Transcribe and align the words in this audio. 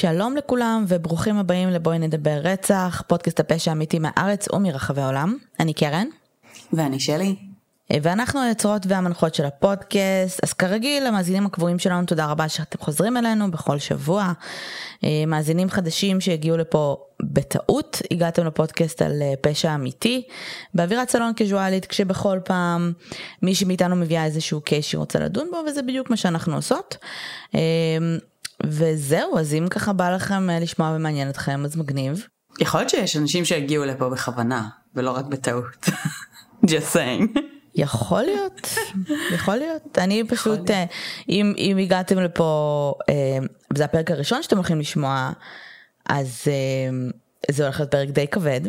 שלום 0.00 0.36
לכולם 0.36 0.84
וברוכים 0.88 1.38
הבאים 1.38 1.68
לבואי 1.68 1.98
נדבר 1.98 2.40
רצח, 2.42 3.02
פודקאסט 3.06 3.40
הפשע 3.40 3.70
האמיתי 3.70 3.98
מהארץ 3.98 4.48
ומרחבי 4.52 5.00
העולם. 5.00 5.36
אני 5.60 5.74
קרן. 5.74 6.06
ואני 6.72 7.00
שלי. 7.00 7.36
ואנחנו 8.02 8.42
היוצרות 8.42 8.86
והמנחות 8.88 9.34
של 9.34 9.44
הפודקאסט, 9.44 10.44
אז 10.44 10.52
כרגיל 10.52 11.06
המאזינים 11.06 11.46
הקבועים 11.46 11.78
שלנו 11.78 12.06
תודה 12.06 12.26
רבה 12.26 12.48
שאתם 12.48 12.78
חוזרים 12.78 13.16
אלינו 13.16 13.50
בכל 13.50 13.78
שבוע. 13.78 14.32
אה, 15.04 15.08
מאזינים 15.26 15.70
חדשים 15.70 16.20
שהגיעו 16.20 16.56
לפה 16.56 16.96
בטעות, 17.22 18.02
הגעתם 18.10 18.46
לפודקאסט 18.46 19.02
על 19.02 19.22
אה, 19.22 19.32
פשע 19.40 19.74
אמיתי, 19.74 20.22
באווירת 20.74 21.10
סלון 21.10 21.32
קזואלית 21.36 21.86
כשבכל 21.86 22.38
פעם 22.44 22.92
מישהי 23.42 23.66
מאיתנו 23.66 23.96
מביאה 23.96 24.24
איזשהו 24.24 24.60
קייס 24.60 24.86
שהיא 24.86 24.98
רוצה 24.98 25.18
לדון 25.18 25.48
בו 25.50 25.56
וזה 25.68 25.82
בדיוק 25.82 26.10
מה 26.10 26.16
שאנחנו 26.16 26.54
עושות. 26.54 26.96
אה, 28.64 28.68
וזהו, 28.70 29.38
אז 29.38 29.54
אם 29.54 29.66
ככה 29.70 29.92
בא 29.92 30.10
לכם 30.10 30.50
לשמוע 30.50 30.92
ומעניין 30.96 31.28
אתכם 31.28 31.64
אז 31.64 31.76
מגניב. 31.76 32.26
יכול 32.60 32.80
להיות 32.80 32.90
שיש 32.90 33.16
אנשים 33.16 33.44
שהגיעו 33.44 33.84
לפה 33.84 34.08
בכוונה 34.08 34.68
ולא 34.94 35.10
רק 35.10 35.24
בטעות. 35.24 35.88
just 36.66 36.94
saying. 36.94 37.40
יכול 37.74 38.22
להיות, 38.22 38.68
יכול 39.34 39.56
להיות. 39.56 39.98
אני 39.98 40.24
פשוט, 40.28 40.70
אה, 40.70 40.84
אם, 41.28 41.54
אם 41.58 41.76
הגעתם 41.78 42.18
לפה, 42.18 42.94
אה, 43.08 43.38
זה 43.74 43.84
הפרק 43.84 44.10
הראשון 44.10 44.42
שאתם 44.42 44.56
הולכים 44.56 44.80
לשמוע, 44.80 45.32
אז 46.08 46.44
אה, 46.46 47.08
זה 47.50 47.62
הולך 47.62 47.80
להיות 47.80 47.90
פרק 47.90 48.08
די 48.08 48.26
כבד. 48.26 48.60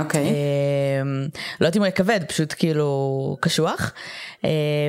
אוקיי. 0.00 0.26
Okay. 0.26 0.32
לא 1.60 1.66
יודעת 1.66 1.76
אם 1.76 1.80
הוא 1.80 1.86
יהיה 1.86 1.96
כבד, 1.96 2.20
פשוט 2.28 2.54
כאילו 2.58 3.36
קשוח. 3.40 3.92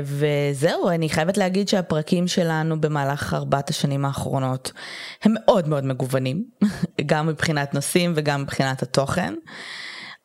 וזהו, 0.03 0.89
אני 0.89 1.09
חייבת 1.09 1.37
להגיד 1.37 1.69
שהפרקים 1.69 2.27
שלנו 2.27 2.81
במהלך 2.81 3.33
ארבעת 3.33 3.69
השנים 3.69 4.05
האחרונות 4.05 4.71
הם 5.23 5.33
מאוד 5.35 5.67
מאוד 5.67 5.85
מגוונים, 5.85 6.43
גם 7.05 7.27
מבחינת 7.27 7.73
נושאים 7.73 8.13
וגם 8.15 8.41
מבחינת 8.41 8.83
התוכן. 8.83 9.33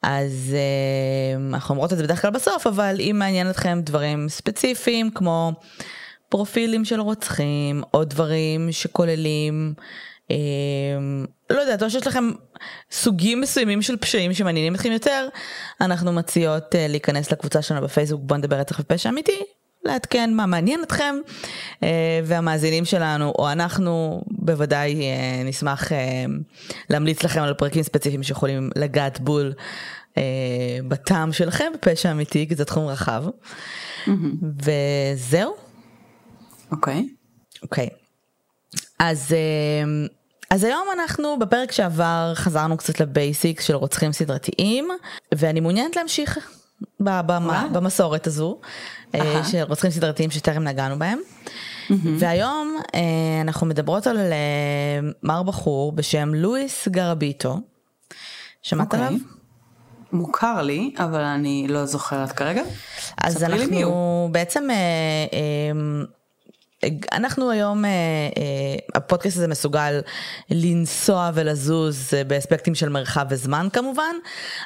אז 0.02 0.56
uh, 0.56 1.54
אנחנו 1.54 1.72
אומרות 1.72 1.92
את 1.92 1.98
זה 1.98 2.04
בדרך 2.04 2.22
כלל 2.22 2.30
בסוף, 2.30 2.66
אבל 2.66 2.96
אם 3.00 3.16
מעניין 3.18 3.50
אתכם 3.50 3.80
דברים 3.82 4.28
ספציפיים 4.28 5.10
כמו 5.10 5.52
פרופילים 6.28 6.84
של 6.84 7.00
רוצחים, 7.00 7.82
או 7.94 8.04
דברים 8.04 8.72
שכוללים, 8.72 9.74
uh, 10.28 10.32
לא 11.52 11.60
יודעת, 11.60 11.82
או 11.82 11.90
שיש 11.90 12.06
לכם 12.06 12.30
סוגים 12.90 13.40
מסוימים 13.40 13.82
של 13.82 13.96
פשעים 13.96 14.34
שמעניינים 14.34 14.74
אתכם 14.74 14.92
יותר, 14.92 15.28
אנחנו 15.80 16.12
מציעות 16.12 16.74
uh, 16.74 16.78
להיכנס 16.88 17.32
לקבוצה 17.32 17.62
שלנו 17.62 17.82
בפייסבוק 17.82 18.22
בוא 18.24 18.36
נדבר 18.36 18.56
רצח 18.56 18.80
ופשע 18.80 19.08
אמיתי, 19.08 19.42
לעדכן 19.84 20.34
מה 20.34 20.46
מעניין 20.46 20.82
אתכם 20.82 21.14
uh, 21.74 21.84
והמאזינים 22.24 22.84
שלנו 22.84 23.32
או 23.38 23.52
אנחנו 23.52 24.22
בוודאי 24.30 24.94
uh, 24.94 25.48
נשמח 25.48 25.92
להמליץ 26.90 27.22
לכם 27.22 27.40
על 27.40 27.54
פרקים 27.54 27.82
ספציפיים 27.82 28.22
שיכולים 28.22 28.70
לגעת 28.76 29.20
בול 29.20 29.52
uh, 30.10 30.14
בטעם 30.88 31.32
שלכם 31.32 31.72
בפשע 31.74 32.12
אמיתי 32.12 32.46
כי 32.48 32.54
זה 32.54 32.64
תחום 32.64 32.86
רחב 32.86 33.24
mm-hmm. 33.26 34.10
וזהו. 34.62 35.54
אוקיי. 36.70 36.94
Okay. 36.94 37.62
אוקיי. 37.62 37.86
Okay. 37.86 38.02
אז 38.98 39.34
uh, 39.34 40.21
אז 40.52 40.64
היום 40.64 40.86
אנחנו 40.92 41.38
בפרק 41.38 41.72
שעבר 41.72 42.32
חזרנו 42.34 42.76
קצת 42.76 43.00
לבייסיקס 43.00 43.64
של 43.64 43.74
רוצחים 43.74 44.12
סדרתיים 44.12 44.88
ואני 45.34 45.60
מעוניינת 45.60 45.96
להמשיך 45.96 46.38
במה, 47.00 47.68
במסורת 47.72 48.26
הזו 48.26 48.60
uh-huh. 49.12 49.18
של 49.50 49.62
רוצחים 49.62 49.90
סדרתיים 49.90 50.30
שטרם 50.30 50.64
נגענו 50.64 50.98
בהם. 50.98 51.18
Mm-hmm. 51.18 51.92
והיום 52.18 52.76
uh, 52.86 52.96
אנחנו 53.40 53.66
מדברות 53.66 54.06
על 54.06 54.16
uh, 54.16 55.16
מר 55.22 55.42
בחור 55.42 55.92
בשם 55.92 56.34
לואיס 56.34 56.88
גרביטו. 56.88 57.58
שמעת 58.62 58.94
okay. 58.94 58.96
אוקיי. 58.96 59.06
עליו? 59.06 59.20
מוכר 60.12 60.62
לי 60.62 60.94
אבל 60.98 61.20
אני 61.20 61.66
לא 61.68 61.86
זוכרת 61.86 62.32
כרגע. 62.32 62.62
אז 63.22 63.44
אנחנו 63.44 64.28
בעצם 64.32 64.68
uh, 64.70 65.32
uh, 65.32 66.21
אנחנו 67.12 67.50
היום, 67.50 67.84
אה, 67.84 67.90
אה, 67.90 67.94
הפודקאסט 68.94 69.36
הזה 69.36 69.48
מסוגל 69.48 70.00
לנסוע 70.50 71.30
ולזוז 71.34 72.14
אה, 72.14 72.24
באספקטים 72.24 72.74
של 72.74 72.88
מרחב 72.88 73.26
וזמן 73.30 73.68
כמובן, 73.72 74.14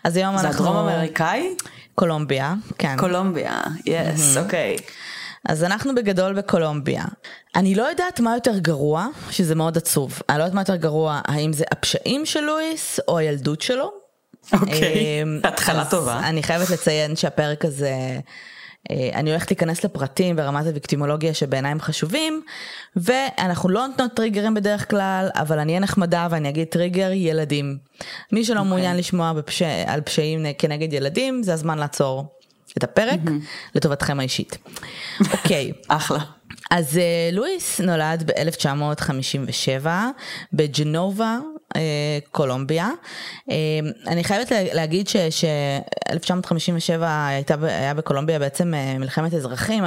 אז 0.05 0.17
היום 0.17 0.35
אנחנו... 0.35 0.53
זה 0.53 0.59
הדרום 0.59 0.77
אמריקאי? 0.77 1.55
קולומביה, 1.95 2.55
כן. 2.79 2.97
קולומביה, 2.99 3.61
יס, 3.87 4.37
אוקיי. 4.37 4.77
אז 5.49 5.65
אנחנו 5.65 5.95
בגדול 5.95 6.35
בקולומביה. 6.35 7.05
אני 7.57 7.75
לא 7.75 7.83
יודעת 7.83 8.21
מה 8.21 8.35
יותר 8.35 8.59
גרוע, 8.59 9.07
שזה 9.31 9.55
מאוד 9.55 9.77
עצוב. 9.77 10.21
אני 10.29 10.39
לא 10.39 10.43
יודעת 10.43 10.55
מה 10.55 10.61
יותר 10.61 10.77
גרוע, 10.77 11.21
האם 11.25 11.53
זה 11.53 11.65
הפשעים 11.73 12.27
של 12.27 12.41
לואיס 12.41 13.01
או 13.09 13.19
הילדות 13.19 13.61
שלו. 13.61 13.93
אוקיי, 14.53 15.23
התחלה 15.45 15.85
טובה. 15.85 16.19
אני 16.19 16.43
חייבת 16.43 16.71
לציין 16.71 17.17
שהפרק 17.17 17.65
הזה... 17.65 17.93
אה, 18.91 19.11
אני 19.15 19.31
הולכת 19.31 19.51
להיכנס 19.51 19.85
לפרטים 19.85 20.37
ברמת 20.37 20.67
הוויקטימולוגיה 20.67 21.35
שבעיניי 21.35 21.71
הם 21.73 21.81
חשובים 21.81 22.43
ואנחנו 22.97 23.69
לא 23.69 23.87
נותנות 23.87 24.15
טריגרים 24.15 24.55
בדרך 24.55 24.91
כלל 24.91 25.29
אבל 25.35 25.59
אני 25.59 25.73
אהיה 25.73 25.81
נחמדה 25.81 26.29
ואני 26.31 26.49
אגיד 26.49 26.69
טריגר 26.69 27.11
ילדים. 27.13 27.79
מי 28.33 28.45
שלא 28.45 28.55
okay. 28.55 28.59
אוקיי. 28.59 28.69
מעוניין 28.69 28.97
לשמוע 28.97 29.33
בפש... 29.33 29.63
על 29.63 30.01
פשעים 30.01 30.47
כנגד 30.59 30.93
ילדים 30.93 31.43
זה 31.43 31.53
הזמן 31.53 31.79
לעצור 31.79 32.27
את 32.79 32.85
הפרק 32.85 33.21
mm-hmm. 33.25 33.75
לטובתכם 33.75 34.21
האישית. 34.21 34.59
אוקיי. 35.33 35.73
okay. 35.75 35.85
אחלה. 35.89 36.19
אז 36.71 36.97
uh, 36.97 37.35
לואיס 37.35 37.81
נולד 37.81 38.31
ב-1957 38.31 39.87
בג'נובה 40.53 41.39
אה, 41.43 41.56
קולומביה. 42.31 42.91
אה, 43.51 43.57
אני 44.07 44.25
חייבת 44.25 44.53
להגיד 44.73 45.09
ש-1957 45.09 47.03
היה 47.63 47.95
בקולומביה 47.95 48.39
בעצם 48.39 48.75
אה, 48.75 48.99
מלחמת 48.99 49.35
אזרחים, 49.35 49.85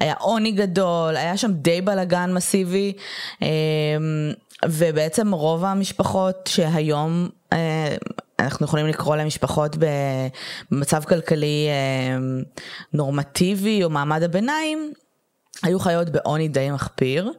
היה 0.00 0.14
עוני 0.18 0.52
גדול, 0.52 1.16
היה 1.16 1.36
שם 1.36 1.52
די 1.52 1.80
בלאגן 1.80 2.32
מסיבי, 2.34 2.92
ובעצם 4.64 5.32
רוב 5.32 5.64
המשפחות 5.64 6.36
שהיום 6.48 7.28
אנחנו 8.38 8.66
יכולים 8.66 8.86
לקרוא 8.86 9.16
להם 9.16 9.26
משפחות 9.26 9.76
במצב 10.70 11.04
כלכלי 11.04 11.68
נורמטיבי 12.92 13.84
או 13.84 13.90
מעמד 13.90 14.22
הביניים, 14.22 14.92
היו 15.62 15.80
חיות 15.80 16.10
בעוני 16.10 16.48
די 16.48 16.70
מחפיר. 16.70 17.32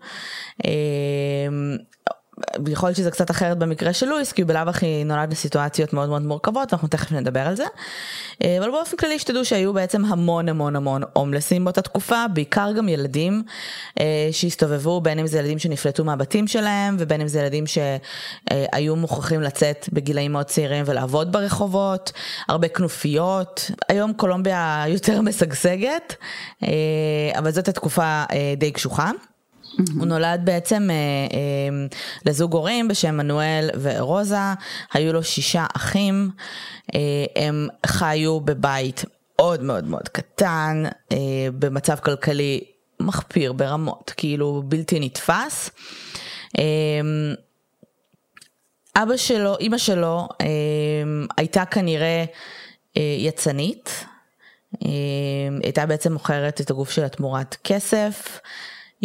יכול 2.68 2.90
להיות 2.90 2.98
שזה 2.98 3.12
קצת 3.12 3.32
אחרת 3.32 3.58
במקרה 3.58 3.94
של 3.94 4.06
לואיס 4.06 4.32
כי 4.32 4.42
הוא 4.42 4.48
בלאו 4.48 4.70
הכי 4.70 5.04
נולד 5.04 5.32
לסיטואציות 5.32 5.94
מאוד 5.94 6.10
מאוד 6.10 6.22
מורכבות 6.22 6.74
אנחנו 6.74 6.88
תכף 6.88 7.12
נדבר 7.12 7.40
על 7.40 7.56
זה. 7.56 7.64
אה, 8.44 8.58
אבל 8.60 8.72
באופן 8.72 8.98
כללי 8.98 9.20
שתדעו 9.20 9.46
שהיו 9.46 9.74
בעצם 9.74 10.06
המון 10.06 10.50
המון 10.50 10.76
המון 10.76 11.02
הומלסים 11.14 11.66
באותה 11.66 11.82
תקופה 11.82 12.26
בעיקר 12.34 12.72
גם 12.78 12.90
ילדים 12.90 13.44
אה, 14.00 14.30
שהסתובבו 14.32 15.02
בין 15.02 15.20
אם 15.20 15.28
זה 15.28 15.40
ילדים 15.40 15.60
שנפלטו 15.60 16.04
מהבתים 16.04 16.48
שלהם 16.48 16.96
ובין 17.00 17.22
אם 17.22 17.28
זה 17.28 17.40
ילדים 17.40 17.64
שהיו 17.68 18.96
מוכרחים 18.96 19.42
לצאת 19.42 19.90
בגילאים 19.94 20.32
מאוד 20.32 20.46
צעירים 20.46 20.84
ולעבוד 20.88 21.32
ברחובות 21.32 22.12
הרבה 22.48 22.68
כנופיות 22.68 23.72
היום 23.90 24.14
קולומביה 24.14 24.84
יותר 24.88 25.22
משגשגת 25.28 26.16
אה, 26.64 26.70
אבל 27.40 27.52
זאת 27.52 27.68
התקופה 27.68 28.24
די 28.58 28.72
קשוחה. 28.72 29.12
Mm-hmm. 29.66 30.00
הוא 30.00 30.06
נולד 30.06 30.42
בעצם 30.44 30.90
אה, 30.90 30.96
אה, 30.96 31.88
לזוג 32.26 32.54
הורים 32.54 32.88
בשם 32.88 33.18
מנואל 33.18 33.70
ורוזה, 33.82 34.54
היו 34.94 35.14
לו 35.14 35.24
שישה 35.24 35.66
אחים, 35.76 36.30
אה, 36.96 37.00
הם 37.36 37.68
חיו 37.86 38.40
בבית 38.40 39.06
מאוד 39.38 39.64
מאוד 39.64 39.88
מאוד 39.88 40.10
קטן, 40.10 40.84
אה, 41.12 41.18
במצב 41.60 41.96
כלכלי 41.96 42.64
מחפיר 43.00 43.54
ברמות, 43.54 44.14
כאילו 44.18 44.64
בלתי 44.66 45.00
נתפס. 45.00 45.70
אה, 46.60 46.64
אבא 48.96 49.18
שלו, 49.18 49.58
אימא 49.60 49.78
שלו 49.78 50.28
אה, 50.42 50.48
הייתה 51.38 51.66
כנראה 51.66 52.26
אה, 52.98 53.16
יצנית, 53.20 54.06
אה, 54.86 54.90
הייתה 55.64 55.86
בעצם 55.86 56.14
מוכרת 56.14 56.62
את 56.62 56.70
הגוף 56.70 56.92
שלה 56.92 57.10
תמורת 57.10 57.58
כסף. 57.64 58.40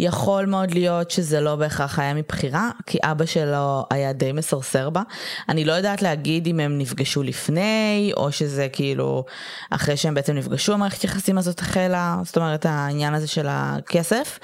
יכול 0.01 0.45
מאוד 0.45 0.71
להיות 0.71 1.11
שזה 1.11 1.41
לא 1.41 1.55
בהכרח 1.55 1.99
היה 1.99 2.13
מבחירה, 2.13 2.69
כי 2.85 2.97
אבא 3.03 3.25
שלו 3.25 3.85
היה 3.89 4.13
די 4.13 4.31
מסרסר 4.31 4.89
בה. 4.89 5.01
אני 5.49 5.65
לא 5.65 5.73
יודעת 5.73 6.01
להגיד 6.01 6.47
אם 6.47 6.59
הם 6.59 6.77
נפגשו 6.77 7.23
לפני, 7.23 8.11
או 8.17 8.31
שזה 8.31 8.67
כאילו 8.73 9.25
אחרי 9.69 9.97
שהם 9.97 10.13
בעצם 10.13 10.35
נפגשו 10.35 10.73
המערכת 10.73 11.03
יחסים 11.03 11.37
הזאת 11.37 11.59
החלה, 11.59 12.17
זאת 12.25 12.37
אומרת 12.37 12.65
העניין 12.65 13.13
הזה 13.13 13.27
של 13.27 13.45
הכסף. 13.49 14.39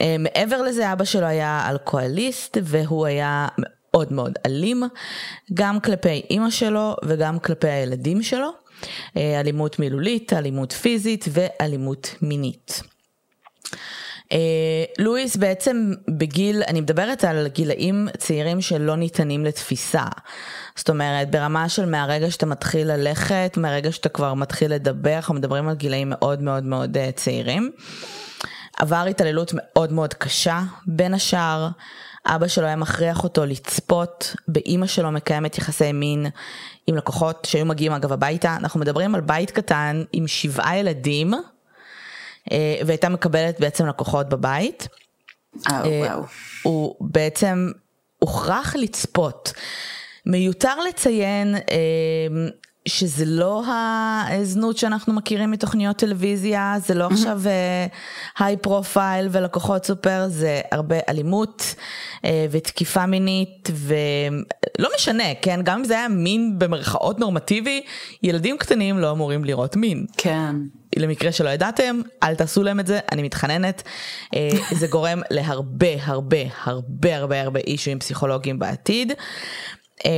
אה, 0.00 0.16
מעבר 0.18 0.62
לזה 0.62 0.92
אבא 0.92 1.04
שלו 1.04 1.26
היה 1.26 1.66
אלכוהוליסט 1.70 2.58
והוא 2.62 3.06
היה 3.06 3.48
מאוד 3.58 4.12
מאוד 4.12 4.32
אלים, 4.46 4.82
גם 5.54 5.80
כלפי 5.80 6.22
אימא 6.30 6.50
שלו 6.50 6.96
וגם 7.04 7.38
כלפי 7.38 7.68
הילדים 7.68 8.22
שלו. 8.22 8.48
אה, 9.16 9.40
אלימות 9.40 9.78
מילולית, 9.78 10.32
אלימות 10.32 10.72
פיזית 10.72 11.24
ואלימות 11.32 12.14
מינית. 12.22 12.82
אה, 14.32 14.84
לואיס 14.98 15.36
בעצם 15.36 15.92
בגיל, 16.08 16.62
אני 16.68 16.80
מדברת 16.80 17.24
על 17.24 17.48
גילאים 17.48 18.08
צעירים 18.18 18.60
שלא 18.60 18.96
ניתנים 18.96 19.44
לתפיסה. 19.44 20.04
זאת 20.76 20.90
אומרת, 20.90 21.30
ברמה 21.30 21.68
של 21.68 21.86
מהרגע 21.86 22.30
שאתה 22.30 22.46
מתחיל 22.46 22.92
ללכת, 22.92 23.56
מהרגע 23.56 23.92
שאתה 23.92 24.08
כבר 24.08 24.34
מתחיל 24.34 24.74
לדבר, 24.74 25.16
אנחנו 25.16 25.34
מדברים 25.34 25.68
על 25.68 25.74
גילאים 25.74 26.08
מאוד 26.10 26.42
מאוד 26.42 26.64
מאוד 26.64 26.96
uh, 26.96 27.12
צעירים. 27.16 27.70
עבר 28.78 29.04
התעללות 29.10 29.52
מאוד 29.54 29.92
מאוד 29.92 30.14
קשה, 30.14 30.60
בין 30.86 31.14
השאר. 31.14 31.68
אבא 32.26 32.48
שלו 32.48 32.66
היה 32.66 32.76
מכריח 32.76 33.24
אותו 33.24 33.46
לצפות 33.46 34.36
באימא 34.48 34.86
שלו 34.86 35.10
מקיימת 35.10 35.58
יחסי 35.58 35.92
מין 35.92 36.26
עם 36.86 36.96
לקוחות 36.96 37.44
שהיו 37.50 37.66
מגיעים 37.66 37.92
אגב 37.92 38.12
הביתה. 38.12 38.56
אנחנו 38.56 38.80
מדברים 38.80 39.14
על 39.14 39.20
בית 39.20 39.50
קטן 39.50 40.02
עם 40.12 40.26
שבעה 40.26 40.76
ילדים, 40.76 41.34
אה, 41.34 41.40
והייתה 42.86 43.08
מקבלת 43.08 43.60
בעצם 43.60 43.86
לקוחות 43.86 44.28
בבית. 44.28 44.88
אה, 45.70 45.82
וואו. 45.84 46.22
הוא 46.62 46.96
בעצם 47.00 47.70
הוכרח 48.18 48.76
לצפות. 48.76 49.52
מיותר 50.26 50.80
לציין 50.88 51.54
אה, 51.54 52.48
שזה 52.86 53.24
לא 53.24 53.62
הזנות 54.28 54.76
שאנחנו 54.76 55.12
מכירים 55.12 55.50
מתוכניות 55.50 55.96
טלוויזיה, 55.96 56.74
זה 56.86 56.94
לא 56.94 57.06
עכשיו 57.06 57.40
high 58.38 58.56
profile 58.56 59.28
ולקוחות 59.30 59.86
סופר, 59.86 60.24
זה 60.28 60.60
הרבה 60.72 60.96
אלימות 61.08 61.74
אה, 62.24 62.46
ותקיפה 62.50 63.06
מינית 63.06 63.70
ולא 63.72 64.88
משנה, 64.96 65.24
כן, 65.42 65.60
גם 65.62 65.78
אם 65.78 65.84
זה 65.84 65.94
היה 65.94 66.08
מין 66.08 66.58
במרכאות 66.58 67.20
נורמטיבי, 67.20 67.82
ילדים 68.22 68.58
קטנים 68.58 68.98
לא 68.98 69.10
אמורים 69.10 69.44
לראות 69.44 69.76
מין. 69.76 70.06
כן. 70.16 70.56
למקרה 70.96 71.32
שלא 71.32 71.48
ידעתם, 71.48 72.00
אל 72.22 72.34
תעשו 72.34 72.62
להם 72.62 72.80
את 72.80 72.86
זה, 72.86 73.00
אני 73.12 73.22
מתחננת. 73.22 73.82
אה, 74.34 74.50
זה 74.80 74.86
גורם 74.86 75.20
להרבה 75.30 75.94
הרבה 76.02 76.38
הרבה 76.64 77.16
הרבה 77.16 77.40
הרבה 77.42 77.60
אישויים 77.60 77.98
פסיכולוגיים 77.98 78.58
בעתיד. 78.58 79.12
אה, 80.06 80.10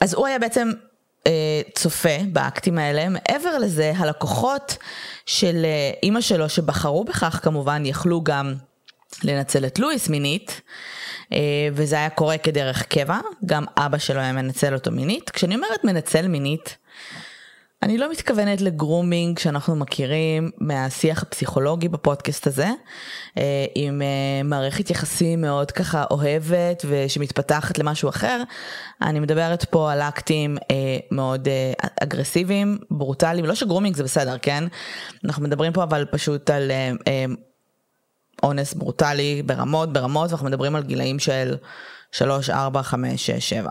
אז 0.00 0.14
הוא 0.14 0.26
היה 0.26 0.38
בעצם 0.38 0.68
אה, 0.68 0.85
צופה 1.74 2.18
באקטים 2.32 2.78
האלה. 2.78 3.08
מעבר 3.08 3.58
לזה, 3.58 3.92
הלקוחות 3.96 4.76
של 5.26 5.62
אה, 5.64 5.90
אימא 6.02 6.20
שלו 6.20 6.48
שבחרו 6.48 7.04
בכך 7.04 7.40
כמובן 7.42 7.86
יכלו 7.86 8.24
גם 8.24 8.54
לנצל 9.24 9.66
את 9.66 9.78
לואיס 9.78 10.08
מינית. 10.08 10.60
אה, 11.32 11.38
וזה 11.72 11.96
היה 11.96 12.10
קורה 12.10 12.38
כדרך 12.38 12.82
קבע, 12.82 13.18
גם 13.46 13.64
אבא 13.76 13.98
שלו 13.98 14.20
היה 14.20 14.32
מנצל 14.32 14.74
אותו 14.74 14.90
מינית. 14.90 15.30
כשאני 15.30 15.54
אומרת 15.54 15.84
מנצל 15.84 16.28
מינית, 16.28 16.76
אני 17.82 17.98
לא 17.98 18.10
מתכוונת 18.10 18.60
לגרומינג 18.60 19.38
שאנחנו 19.38 19.76
מכירים 19.76 20.50
מהשיח 20.58 21.22
הפסיכולוגי 21.22 21.88
בפודקאסט 21.88 22.46
הזה, 22.46 22.68
אה, 23.38 23.64
עם 23.74 24.02
אה, 24.02 24.42
מערכת 24.44 24.90
יחסים 24.90 25.40
מאוד 25.40 25.70
ככה 25.70 26.04
אוהבת 26.10 26.84
ושמתפתחת 26.88 27.78
למשהו 27.78 28.08
אחר. 28.08 28.42
אני 29.02 29.20
מדברת 29.20 29.64
פה 29.64 29.92
על 29.92 30.02
אקטים 30.02 30.56
אה, 30.70 30.96
מאוד 31.10 31.48
אגרסיביים, 32.00 32.78
ברוטליים, 32.90 33.44
לא 33.44 33.54
שגרומינג 33.54 33.96
זה 33.96 34.04
בסדר, 34.04 34.36
כן? 34.42 34.64
אנחנו 35.24 35.42
מדברים 35.42 35.72
פה 35.72 35.82
אבל 35.82 36.04
פשוט 36.10 36.50
על 36.50 36.70
אונס 38.42 38.74
ברוטלי 38.74 39.42
ברמות, 39.46 39.92
ברמות, 39.92 40.30
ואנחנו 40.30 40.46
מדברים 40.46 40.76
על 40.76 40.82
גילאים 40.82 41.18
של 41.18 41.56
3, 42.12 42.50
4, 42.50 42.82
5, 42.82 43.26
6, 43.26 43.48
7. 43.48 43.70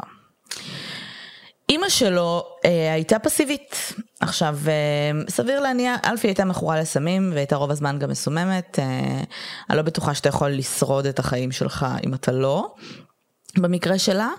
אימא 1.86 1.90
שלו 1.90 2.44
אה, 2.66 2.94
הייתה 2.94 3.20
פסיבית. 3.20 3.94
עכשיו, 4.20 4.58
אה, 4.68 5.22
סביר 5.30 5.60
להניח, 5.60 6.00
אלפי 6.06 6.28
הייתה 6.28 6.46
מכורה 6.46 6.80
לסמים 6.80 7.32
והייתה 7.34 7.56
רוב 7.56 7.72
הזמן 7.72 8.00
גם 8.00 8.10
מסוממת. 8.10 8.80
אה, 8.80 9.24
אני 9.70 9.78
לא 9.78 9.84
בטוחה 9.84 10.14
שאתה 10.14 10.30
יכול 10.30 10.50
לשרוד 10.50 11.06
את 11.06 11.20
החיים 11.20 11.52
שלך 11.52 11.86
אם 12.06 12.14
אתה 12.14 12.32
לא. 12.32 12.74
במקרה 13.58 14.00
שלה, 14.00 14.30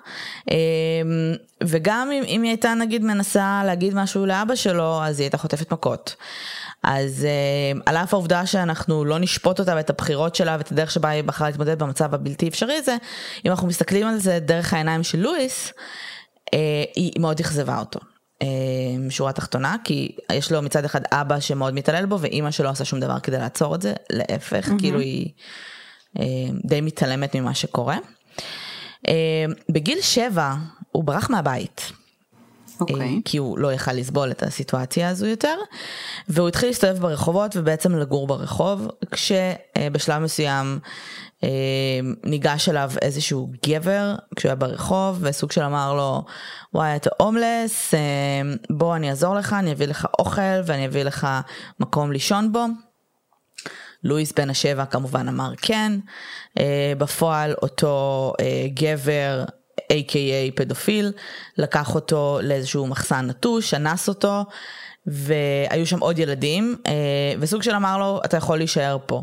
אה, 0.50 0.56
וגם 1.64 2.10
אם, 2.12 2.22
אם 2.26 2.42
היא 2.42 2.50
הייתה 2.50 2.74
נגיד 2.74 3.04
מנסה 3.04 3.62
להגיד 3.66 3.94
משהו 3.94 4.26
לאבא 4.26 4.54
שלו, 4.54 5.02
אז 5.02 5.20
היא 5.20 5.24
הייתה 5.24 5.38
חוטפת 5.38 5.72
מכות. 5.72 6.16
אז 6.82 7.26
uh, 7.26 7.82
על 7.86 7.96
אף 7.96 8.14
העובדה 8.14 8.46
שאנחנו 8.46 9.04
לא 9.04 9.18
נשפוט 9.18 9.60
אותה 9.60 9.72
ואת 9.76 9.90
הבחירות 9.90 10.34
שלה 10.34 10.56
ואת 10.58 10.72
הדרך 10.72 10.90
שבה 10.90 11.08
היא 11.08 11.24
בחרה 11.24 11.48
להתמודד 11.48 11.78
במצב 11.78 12.14
הבלתי 12.14 12.48
אפשרי 12.48 12.74
הזה, 12.74 12.96
אם 13.46 13.50
אנחנו 13.50 13.66
מסתכלים 13.66 14.06
על 14.06 14.18
זה 14.18 14.38
דרך 14.38 14.72
העיניים 14.72 15.02
של 15.02 15.18
לואיס, 15.18 15.68
אה, 15.68 15.72
היא 16.96 17.12
מאוד 17.20 17.40
אכזבה 17.40 17.78
אותו. 17.78 18.00
אה, 18.42 19.10
שורה 19.10 19.32
תחתונה 19.32 19.76
כי 19.84 20.16
יש 20.32 20.52
לו 20.52 20.62
מצד 20.62 20.84
אחד 20.84 21.00
אבא 21.12 21.40
שמאוד 21.40 21.74
מתעלל 21.74 22.06
בו 22.06 22.20
ואימא 22.20 22.50
שלא 22.50 22.70
עושה 22.70 22.84
שום 22.84 23.00
דבר 23.00 23.20
כדי 23.20 23.38
לעצור 23.38 23.74
את 23.74 23.82
זה 23.82 23.94
להפך 24.10 24.68
mm-hmm. 24.68 24.78
כאילו 24.78 25.00
היא 25.00 25.32
אה, 26.18 26.24
די 26.64 26.80
מתעלמת 26.80 27.36
ממה 27.36 27.54
שקורה. 27.54 27.96
בגיל 29.68 30.00
שבע 30.00 30.54
הוא 30.92 31.04
ברח 31.04 31.30
מהבית. 31.30 31.92
Okay. 32.76 32.80
אוקיי. 32.80 33.20
כי 33.24 33.36
הוא 33.36 33.58
לא 33.58 33.72
יכל 33.72 33.92
לסבול 33.92 34.30
את 34.30 34.42
הסיטואציה 34.42 35.08
הזו 35.08 35.26
יותר 35.26 35.58
והוא 36.28 36.48
התחיל 36.48 36.68
להסתובב 36.68 36.98
ברחובות 36.98 37.56
ובעצם 37.56 37.94
לגור 37.94 38.26
ברחוב 38.26 38.88
כשבשלב 39.10 40.18
מסוים 40.18 40.78
אה, 41.44 41.48
ניגש 42.24 42.68
אליו 42.68 42.90
איזשהו 43.02 43.50
גבר 43.66 44.14
כשהוא 44.36 44.48
היה 44.48 44.56
ברחוב 44.56 45.18
וסוג 45.20 45.52
של 45.52 45.62
אמר 45.62 45.94
לו 45.94 46.24
וואי 46.74 46.96
אתה 46.96 47.10
הומלס 47.18 47.94
אה, 47.94 48.00
בוא 48.70 48.96
אני 48.96 49.10
אעזור 49.10 49.34
לך 49.34 49.52
אני 49.52 49.72
אביא 49.72 49.86
לך 49.86 50.06
אוכל 50.18 50.60
ואני 50.66 50.86
אביא 50.86 51.02
לך 51.02 51.28
מקום 51.80 52.12
לישון 52.12 52.52
בו. 52.52 52.64
לואיס 54.04 54.32
בן 54.32 54.50
השבע 54.50 54.84
כמובן 54.84 55.28
אמר 55.28 55.52
כן 55.62 55.92
אה, 56.58 56.92
בפועל 56.98 57.54
אותו 57.62 58.32
גבר 58.74 59.44
A.K.A 59.80 60.52
פדופיל 60.54 61.12
לקח 61.58 61.94
אותו 61.94 62.38
לאיזשהו 62.42 62.86
מחסן 62.86 63.26
נטוש 63.26 63.74
אנס 63.74 64.08
אותו 64.08 64.44
והיו 65.06 65.86
שם 65.86 65.98
עוד 65.98 66.18
ילדים 66.18 66.76
וסוג 67.40 67.62
של 67.62 67.74
אמר 67.74 67.98
לו 67.98 68.20
אתה 68.24 68.36
יכול 68.36 68.58
להישאר 68.58 68.96
פה. 69.06 69.22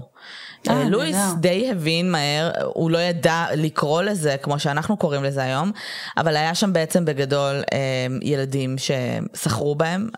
אה, 0.69 0.81
אה, 0.81 0.89
לואיס 0.89 1.17
די 1.39 1.71
הבין 1.71 2.11
מהר, 2.11 2.51
הוא 2.65 2.91
לא 2.91 2.97
ידע 2.97 3.45
לקרוא 3.55 4.01
לזה 4.01 4.35
כמו 4.41 4.59
שאנחנו 4.59 4.97
קוראים 4.97 5.23
לזה 5.23 5.43
היום, 5.43 5.71
אבל 6.17 6.35
היה 6.37 6.55
שם 6.55 6.73
בעצם 6.73 7.05
בגדול 7.05 7.63
אה, 7.73 8.07
ילדים 8.21 8.75
שסחרו 8.77 9.75
בהם 9.75 10.09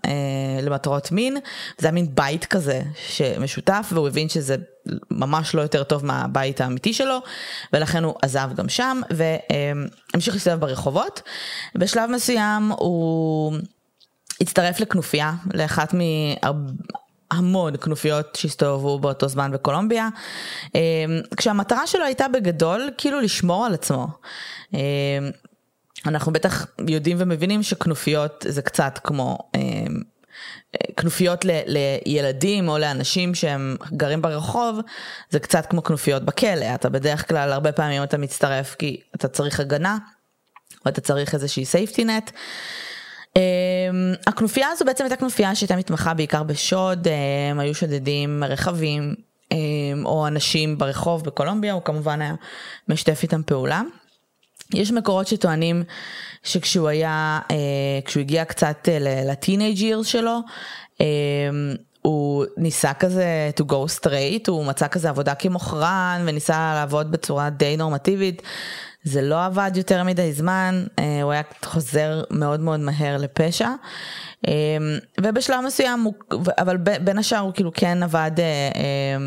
למטרות 0.62 1.12
מין, 1.12 1.38
זה 1.78 1.88
היה 1.88 1.92
מין 1.92 2.08
בית 2.14 2.46
כזה 2.46 2.82
שמשותף 3.08 3.90
והוא 3.94 4.08
הבין 4.08 4.30
שזה 4.30 4.56
ממש 5.12 5.56
לא 5.56 5.62
יותר 5.62 5.84
טוב 5.84 6.06
מהבית 6.06 6.62
האמיתי 6.62 6.94
שלו, 6.94 7.18
ולכן 7.74 8.04
הוא 8.04 8.16
עזב 8.22 8.50
גם 8.56 8.70
שם 8.70 9.02
והמשיך 9.10 10.34
להסתובב 10.34 10.60
ברחובות. 10.60 11.22
בשלב 11.76 12.10
מסוים 12.10 12.72
הוא... 12.78 13.54
הצטרף 14.42 14.80
לכנופיה, 14.80 15.34
לאחת 15.54 15.94
המון 17.32 17.78
כנופיות 17.78 18.36
שהסתובבו 18.36 19.00
באותו 19.00 19.28
זמן 19.28 19.52
בקולומביה, 19.52 20.10
אמ, 20.76 20.82
כשהמטרה 21.38 21.88
שלו 21.88 22.04
הייתה 22.06 22.28
בגדול 22.28 22.90
כאילו 22.98 23.22
לשמור 23.22 23.66
על 23.66 23.74
עצמו. 23.74 24.08
אמ, 24.74 24.80
אנחנו 26.06 26.34
בטח 26.34 26.66
יודעים 26.88 27.18
ומבינים 27.20 27.64
שכנופיות 27.64 28.46
זה 28.50 28.62
קצת 28.62 29.00
כמו 29.04 29.38
אמ, 29.56 30.16
כנופיות 30.98 31.46
ל, 31.46 31.50
לילדים 31.66 32.70
או 32.70 32.78
לאנשים 32.78 33.36
שהם 33.36 33.78
גרים 33.92 34.22
ברחוב 34.22 34.80
זה 35.30 35.40
קצת 35.40 35.66
כמו 35.66 35.84
כנופיות 35.84 36.24
בכלא. 36.24 36.76
אתה 36.76 36.90
בדרך 36.90 37.28
כלל 37.28 37.52
הרבה 37.52 37.72
פעמים 37.72 38.04
אתה 38.04 38.18
מצטרף 38.18 38.76
כי 38.80 39.02
אתה 39.16 39.28
צריך 39.28 39.60
הגנה 39.60 39.98
או 40.86 40.90
אתה 40.90 41.02
צריך 41.02 41.34
איזושהי 41.34 41.64
safety 41.64 42.00
net 42.00 42.32
הכנופיה 44.28 44.68
הזו 44.72 44.86
בעצם 44.86 45.04
הייתה 45.04 45.16
כנופיה 45.16 45.56
שהייתה 45.56 45.76
מתמחה 45.76 46.14
בעיקר 46.14 46.44
בשוד, 46.44 47.08
הם 47.50 47.60
היו 47.60 47.76
שודדים 47.76 48.44
רכבים 48.44 49.16
אמ, 49.52 50.06
או 50.06 50.28
אנשים 50.28 50.78
ברחוב 50.78 51.24
בקולומביה, 51.24 51.74
הוא 51.74 51.82
כמובן 51.82 52.22
היה 52.22 52.36
משתף 52.88 53.24
איתם 53.24 53.44
פעולה. 53.44 53.82
יש 54.74 54.92
מקורות 54.92 55.28
שטוענים 55.28 55.84
שכשהוא 56.44 56.88
היה, 56.88 57.40
אה, 57.52 57.56
כשהוא 58.06 58.22
הגיע 58.22 58.46
קצת 58.46 58.90
אה, 58.90 58.98
לטינג'יר 59.32 60.04
שלו, 60.04 60.40
אמ, 61.00 61.06
הוא 62.02 62.46
ניסה 62.58 62.94
כזה 62.94 63.50
to 63.60 63.64
go 63.64 64.00
straight, 64.00 64.44
הוא 64.48 64.66
מצא 64.66 64.88
כזה 64.88 65.10
עבודה 65.10 65.36
כמוכרן 65.36 66.24
וניסה 66.28 66.72
לעבוד 66.76 67.12
בצורה 67.12 67.50
די 67.50 67.78
נורמטיבית. 67.78 68.42
זה 69.06 69.22
לא 69.22 69.46
עבד 69.46 69.72
יותר 69.76 70.04
מדי 70.04 70.34
זמן, 70.34 70.86
אה, 71.00 71.22
הוא 71.22 71.32
היה 71.32 71.42
חוזר 71.66 72.24
מאוד 72.32 72.60
מאוד 72.60 72.80
מהר 72.80 73.18
לפשע. 73.18 73.70
אה, 74.48 74.54
ובשלב 75.22 75.60
מסוים, 75.66 76.04
הוא, 76.04 76.14
אבל 76.58 76.78
בין 76.78 77.18
השאר 77.18 77.40
הוא 77.40 77.54
כאילו 77.54 77.72
כן 77.74 78.04
עבד, 78.04 78.32
אה, 78.40 79.18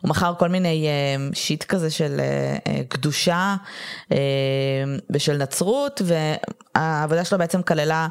הוא 0.00 0.08
מכר 0.08 0.34
כל 0.38 0.48
מיני 0.48 0.88
שיט 1.32 1.64
כזה 1.64 1.90
של 1.90 2.20
קדושה 2.88 3.56
ושל 5.10 5.36
נצרות, 5.36 6.02
והעבודה 6.04 7.24
שלו 7.24 7.38
בעצם 7.38 7.62
כללה, 7.62 8.08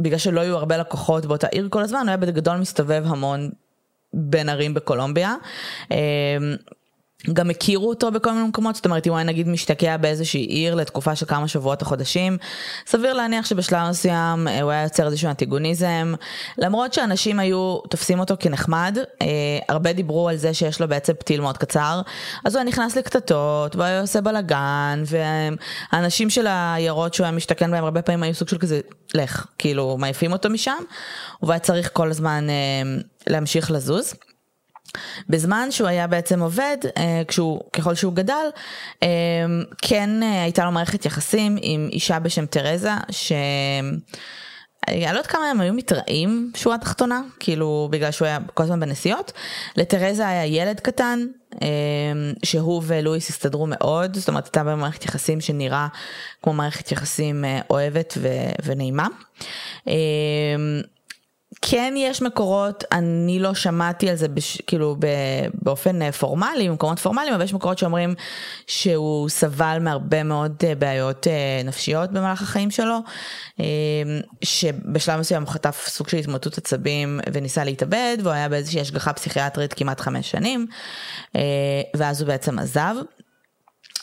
בגלל 0.00 0.18
שלא 0.18 0.40
היו 0.40 0.56
הרבה 0.56 0.76
לקוחות 0.76 1.26
באותה 1.26 1.46
עיר 1.46 1.68
כל 1.70 1.82
הזמן, 1.82 2.00
הוא 2.00 2.08
היה 2.08 2.16
בגדול 2.16 2.56
מסתובב 2.56 3.02
המון 3.06 3.50
בין 4.12 4.48
ערים 4.48 4.74
בקולומביה. 4.74 5.34
גם 7.32 7.50
הכירו 7.50 7.88
אותו 7.88 8.10
בכל 8.10 8.32
מיני 8.32 8.48
מקומות, 8.48 8.74
זאת 8.74 8.84
אומרת 8.84 9.06
אם 9.06 9.12
הוא 9.12 9.18
היה 9.18 9.26
נגיד 9.26 9.48
משתקע 9.48 9.96
באיזושהי 9.96 10.40
עיר 10.40 10.74
לתקופה 10.74 11.16
של 11.16 11.26
כמה 11.26 11.48
שבועות 11.48 11.82
או 11.82 11.86
חודשים, 11.86 12.38
סביר 12.86 13.12
להניח 13.12 13.46
שבשלב 13.46 13.88
מסוים 13.88 14.48
אה, 14.48 14.62
הוא 14.62 14.70
היה 14.70 14.82
יוצר 14.82 15.06
איזשהו 15.06 15.28
אנטיגוניזם, 15.28 16.14
למרות 16.58 16.92
שאנשים 16.92 17.38
היו 17.40 17.78
תופסים 17.78 18.20
אותו 18.20 18.34
כנחמד, 18.40 18.98
אה, 19.22 19.26
הרבה 19.68 19.92
דיברו 19.92 20.28
על 20.28 20.36
זה 20.36 20.54
שיש 20.54 20.80
לו 20.80 20.88
בעצם 20.88 21.12
פתיל 21.12 21.40
מאוד 21.40 21.58
קצר, 21.58 22.00
אז 22.44 22.54
הוא 22.54 22.60
היה 22.60 22.68
נכנס 22.68 22.96
לקטטות, 22.96 23.76
והוא 23.76 23.84
היה 23.84 24.00
עושה 24.00 24.20
בלאגן, 24.20 25.02
והאנשים 25.92 26.30
של 26.30 26.46
העיירות 26.46 27.14
שהוא 27.14 27.24
היה 27.24 27.32
משתכן 27.32 27.70
בהם 27.70 27.84
הרבה 27.84 28.02
פעמים 28.02 28.22
היו 28.22 28.34
סוג 28.34 28.48
של 28.48 28.58
כזה, 28.58 28.80
לך, 29.14 29.46
כאילו 29.58 29.96
מעיפים 29.98 30.32
אותו 30.32 30.50
משם, 30.50 30.82
הוא 31.38 31.50
היה 31.50 31.58
צריך 31.58 31.90
כל 31.92 32.10
הזמן 32.10 32.50
אה, 32.50 33.00
להמשיך 33.26 33.70
לזוז. 33.70 34.14
בזמן 35.28 35.68
שהוא 35.70 35.88
היה 35.88 36.06
בעצם 36.06 36.40
עובד, 36.40 36.76
אה, 36.96 37.22
כשהוא, 37.28 37.60
ככל 37.72 37.94
שהוא 37.94 38.12
גדל, 38.12 38.46
אה, 39.02 39.08
כן 39.82 40.22
אה, 40.22 40.42
הייתה 40.42 40.64
לו 40.64 40.72
מערכת 40.72 41.06
יחסים 41.06 41.56
עם 41.62 41.88
אישה 41.92 42.18
בשם 42.18 42.46
תרזה, 42.46 42.92
ש... 43.10 43.32
אני 44.88 45.00
לא 45.00 45.08
יודעת 45.08 45.26
כמה 45.26 45.50
הם 45.50 45.60
היו 45.60 45.74
מתראים 45.74 46.52
שורה 46.56 46.78
תחתונה, 46.78 47.22
כאילו 47.40 47.88
בגלל 47.90 48.10
שהוא 48.10 48.26
היה 48.26 48.38
כל 48.54 48.62
הזמן 48.62 48.80
בנסיעות. 48.80 49.32
לתרזה 49.76 50.28
היה 50.28 50.46
ילד 50.46 50.80
קטן, 50.80 51.26
שהוא 52.42 52.82
ולואיס 52.86 53.30
הסתדרו 53.30 53.66
מאוד, 53.66 54.16
זאת 54.16 54.28
אומרת 54.28 54.44
הייתה 54.44 54.64
במערכת 54.64 55.04
יחסים 55.04 55.40
שנראה 55.40 55.88
כמו 56.42 56.52
מערכת 56.52 56.92
יחסים 56.92 57.44
אוהבת 57.70 58.14
ו- 58.16 58.52
ונעימה. 58.64 59.06
כן 61.62 61.94
יש 61.96 62.22
מקורות, 62.22 62.84
אני 62.92 63.38
לא 63.38 63.54
שמעתי 63.54 64.10
על 64.10 64.16
זה 64.16 64.28
בש, 64.28 64.60
כאילו 64.66 64.96
ב, 64.98 65.06
באופן 65.62 66.02
אה, 66.02 66.12
פורמלי, 66.12 66.68
במקומות 66.68 66.98
פורמליים, 66.98 67.34
אבל 67.34 67.44
יש 67.44 67.54
מקורות 67.54 67.78
שאומרים 67.78 68.14
שהוא 68.66 69.28
סבל 69.28 69.78
מהרבה 69.80 70.22
מאוד 70.22 70.56
אה, 70.64 70.74
בעיות 70.74 71.26
אה, 71.26 71.62
נפשיות 71.64 72.10
במהלך 72.10 72.42
החיים 72.42 72.70
שלו, 72.70 72.98
שבשלב 74.44 75.20
מסוים 75.20 75.42
הוא 75.42 75.50
חטף 75.50 75.86
סוג 75.88 76.08
של 76.08 76.16
התמוטטות 76.16 76.58
עצבים 76.58 77.20
וניסה 77.32 77.64
להתאבד, 77.64 78.16
והוא 78.20 78.32
היה 78.32 78.48
באיזושהי 78.48 78.80
השגחה 78.80 79.12
פסיכיאטרית 79.12 79.74
כמעט 79.74 80.00
חמש 80.00 80.30
שנים, 80.30 80.66
ואז 81.96 82.20
הוא 82.20 82.28
בעצם 82.28 82.58
עזב. 82.58 82.94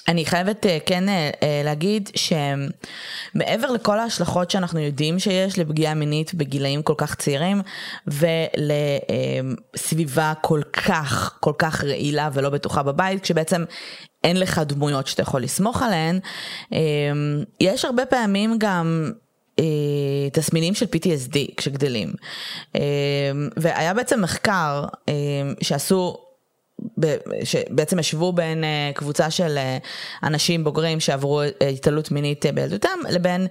אני 0.07 0.25
חייבת 0.25 0.65
אה, 0.65 0.77
כן 0.85 1.09
אה, 1.09 1.29
אה, 1.43 1.61
להגיד 1.65 2.09
שמעבר 2.15 3.71
לכל 3.71 3.99
ההשלכות 3.99 4.51
שאנחנו 4.51 4.79
יודעים 4.79 5.19
שיש 5.19 5.59
לפגיעה 5.59 5.93
מינית 5.93 6.33
בגילאים 6.33 6.83
כל 6.83 6.93
כך 6.97 7.15
צעירים 7.15 7.61
ולסביבה 9.75 10.33
כל 10.41 10.61
כך 10.73 11.37
כל 11.39 11.53
כך 11.57 11.83
רעילה 11.83 12.29
ולא 12.33 12.49
בטוחה 12.49 12.83
בבית 12.83 13.23
כשבעצם 13.23 13.63
אין 14.23 14.39
לך 14.39 14.61
דמויות 14.65 15.07
שאתה 15.07 15.21
יכול 15.21 15.41
לסמוך 15.41 15.81
עליהן 15.81 16.19
יש 17.59 17.85
הרבה 17.85 18.05
פעמים 18.05 18.55
גם 18.57 19.11
תסמינים 20.33 20.73
של 20.73 20.85
PTSD 20.85 21.37
כשגדלים. 21.57 22.13
והיה 23.57 23.93
בעצם 23.93 24.21
מחקר 24.21 24.85
שעשו 25.61 26.26
שבעצם 27.43 27.99
ישבו 27.99 28.33
בין 28.33 28.63
אה, 28.63 28.91
קבוצה 28.93 29.31
של 29.31 29.57
אה, 29.57 29.77
אנשים 30.23 30.63
בוגרים 30.63 30.99
שעברו 30.99 31.41
אה, 31.41 31.67
התעלות 31.67 32.11
מינית 32.11 32.45
בילדותם 32.53 32.99
לבין 33.09 33.47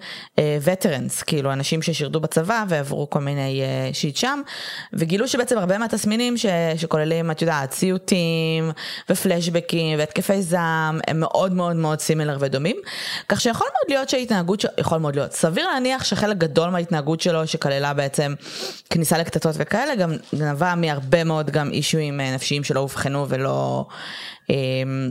וטרנס, 0.62 1.22
כאילו 1.22 1.52
אנשים 1.52 1.82
ששירתו 1.82 2.20
בצבא 2.20 2.64
ועברו 2.68 3.10
כל 3.10 3.20
מיני 3.20 3.62
שיט 3.92 4.16
שם, 4.16 4.40
וגילו 4.92 5.28
שבעצם 5.28 5.58
הרבה 5.58 5.78
מהתסמינים 5.78 6.36
ש, 6.36 6.46
שכוללים, 6.76 7.30
את 7.30 7.42
יודעת, 7.42 7.72
סיוטים 7.72 8.70
ופלשבקים 9.10 9.98
והתקפי 9.98 10.42
זעם, 10.42 11.00
הם 11.08 11.20
מאוד 11.20 11.52
מאוד 11.52 11.76
מאוד 11.76 12.00
סימילר 12.00 12.36
ודומים, 12.40 12.76
כך 13.28 13.40
שיכול 13.40 13.66
מאוד 13.66 13.96
להיות 13.96 14.08
שההתנהגות, 14.08 14.60
שלו, 14.60 14.70
יכול 14.78 14.98
מאוד 14.98 15.16
להיות, 15.16 15.32
סביר 15.32 15.68
להניח 15.68 16.04
שחלק 16.04 16.36
גדול 16.36 16.70
מההתנהגות 16.70 17.20
שלו 17.20 17.46
שכללה 17.46 17.94
בעצם 17.94 18.34
כניסה 18.90 19.18
לקטטות 19.18 19.54
וכאלה, 19.58 19.94
גם 19.94 20.12
נבע 20.32 20.74
מהרבה 20.74 21.24
מאוד 21.24 21.50
גם 21.50 21.70
אישויים 21.70 22.20
נפשיים 22.20 22.64
שלא 22.64 22.80
אובחנו. 22.80 23.15
נבחנו 23.16 23.28
ולא 23.28 23.86
אמ, 24.50 25.10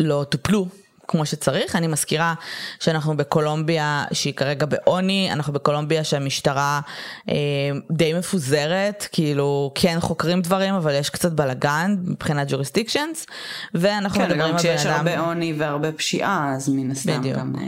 לא 0.00 0.24
טופלו 0.28 0.68
כמו 1.08 1.26
שצריך. 1.26 1.76
אני 1.76 1.86
מזכירה 1.86 2.34
שאנחנו 2.80 3.16
בקולומביה 3.16 4.04
שהיא 4.12 4.34
כרגע 4.34 4.66
בעוני, 4.66 5.32
אנחנו 5.32 5.52
בקולומביה 5.52 6.04
שהמשטרה 6.04 6.80
אה, 7.28 7.34
די 7.90 8.12
מפוזרת, 8.14 9.08
כאילו 9.12 9.72
כן 9.74 9.96
חוקרים 10.00 10.42
דברים 10.42 10.74
אבל 10.74 10.94
יש 10.94 11.10
קצת 11.10 11.32
בלאגן 11.32 11.96
מבחינת 12.04 12.50
jurisdictions 12.50 13.30
ואנחנו 13.74 14.18
כן, 14.18 14.24
מדברים 14.24 14.40
על 14.40 14.52
בן 14.52 14.58
אדם... 14.58 14.62
כן, 14.62 14.68
גם 14.68 14.76
כשיש 14.76 14.86
הרבה 14.86 15.18
עוני 15.18 15.54
והרבה 15.58 15.92
פשיעה 15.92 16.52
אז 16.56 16.68
מן 16.68 16.90
הסתם 16.90 17.20
בדיוק. 17.20 17.38
גם... 17.38 17.54
אה, 17.58 17.66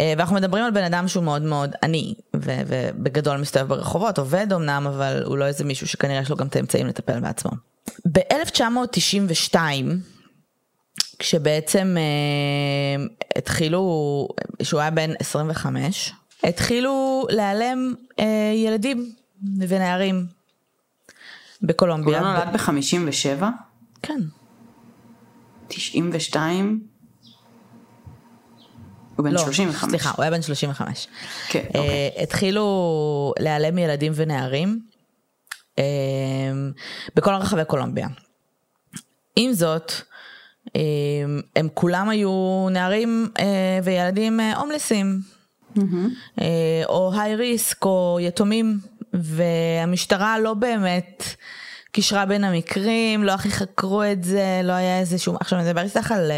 אה, 0.00 0.14
ואנחנו 0.16 0.36
מדברים 0.36 0.64
על 0.64 0.70
בן 0.70 0.84
אדם 0.84 1.08
שהוא 1.08 1.24
מאוד 1.24 1.42
מאוד 1.42 1.70
עני 1.82 2.14
ובגדול 2.36 3.36
מסתובב 3.36 3.68
ברחובות 3.68 4.18
עובד 4.18 4.52
אמנם 4.52 4.86
אבל 4.86 5.22
הוא 5.24 5.38
לא 5.38 5.46
איזה 5.46 5.64
מישהו 5.64 5.86
שכנראה 5.86 6.20
יש 6.20 6.30
לו 6.30 6.36
גם 6.36 6.46
את 6.46 6.56
האמצעים 6.56 6.86
לטפל 6.86 7.20
בעצמו. 7.20 7.71
ב-1992, 8.12 9.56
כשבעצם 11.18 11.96
אה, 11.98 13.04
התחילו, 13.36 14.28
שהוא 14.62 14.80
היה 14.80 14.90
בן 14.90 15.10
25, 15.18 16.12
התחילו 16.44 17.26
להיעלם 17.30 17.94
אה, 18.18 18.52
ילדים 18.54 19.12
ונערים 19.58 20.26
בקולומביה. 21.62 22.18
הוא 22.18 22.26
לא 22.26 22.32
נולד 22.32 22.56
ב-57? 22.56 23.44
כן. 24.02 24.20
92? 25.68 26.86
הוא 29.16 29.24
בן 29.24 29.32
לא, 29.32 29.38
35. 29.38 29.90
סליחה, 29.90 30.10
הוא 30.16 30.22
היה 30.22 30.30
בן 30.30 30.42
35. 30.42 31.08
כן, 31.48 31.64
אוקיי. 31.66 32.10
התחילו 32.22 33.34
להיעלם 33.38 33.78
ילדים 33.78 34.12
ונערים. 34.14 34.91
אמ, 35.78 36.72
בכל 37.14 37.34
רחבי 37.34 37.64
קולומביה. 37.64 38.08
עם 39.36 39.52
זאת, 39.52 39.92
אמ, 40.74 41.40
הם 41.56 41.68
כולם 41.74 42.08
היו 42.08 42.66
נערים 42.70 43.28
אה, 43.38 43.78
וילדים 43.84 44.40
אה, 44.40 44.56
הומלסים, 44.56 45.20
mm-hmm. 45.76 46.40
או 46.88 47.12
היי 47.14 47.36
ריסק 47.36 47.84
או 47.84 48.18
יתומים, 48.20 48.78
והמשטרה 49.12 50.38
לא 50.38 50.54
באמת 50.54 51.24
קישרה 51.92 52.26
בין 52.26 52.44
המקרים, 52.44 53.24
לא 53.24 53.32
הכי 53.32 53.50
חקרו 53.50 54.02
את 54.02 54.24
זה, 54.24 54.60
לא 54.64 54.72
היה 54.72 54.98
איזה 54.98 55.18
שום, 55.18 55.36
עכשיו 55.40 55.58
אני 55.58 55.68
מדבר 55.68 55.82
איתך 55.82 56.12
על 56.12 56.32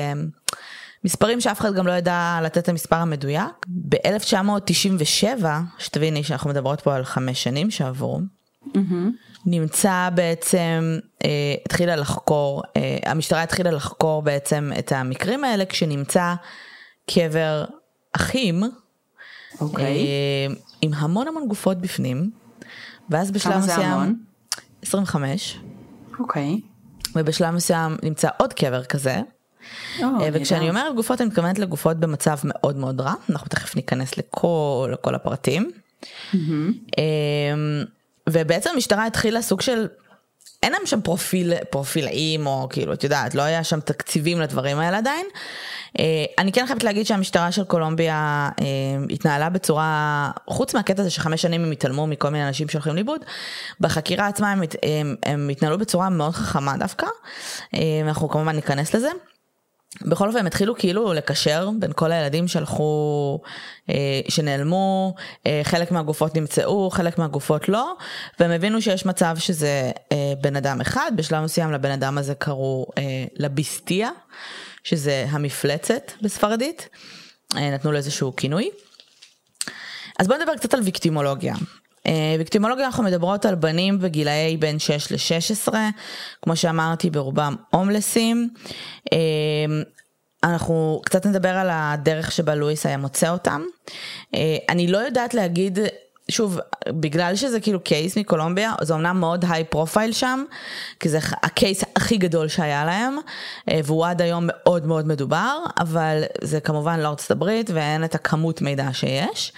מספרים 1.05 1.41
שאף 1.41 1.61
אחד 1.61 1.75
גם 1.75 1.87
לא 1.87 1.93
ידע 1.93 2.39
לתת 2.43 2.59
את 2.59 2.69
המספר 2.69 2.97
המדויק. 2.97 3.67
ב-1997, 3.89 5.45
שתביני 5.79 6.25
שאנחנו 6.25 6.51
מדברות 6.51 6.81
פה 6.81 6.95
על 6.95 7.05
חמש 7.05 7.43
שנים 7.43 7.71
שעברו, 7.71 8.21
נמצא 9.47 10.09
בעצם, 10.15 10.99
אה, 11.25 11.55
התחילה 11.67 11.97
לחקור, 11.97 12.63
אה, 12.77 12.99
המשטרה 13.07 13.43
התחילה 13.43 13.71
לחקור 13.71 14.23
בעצם 14.23 14.71
את 14.79 14.93
המקרים 14.93 15.45
האלה 15.45 15.65
כשנמצא 15.65 16.35
קבר 17.11 17.65
אחים, 18.13 18.63
okay. 18.63 19.61
אוקיי. 19.61 19.97
אה, 19.97 20.55
עם 20.83 20.95
המון 20.95 21.29
המון 21.29 21.49
גופות 21.49 21.79
בפנים, 21.79 22.31
ואז 23.11 23.31
בשלב 23.31 23.59
מסוים, 23.59 23.77
כמה 23.77 23.83
זה 23.83 23.87
המון? 23.87 24.19
25. 24.83 25.59
אוקיי. 26.19 26.61
Okay. 26.63 26.75
ובשלב 27.15 27.55
מסוים 27.55 27.97
נמצא 28.03 28.29
עוד 28.39 28.53
קבר 28.53 28.85
כזה. 28.85 29.21
Oh, 29.99 30.05
וכשאני 30.33 30.69
אומרת 30.69 30.95
גופות 30.95 31.21
אני 31.21 31.29
מתכוונת 31.29 31.59
לגופות 31.59 31.97
במצב 31.97 32.37
מאוד 32.45 32.77
מאוד 32.77 33.01
רע, 33.01 33.15
אנחנו 33.31 33.49
תכף 33.49 33.77
ניכנס 33.77 34.19
לכל, 34.19 34.89
לכל 34.93 35.15
הפרטים. 35.15 35.71
Mm-hmm. 36.03 36.37
ובעצם 38.29 38.71
המשטרה 38.75 39.07
התחילה 39.07 39.43
סוג 39.43 39.61
של, 39.61 39.89
אין 40.63 40.73
להם 40.73 40.87
שם 40.87 41.01
פרופיל, 41.01 41.55
פרופילאים 41.71 42.47
או 42.47 42.67
כאילו, 42.71 42.93
את 42.93 43.05
יודעת, 43.05 43.35
לא 43.35 43.43
היה 43.43 43.65
שם 43.65 43.81
תקציבים 43.81 44.41
לדברים 44.41 44.79
האלה 44.79 44.99
עדיין. 44.99 45.27
אה, 45.99 46.25
אני 46.39 46.53
כן 46.53 46.67
חייבת 46.67 46.85
להגיד 46.85 47.07
שהמשטרה 47.07 47.53
של 47.53 47.65
קולומביה 47.65 48.49
אה, 48.61 48.65
התנהלה 49.11 49.51
בצורה, 49.51 50.31
חוץ 50.51 50.75
מהקטע 50.75 51.03
הזה 51.03 51.11
שחמש 51.11 51.43
שנים 51.43 51.65
הם 51.65 51.71
התעלמו 51.71 52.07
מכל 52.07 52.29
מיני 52.29 52.49
אנשים 52.49 52.69
שהולכים 52.69 52.95
לאיבוד, 52.95 53.21
בחקירה 53.81 54.27
עצמה 54.27 54.53
הם, 54.53 54.63
הם, 54.83 55.17
הם 55.23 55.49
התנהלו 55.49 55.79
בצורה 55.79 56.09
מאוד 56.09 56.33
חכמה 56.33 56.77
דווקא, 56.77 57.07
אה, 57.75 57.81
אנחנו 58.03 58.29
כמובן 58.29 58.57
ניכנס 58.57 58.95
לזה. 58.95 59.09
בכל 60.03 60.29
אופן 60.29 60.39
הם 60.39 60.47
התחילו 60.47 60.75
כאילו 60.77 61.13
לקשר 61.13 61.71
בין 61.79 61.93
כל 61.95 62.13
הילדים 62.13 62.49
שהלכו, 62.49 63.41
אה, 63.91 64.21
שנעלמו, 64.29 65.15
אה, 65.47 65.61
חלק 65.65 65.91
מהגופות 65.91 66.37
נמצאו, 66.37 66.91
חלק 66.91 67.19
מהגופות 67.19 67.69
לא, 67.69 67.93
והם 68.41 68.51
הבינו 68.51 68.83
שיש 68.83 69.07
מצב 69.07 69.37
שזה 69.39 69.91
אה, 70.13 70.33
בן 70.41 70.57
אדם 70.57 70.81
אחד, 70.81 71.13
בשלב 71.17 71.45
מסוים 71.45 71.73
לבן 71.73 71.91
אדם 71.91 72.19
הזה 72.19 72.35
קראו 72.35 72.87
לביסטיה, 73.37 74.11
שזה 74.85 75.27
המפלצת 75.29 76.13
בספרדית, 76.23 76.89
נתנו 77.55 77.93
לו 77.93 77.97
איזשהו 77.97 78.37
כינוי. 78.37 78.71
אז 80.19 80.29
בואו 80.29 80.39
נדבר 80.39 80.57
קצת 80.57 80.75
על 80.75 80.81
ויקטימולוגיה. 80.81 81.55
ויקטימולוגיה 82.39 82.87
אנחנו 82.87 83.05
מדברות 83.05 83.47
על 83.47 83.55
בנים 83.55 83.99
בגילאי 83.99 84.57
בין 84.57 84.79
6 84.79 85.13
ל-16, 85.13 85.75
כמו 86.43 86.57
שאמרתי 86.57 87.11
ברובם 87.11 87.57
הומלסים. 87.71 88.49
אנחנו 90.45 91.01
קצת 91.05 91.27
נדבר 91.27 91.49
על 91.49 91.69
הדרך 91.73 92.33
שבה 92.33 92.55
לואיס 92.55 92.87
היה 92.87 92.97
מוצא 92.97 93.31
אותם. 93.31 93.63
אני 94.69 94.87
לא 94.87 94.99
יודעת 94.99 95.35
להגיד 95.35 95.79
שוב, 96.31 96.59
בגלל 96.89 97.37
שזה 97.37 97.61
כאילו 97.61 97.81
case 97.81 98.19
מקולומביה, 98.19 98.73
זה 98.81 98.95
אמנם 98.95 99.21
מאוד 99.21 99.45
high 99.49 99.65
profile 99.65 100.13
שם, 100.13 100.45
כי 101.01 101.09
זה 101.09 101.19
ה 101.43 101.51
case 101.51 101.85
הכי 101.97 102.17
גדול 102.17 102.49
שהיה 102.49 102.85
להם, 102.85 103.17
אה, 103.71 103.81
והוא 103.85 104.07
עד 104.07 104.23
היום 104.23 104.45
מאוד 104.47 104.87
מאוד 104.87 105.07
מדובר, 105.07 105.59
אבל 105.79 106.23
זה 106.41 106.61
כמובן 106.61 107.01
לא 107.01 107.09
ארצות 107.09 107.31
הברית 107.31 107.71
ואין 107.75 108.05
את 108.05 108.15
הכמות 108.15 108.63
מידע 108.63 108.89
שיש. 108.93 109.53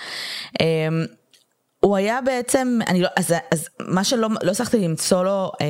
אה, 1.87 1.90
הוא 1.90 1.97
היה 1.97 2.21
בעצם, 2.21 2.78
אני 2.87 3.02
לא, 3.02 3.09
אז, 3.16 3.35
אז 3.50 3.69
מה 3.81 4.05
שלא 4.05 4.28
לא 4.43 4.50
הצלחתי 4.50 4.78
למצוא 4.78 5.25
לו, 5.25 5.52
אה, 5.61 5.66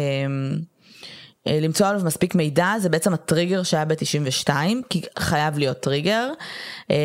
אה, 1.47 1.61
למצוא 1.61 1.87
עליו 1.87 2.05
מספיק 2.05 2.35
מידע 2.35 2.75
זה 2.79 2.89
בעצם 2.89 3.15
הטריגר 3.15 3.63
שהיה 3.63 3.85
ב-92 3.85 4.51
כי 4.91 5.03
חייב 5.19 5.59
להיות 5.59 5.81
טריגר 5.81 6.31
אה, 6.91 6.97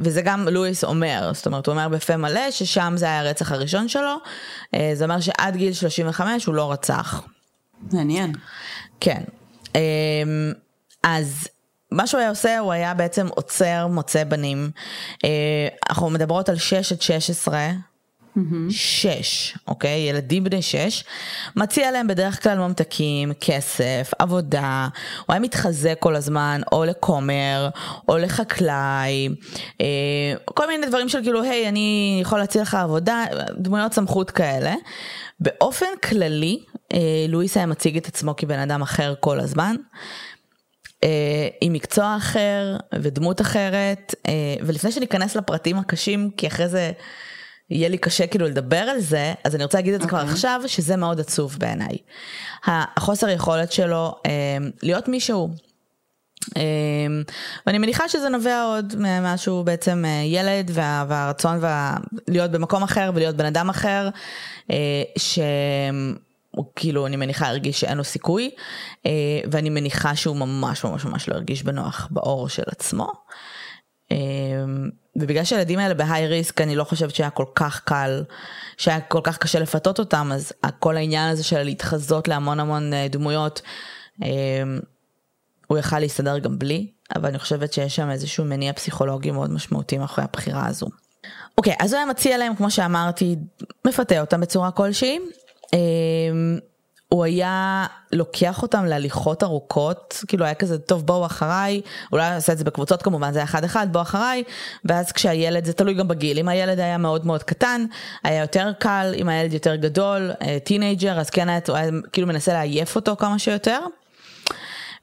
וזה 0.00 0.22
גם 0.22 0.48
לואיס 0.48 0.84
אומר 0.84 1.30
זאת 1.34 1.46
אומרת 1.46 1.66
הוא 1.66 1.72
אומר 1.72 1.88
בפה 1.88 2.16
מלא 2.16 2.50
ששם 2.50 2.94
זה 2.96 3.04
היה 3.04 3.20
הרצח 3.20 3.52
הראשון 3.52 3.88
שלו 3.88 4.16
אה, 4.74 4.90
זה 4.94 5.04
אומר 5.04 5.20
שעד 5.20 5.56
גיל 5.56 5.72
35 5.72 6.44
הוא 6.44 6.54
לא 6.54 6.72
רצח. 6.72 7.22
מעניין. 7.92 8.32
כן 9.00 9.22
אז 11.02 11.48
מה 11.92 12.06
שהוא 12.06 12.20
היה 12.20 12.30
עושה 12.30 12.58
הוא 12.58 12.72
היה 12.72 12.94
בעצם 12.94 13.26
עוצר 13.26 13.86
מוצא 13.86 14.24
בנים 14.24 14.70
אנחנו 15.88 16.10
מדברות 16.10 16.48
על 16.48 16.56
6 16.56 16.92
עד 16.92 17.00
16 17.02 17.70
שש, 18.70 19.56
אוקיי? 19.68 20.00
ילדים 20.08 20.44
בני 20.44 20.62
שש, 20.62 21.04
מציע 21.56 21.90
להם 21.90 22.06
בדרך 22.06 22.42
כלל 22.42 22.58
ממתקים, 22.58 23.32
כסף, 23.40 24.10
עבודה, 24.18 24.88
הוא 25.26 25.34
היה 25.34 25.40
מתחזק 25.40 25.96
כל 25.98 26.16
הזמן, 26.16 26.60
או 26.72 26.84
לכומר, 26.84 27.68
או 28.08 28.18
לחקלאי, 28.18 29.28
אה, 29.80 29.86
כל 30.44 30.66
מיני 30.66 30.86
דברים 30.86 31.08
של 31.08 31.22
כאילו, 31.22 31.42
היי, 31.42 31.68
אני 31.68 32.18
יכול 32.22 32.38
להציע 32.38 32.62
לך 32.62 32.74
עבודה, 32.74 33.24
דמויות 33.58 33.92
סמכות 33.92 34.30
כאלה. 34.30 34.74
באופן 35.40 35.86
כללי, 36.02 36.58
אה, 36.92 36.98
לואיס 37.28 37.56
היה 37.56 37.66
מציג 37.66 37.96
את 37.96 38.06
עצמו 38.06 38.36
כבן 38.36 38.58
אדם 38.58 38.82
אחר 38.82 39.14
כל 39.20 39.40
הזמן. 39.40 39.76
Uh, 41.00 41.02
עם 41.60 41.72
מקצוע 41.72 42.16
אחר 42.16 42.76
ודמות 42.94 43.40
אחרת 43.40 44.14
uh, 44.14 44.30
ולפני 44.66 44.92
שניכנס 44.92 45.36
לפרטים 45.36 45.76
הקשים 45.76 46.30
כי 46.36 46.46
אחרי 46.46 46.68
זה 46.68 46.92
יהיה 47.70 47.88
לי 47.88 47.98
קשה 47.98 48.26
כאילו 48.26 48.46
לדבר 48.46 48.76
על 48.76 49.00
זה, 49.00 49.34
אז 49.44 49.54
אני 49.54 49.64
רוצה 49.64 49.78
להגיד 49.78 49.94
את 49.94 50.00
זה 50.00 50.06
okay. 50.06 50.10
כבר 50.10 50.20
אוקיי. 50.20 50.32
עכשיו, 50.32 50.62
שזה 50.66 50.96
מאוד 50.96 51.20
עצוב 51.20 51.56
בעיניי. 51.58 51.96
החוסר 52.66 53.28
יכולת 53.28 53.72
שלו 53.72 54.14
אה, 54.26 54.30
להיות 54.82 55.08
מישהו. 55.08 55.48
אה, 56.56 56.62
ואני 57.66 57.78
מניחה 57.78 58.08
שזה 58.08 58.28
נובע 58.28 58.62
עוד 58.62 58.94
ממשהו 58.98 59.64
בעצם 59.64 60.04
אה, 60.06 60.22
ילד 60.24 60.70
וה, 60.74 61.04
והרצון 61.08 61.58
וה, 61.60 61.96
להיות 62.28 62.50
במקום 62.50 62.82
אחר 62.82 63.10
ולהיות 63.14 63.36
בן 63.36 63.46
אדם 63.46 63.70
אחר, 63.70 64.08
אה, 64.70 65.02
שהוא 65.18 66.64
כאילו 66.76 67.06
אני 67.06 67.16
מניחה 67.16 67.48
הרגיש 67.48 67.80
שאין 67.80 67.98
לו 67.98 68.04
סיכוי, 68.04 68.50
אה, 69.06 69.10
ואני 69.50 69.70
מניחה 69.70 70.16
שהוא 70.16 70.36
ממש 70.36 70.84
ממש 70.84 71.04
ממש 71.04 71.28
לא 71.28 71.34
הרגיש 71.34 71.62
בנוח 71.62 72.08
בעור 72.10 72.48
של 72.48 72.62
עצמו. 72.66 73.12
אה, 74.12 74.16
ובגלל 75.16 75.44
שהילדים 75.44 75.78
האלה 75.78 75.94
בהיי 75.94 76.26
ריסק 76.26 76.60
אני 76.60 76.76
לא 76.76 76.84
חושבת 76.84 77.14
שהיה 77.14 77.30
כל 77.30 77.44
כך 77.54 77.80
קל, 77.84 78.24
שהיה 78.76 79.00
כל 79.00 79.20
כך 79.24 79.38
קשה 79.38 79.58
לפתות 79.58 79.98
אותם, 79.98 80.30
אז 80.34 80.52
כל 80.78 80.96
העניין 80.96 81.28
הזה 81.28 81.44
של 81.44 81.62
להתחזות 81.62 82.28
להמון 82.28 82.60
המון 82.60 82.92
אה, 82.92 83.06
דמויות, 83.10 83.62
אה, 84.22 84.28
הוא 85.66 85.78
יכל 85.78 85.98
להסתדר 85.98 86.38
גם 86.38 86.58
בלי, 86.58 86.90
אבל 87.16 87.28
אני 87.28 87.38
חושבת 87.38 87.72
שיש 87.72 87.96
שם 87.96 88.10
איזשהו 88.10 88.44
מניע 88.44 88.72
פסיכולוגי 88.72 89.30
מאוד 89.30 89.50
משמעותי 89.50 89.98
מאחורי 89.98 90.24
הבחירה 90.24 90.66
הזו. 90.66 90.86
אוקיי, 91.58 91.74
אז 91.80 91.92
הוא 91.92 91.98
היה 91.98 92.06
מציע 92.06 92.38
להם, 92.38 92.56
כמו 92.56 92.70
שאמרתי, 92.70 93.36
מפתה 93.86 94.20
אותם 94.20 94.40
בצורה 94.40 94.70
כלשהי. 94.70 95.18
הוא 97.12 97.24
היה 97.24 97.86
לוקח 98.12 98.62
אותם 98.62 98.84
להליכות 98.84 99.42
ארוכות, 99.42 100.24
כאילו 100.28 100.44
היה 100.44 100.54
כזה, 100.54 100.78
טוב 100.78 101.06
בואו 101.06 101.26
אחריי, 101.26 101.80
אולי 102.12 102.30
נעשה 102.30 102.52
את 102.52 102.58
זה 102.58 102.64
בקבוצות 102.64 103.02
כמובן, 103.02 103.32
זה 103.32 103.38
היה 103.38 103.44
אחד 103.44 103.64
אחד, 103.64 103.86
בואו 103.92 104.02
אחריי, 104.02 104.44
ואז 104.84 105.12
כשהילד, 105.12 105.64
זה 105.64 105.72
תלוי 105.72 105.94
גם 105.94 106.08
בגיל, 106.08 106.38
אם 106.38 106.48
הילד 106.48 106.80
היה 106.80 106.98
מאוד 106.98 107.26
מאוד 107.26 107.42
קטן, 107.42 107.84
היה 108.22 108.40
יותר 108.40 108.72
קל, 108.78 109.12
אם 109.16 109.28
הילד 109.28 109.52
יותר 109.52 109.76
גדול, 109.76 110.30
teenager, 110.64 111.14
אה, 111.14 111.20
אז 111.20 111.30
כן 111.30 111.48
היה, 111.48 111.60
הוא 111.68 111.76
היה 111.76 111.90
כאילו 112.12 112.26
מנסה 112.26 112.52
לעייף 112.52 112.96
אותו 112.96 113.16
כמה 113.16 113.38
שיותר. 113.38 113.80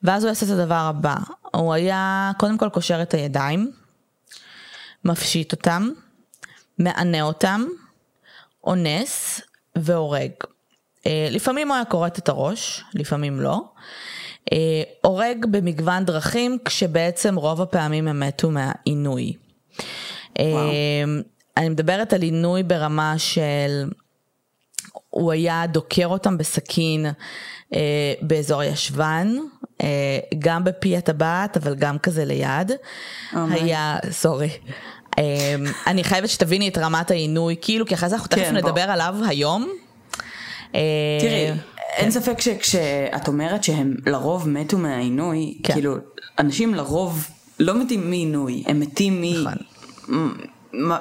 ואז 0.03 0.23
הוא 0.23 0.29
יעשה 0.29 0.45
את 0.45 0.51
הדבר 0.51 0.75
הבא, 0.75 1.15
הוא 1.55 1.73
היה 1.73 2.31
קודם 2.37 2.57
כל 2.57 2.69
קושר 2.69 3.01
את 3.01 3.13
הידיים, 3.13 3.71
מפשיט 5.05 5.51
אותם, 5.51 5.89
מענה 6.79 7.21
אותם, 7.21 7.65
אונס 8.63 9.41
והורג. 9.75 10.31
אה, 11.07 11.27
לפעמים 11.31 11.67
הוא 11.67 11.75
היה 11.75 11.85
כורת 11.85 12.19
את 12.19 12.29
הראש, 12.29 12.83
לפעמים 12.93 13.39
לא. 13.39 13.61
אה, 14.53 14.83
הורג 15.01 15.45
במגוון 15.51 16.05
דרכים, 16.05 16.57
כשבעצם 16.65 17.35
רוב 17.35 17.61
הפעמים 17.61 18.07
הם 18.07 18.19
מתו 18.19 18.51
מהעינוי. 18.51 19.33
אה, 20.39 20.45
וואו. 20.45 20.71
אני 21.57 21.69
מדברת 21.69 22.13
על 22.13 22.21
עינוי 22.21 22.63
ברמה 22.63 23.13
של, 23.17 23.89
הוא 25.09 25.31
היה 25.31 25.63
דוקר 25.67 26.07
אותם 26.07 26.37
בסכין 26.37 27.05
באזור 28.21 28.61
הישבן, 28.61 29.35
גם 30.39 30.63
בפי 30.63 30.97
הטבעת, 30.97 31.57
אבל 31.57 31.75
גם 31.75 31.99
כזה 31.99 32.25
ליד. 32.25 32.71
Oh 33.33 33.37
היה, 33.49 33.97
סורי. 34.11 34.49
אני 35.87 36.03
חייבת 36.03 36.29
שתביני 36.29 36.69
את 36.69 36.77
רמת 36.77 37.11
העינוי, 37.11 37.55
כאילו, 37.61 37.85
כי 37.85 37.95
אחרי 37.95 38.09
זה 38.09 38.15
אנחנו 38.15 38.29
תכף 38.29 38.41
כן, 38.41 38.55
נדבר 38.55 38.71
בוא. 38.85 38.93
עליו 38.93 39.15
היום. 39.27 39.71
אה, 40.75 40.81
תראי, 41.21 41.51
אין 41.97 42.11
ספק 42.11 42.41
שכשאת 42.41 43.27
אומרת 43.27 43.63
שהם 43.63 43.95
לרוב 44.05 44.49
מתו 44.49 44.77
מהעינוי, 44.77 45.57
כן. 45.63 45.73
כאילו, 45.73 45.95
אנשים 46.39 46.75
לרוב 46.75 47.27
לא 47.59 47.81
מתים 47.81 48.09
מעינוי, 48.09 48.63
הם 48.67 48.79
מתים 48.79 49.21
מ... 49.21 49.25
נכון. 49.41 49.57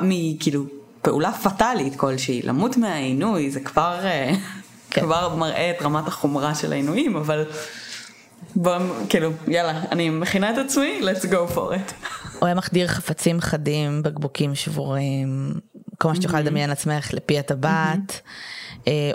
מכאילו 0.00 0.64
פעולה 1.02 1.32
פטאלית 1.32 1.96
כלשהי, 1.96 2.42
למות 2.42 2.76
מהעינוי 2.76 3.50
זה 3.50 3.60
כבר, 3.60 3.98
אה, 4.04 4.34
כן. 4.90 5.00
כבר 5.00 5.34
מראה 5.36 5.70
את 5.70 5.82
רמת 5.82 6.08
החומרה 6.08 6.54
של 6.54 6.72
העינויים, 6.72 7.16
אבל 7.16 7.44
בוא, 8.56 8.72
כאילו, 9.08 9.30
יאללה, 9.48 9.82
אני 9.92 10.10
מכינה 10.10 10.50
את 10.50 10.58
עצמי, 10.58 11.00
let's 11.02 11.24
go 11.24 11.54
for 11.54 11.56
it. 11.56 11.92
הוא 12.38 12.46
היה 12.46 12.54
מחדיר 12.54 12.88
חפצים 12.88 13.40
חדים, 13.40 14.02
בקבוקים 14.02 14.54
שבורים, 14.54 15.52
כל 15.98 16.08
מה 16.08 16.14
שתוכל 16.14 16.40
לדמיין 16.40 16.70
לעצמך 16.70 17.14
לפי 17.14 17.38
הטבעת. 17.38 18.10
אה, 18.12 18.18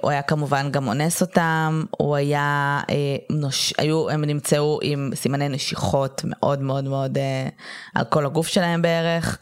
הוא 0.01 0.12
היה 0.12 0.21
כמובן 0.21 0.71
גם 0.71 0.88
אונס 0.88 1.21
אותם, 1.21 1.84
הוא 1.97 2.15
היה, 2.15 2.79
אה, 2.89 2.95
נוש... 3.29 3.73
היו, 3.77 4.10
הם 4.10 4.25
נמצאו 4.25 4.79
עם 4.81 5.12
סימני 5.15 5.49
נשיכות 5.49 6.21
מאוד 6.25 6.62
מאוד 6.62 6.84
מאוד 6.84 7.17
אה, 7.17 7.49
על 7.95 8.05
כל 8.05 8.25
הגוף 8.25 8.47
שלהם 8.47 8.81
בערך. 8.81 9.38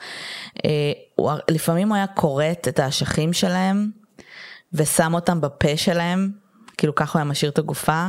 הוא, 1.16 1.32
לפעמים 1.52 1.90
הוא 1.90 1.96
היה 1.96 2.08
כורת 2.08 2.68
את 2.68 2.80
האשכים 2.80 3.34
שלהם 3.34 3.90
ושם 4.74 5.14
אותם 5.14 5.42
בפה 5.42 5.78
שלהם. 5.78 6.32
כאילו 6.78 6.96
ככה 6.96 7.20
הוא 7.20 7.24
היה 7.24 7.32
משאיר 7.32 7.52
את 7.52 7.58
הגופה. 7.58 8.08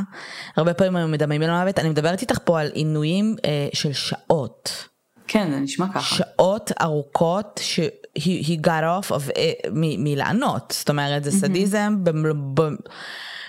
הרבה 0.57 0.73
פעמים 0.73 0.95
היו 0.95 1.07
מדממים 1.07 1.41
למוות. 1.41 1.79
אני 1.79 1.89
מדברת 1.89 2.21
איתך 2.21 2.39
פה 2.43 2.61
על 2.61 2.71
עינויים 2.73 3.35
אה, 3.45 3.67
של 3.73 3.93
שעות. 3.93 4.87
כן, 5.27 5.51
זה 5.51 5.59
נשמע 5.59 5.85
ככה. 5.93 6.15
שעות 6.15 6.71
ארוכות 6.81 7.59
ש... 7.63 7.79
he, 8.19 8.43
he 8.43 8.57
got 8.65 8.83
off 8.83 9.11
of, 9.11 9.29
uh, 9.29 9.69
מלענות, 9.73 10.73
זאת 10.77 10.89
אומרת 10.89 11.23
זה 11.23 11.31
סדיזם 11.31 11.95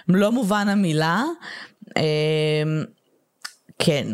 במלוא 0.08 0.30
מובן 0.30 0.68
המילה, 0.68 1.22
uh, 1.88 1.92
כן. 3.78 4.06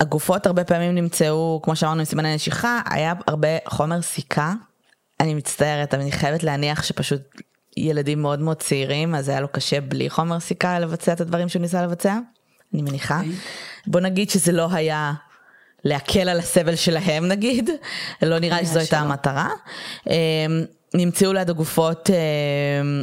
והגופות 0.00 0.46
הרבה 0.46 0.64
פעמים 0.64 0.94
נמצאו, 0.94 1.60
כמו 1.62 1.76
שאמרנו, 1.76 1.98
עם 1.98 2.04
סימני 2.04 2.34
נשיכה, 2.34 2.80
היה 2.90 3.12
הרבה 3.26 3.48
חומר 3.68 4.02
סיכה. 4.02 4.54
אני 5.20 5.34
מצטערת, 5.34 5.94
אבל 5.94 6.02
אני 6.02 6.12
חייבת 6.12 6.42
להניח 6.42 6.82
שפשוט 6.82 7.22
ילדים 7.76 8.22
מאוד 8.22 8.40
מאוד 8.40 8.56
צעירים, 8.56 9.14
אז 9.14 9.28
היה 9.28 9.40
לו 9.40 9.48
קשה 9.48 9.80
בלי 9.80 10.10
חומר 10.10 10.40
סיכה 10.40 10.78
לבצע 10.78 11.12
את 11.12 11.20
הדברים 11.20 11.48
שהוא 11.48 11.62
ניסה 11.62 11.82
לבצע, 11.82 12.18
אני 12.74 12.82
מניחה. 12.82 13.20
Okay. 13.20 13.24
אוקיי. 13.24 13.36
בוא 13.86 14.00
נגיד 14.00 14.30
שזה 14.30 14.52
לא 14.52 14.68
היה 14.72 15.12
להקל 15.86 16.28
על 16.28 16.38
הסבל 16.38 16.76
שלהם 16.76 17.28
נגיד, 17.28 17.70
לא 18.22 18.38
נראה 18.38 18.60
לי 18.60 18.66
שזו 18.66 18.78
הייתה 18.78 18.98
המטרה. 18.98 19.48
אמ, 20.10 20.14
נמצאו 20.94 21.32
ליד 21.32 21.50
הגופות 21.50 22.10
אמ, 22.10 23.02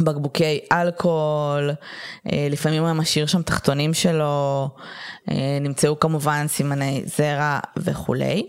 בקבוקי 0.00 0.60
אלכוהול, 0.72 1.70
אה, 2.32 2.46
לפעמים 2.50 2.84
הוא 2.84 2.92
משאיר 2.92 3.26
שם 3.26 3.42
תחתונים 3.42 3.94
שלו, 3.94 4.68
אה, 5.30 5.58
נמצאו 5.60 6.00
כמובן 6.00 6.46
סימני 6.48 7.02
זרע 7.06 7.58
וכולי. 7.76 8.48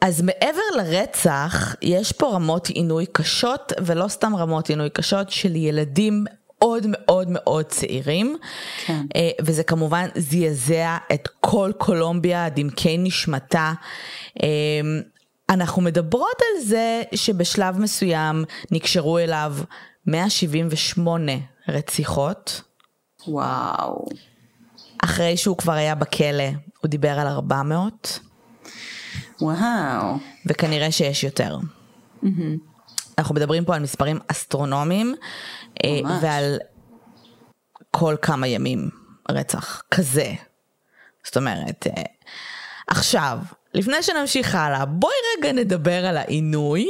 אז 0.00 0.22
מעבר 0.22 0.62
לרצח, 0.76 1.74
יש 1.82 2.12
פה 2.12 2.34
רמות 2.34 2.68
עינוי 2.68 3.06
קשות, 3.12 3.72
ולא 3.84 4.08
סתם 4.08 4.36
רמות 4.36 4.68
עינוי 4.68 4.90
קשות, 4.90 5.30
של 5.30 5.56
ילדים 5.56 6.24
מאוד 6.60 6.86
מאוד 6.88 7.28
מאוד 7.30 7.64
צעירים, 7.64 8.36
כן. 8.86 9.06
אה, 9.16 9.30
וזה 9.42 9.62
כמובן 9.62 10.08
זעזע 10.14 10.96
את 11.14 11.28
כל 11.40 11.72
קולומביה 11.78 12.46
עד 12.46 12.58
עמקי 12.58 12.98
נשמתה. 12.98 13.72
אה, 14.42 14.48
אנחנו 15.50 15.82
מדברות 15.82 16.36
על 16.40 16.62
זה 16.64 17.02
שבשלב 17.14 17.78
מסוים 17.78 18.44
נקשרו 18.70 19.18
אליו 19.18 19.54
178 20.06 21.32
רציחות. 21.68 22.62
וואו. 23.26 24.08
אחרי 25.04 25.36
שהוא 25.36 25.56
כבר 25.56 25.72
היה 25.72 25.94
בכלא, 25.94 26.48
הוא 26.80 26.88
דיבר 26.88 27.18
על 27.18 27.26
400. 27.26 28.18
וואו. 29.40 30.16
וכנראה 30.46 30.90
שיש 30.92 31.24
יותר. 31.24 31.56
Mm-hmm. 32.24 32.77
אנחנו 33.18 33.34
מדברים 33.34 33.64
פה 33.64 33.74
על 33.74 33.82
מספרים 33.82 34.18
אסטרונומיים, 34.28 35.14
אה, 35.84 36.00
ממש. 36.02 36.18
ועל 36.22 36.58
כל 37.90 38.16
כמה 38.22 38.46
ימים 38.46 38.90
רצח 39.30 39.82
כזה. 39.90 40.32
זאת 41.24 41.36
אומרת, 41.36 41.86
אה, 41.86 42.02
עכשיו, 42.86 43.38
לפני 43.74 44.02
שנמשיך 44.02 44.54
הלאה, 44.54 44.84
בואי 44.84 45.14
רגע 45.38 45.52
נדבר 45.52 46.06
על 46.06 46.16
העינוי 46.16 46.88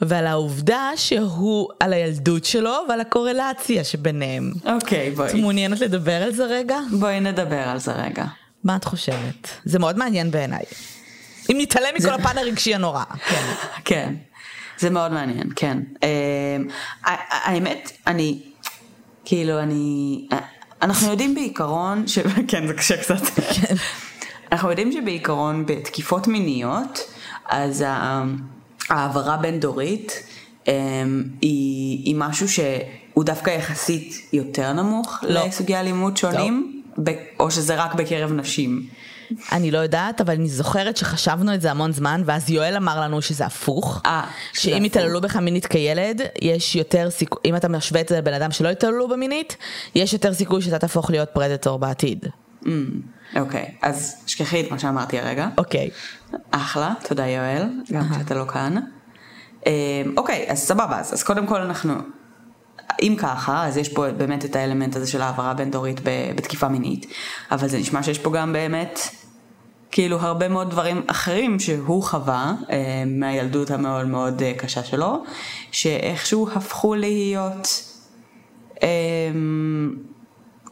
ועל 0.00 0.26
העובדה 0.26 0.90
שהוא, 0.96 1.68
על 1.80 1.92
הילדות 1.92 2.44
שלו 2.44 2.76
ועל 2.88 3.00
הקורלציה 3.00 3.84
שביניהם. 3.84 4.52
אוקיי, 4.66 5.12
okay, 5.12 5.16
בואי. 5.16 5.30
את 5.30 5.34
מעוניינת 5.34 5.80
לדבר 5.80 6.22
על 6.22 6.32
זה 6.32 6.44
רגע? 6.44 6.78
בואי 6.98 7.20
נדבר 7.20 7.68
על 7.68 7.78
זה 7.78 7.92
רגע. 7.92 8.24
מה 8.64 8.76
את 8.76 8.84
חושבת? 8.84 9.48
זה 9.64 9.78
מאוד 9.78 9.98
מעניין 9.98 10.30
בעיניי. 10.30 10.64
אם 11.50 11.56
נתעלם 11.60 11.94
מכל. 11.94 12.10
הפן 12.10 12.38
הרגשי 12.38 12.74
הנורא. 12.74 13.04
כן. 13.04 13.44
כן. 13.84 14.14
זה 14.84 14.90
מאוד 14.90 15.12
מעניין, 15.12 15.48
כן. 15.56 15.78
Uh, 15.94 17.08
האמת, 17.30 17.92
אני, 18.06 18.38
כאילו, 19.24 19.60
אני, 19.60 20.26
אנחנו 20.82 21.10
יודעים 21.10 21.34
בעיקרון, 21.34 22.06
ש... 22.06 22.18
כן, 22.48 22.66
זה 22.66 22.74
קשה 22.74 22.96
קצת. 22.96 23.22
כן. 23.60 23.74
אנחנו 24.52 24.70
יודעים 24.70 24.92
שבעיקרון 24.92 25.66
בתקיפות 25.66 26.28
מיניות, 26.28 27.10
אז 27.48 27.84
העברה 28.90 29.36
בין 29.36 29.60
דורית 29.60 30.12
um, 30.64 30.68
היא, 31.40 32.04
היא 32.04 32.14
משהו 32.18 32.48
שהוא 32.48 33.24
דווקא 33.24 33.50
יחסית 33.50 34.28
יותר 34.32 34.72
נמוך 34.72 35.18
לא. 35.22 35.46
לסוגי 35.46 35.76
אלימות 35.76 36.16
שונים, 36.16 36.82
לא. 36.98 37.12
או 37.40 37.50
שזה 37.50 37.74
רק 37.74 37.94
בקרב 37.94 38.32
נשים. 38.32 38.86
אני 39.52 39.70
לא 39.70 39.78
יודעת, 39.78 40.20
אבל 40.20 40.34
אני 40.34 40.48
זוכרת 40.48 40.96
שחשבנו 40.96 41.54
את 41.54 41.60
זה 41.60 41.70
המון 41.70 41.92
זמן, 41.92 42.22
ואז 42.24 42.50
יואל 42.50 42.76
אמר 42.76 43.00
לנו 43.00 43.22
שזה 43.22 43.46
הפוך. 43.46 44.02
אה, 44.06 44.24
שאם 44.52 44.84
יתעללו 44.84 45.20
בך 45.20 45.36
מינית 45.36 45.66
כילד, 45.66 46.20
יש 46.42 46.76
יותר 46.76 47.10
סיכוי, 47.10 47.40
אם 47.44 47.56
אתה 47.56 47.68
משווה 47.68 48.00
את 48.00 48.08
זה 48.08 48.18
לבן 48.18 48.34
אדם 48.34 48.50
שלא 48.50 48.68
יתעללו 48.68 49.08
במינית, 49.08 49.56
יש 49.94 50.12
יותר 50.12 50.34
סיכוי 50.34 50.62
שאתה 50.62 50.78
תהפוך 50.78 51.10
להיות 51.10 51.28
פרדטור 51.32 51.78
בעתיד. 51.78 52.26
Mm, 52.64 52.68
אוקיי, 53.36 53.74
אז 53.82 54.16
שכחי 54.26 54.60
את 54.60 54.70
מה 54.70 54.78
שאמרתי 54.78 55.18
הרגע. 55.18 55.48
אוקיי. 55.58 55.90
אחלה, 56.50 56.92
תודה 57.08 57.26
יואל, 57.26 57.62
גם 57.92 58.02
כשאתה 58.10 58.34
לא 58.34 58.44
כאן. 58.44 58.76
אמ, 59.66 59.72
אוקיי, 60.16 60.46
אז 60.48 60.58
סבבה, 60.58 60.98
אז 60.98 61.22
קודם 61.22 61.46
כל 61.46 61.60
אנחנו, 61.60 61.94
אם 63.02 63.16
ככה, 63.18 63.66
אז 63.66 63.76
יש 63.76 63.88
פה 63.88 64.10
באמת 64.10 64.44
את 64.44 64.56
האלמנט 64.56 64.96
הזה 64.96 65.06
של 65.06 65.22
העברה 65.22 65.54
בין 65.54 65.70
דורית 65.70 66.00
בתקיפה 66.36 66.68
מינית, 66.68 67.06
אבל 67.50 67.68
זה 67.68 67.78
נשמע 67.78 68.02
שיש 68.02 68.18
פה 68.18 68.32
גם 68.32 68.52
באמת 68.52 68.98
כאילו 69.90 70.20
הרבה 70.20 70.48
מאוד 70.48 70.70
דברים 70.70 71.02
אחרים 71.06 71.60
שהוא 71.60 72.02
חווה 72.02 72.52
אה, 72.70 73.02
מהילדות 73.06 73.70
המאוד 73.70 74.06
מאוד 74.06 74.42
אה, 74.42 74.52
קשה 74.56 74.84
שלו, 74.84 75.24
שאיכשהו 75.72 76.48
הפכו 76.54 76.94
להיות 76.94 77.68
אה, 78.82 78.88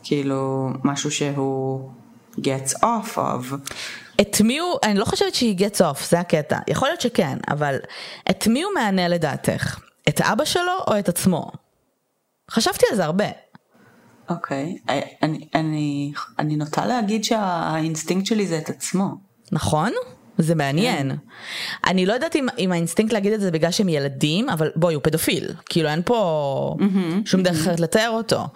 כאילו 0.03 0.71
משהו 0.85 1.11
שהוא 1.11 1.91
gets 2.37 2.75
off 2.83 3.17
of. 3.17 3.73
את 4.21 4.41
מי 4.41 4.59
הוא, 4.59 4.79
אני 4.83 4.95
לא 4.99 5.05
חושבת 5.05 5.35
שהיא 5.35 5.59
gets 5.59 5.81
off, 5.81 6.05
זה 6.09 6.21
הקטע. 6.21 6.59
יכול 6.69 6.89
להיות 6.89 7.01
שכן, 7.01 7.39
אבל 7.49 7.77
את 8.31 8.47
מי 8.47 8.63
הוא 8.63 8.73
מענה 8.75 9.09
לדעתך? 9.09 9.81
את 10.09 10.21
אבא 10.21 10.45
שלו 10.45 10.73
או 10.87 10.99
את 10.99 11.09
עצמו? 11.09 11.51
חשבתי 12.53 12.87
על 12.91 12.97
זה 12.97 13.05
הרבה. 13.05 13.25
אוקיי, 14.29 14.77
okay. 14.77 14.93
אני, 15.23 15.49
אני, 15.55 16.13
אני 16.39 16.57
נוטה 16.57 16.87
להגיד 16.87 17.25
שהאינסטינקט 17.25 18.27
שלי 18.27 18.47
זה 18.47 18.59
את 18.59 18.69
עצמו. 18.69 19.15
נכון? 19.53 19.93
זה 20.39 20.55
מעניין. 20.55 21.11
Yeah. 21.11 21.15
כן. 21.15 21.91
אני 21.91 22.07
לא 22.07 22.13
יודעת 22.13 22.37
אם, 22.37 22.47
אם 22.59 22.73
האינסטינקט 22.73 23.13
להגיד 23.13 23.33
את 23.33 23.41
זה 23.41 23.51
בגלל 23.51 23.71
שהם 23.71 23.89
ילדים, 23.89 24.49
אבל 24.49 24.71
בואי, 24.77 24.95
הוא 24.95 25.03
פדופיל. 25.03 25.51
כאילו 25.69 25.89
אין 25.89 26.03
פה 26.05 26.77
mm-hmm, 26.79 27.25
שום 27.25 27.43
דרך 27.43 27.61
אחרת 27.61 27.81
לתאר 27.81 28.11
אותו. 28.11 28.47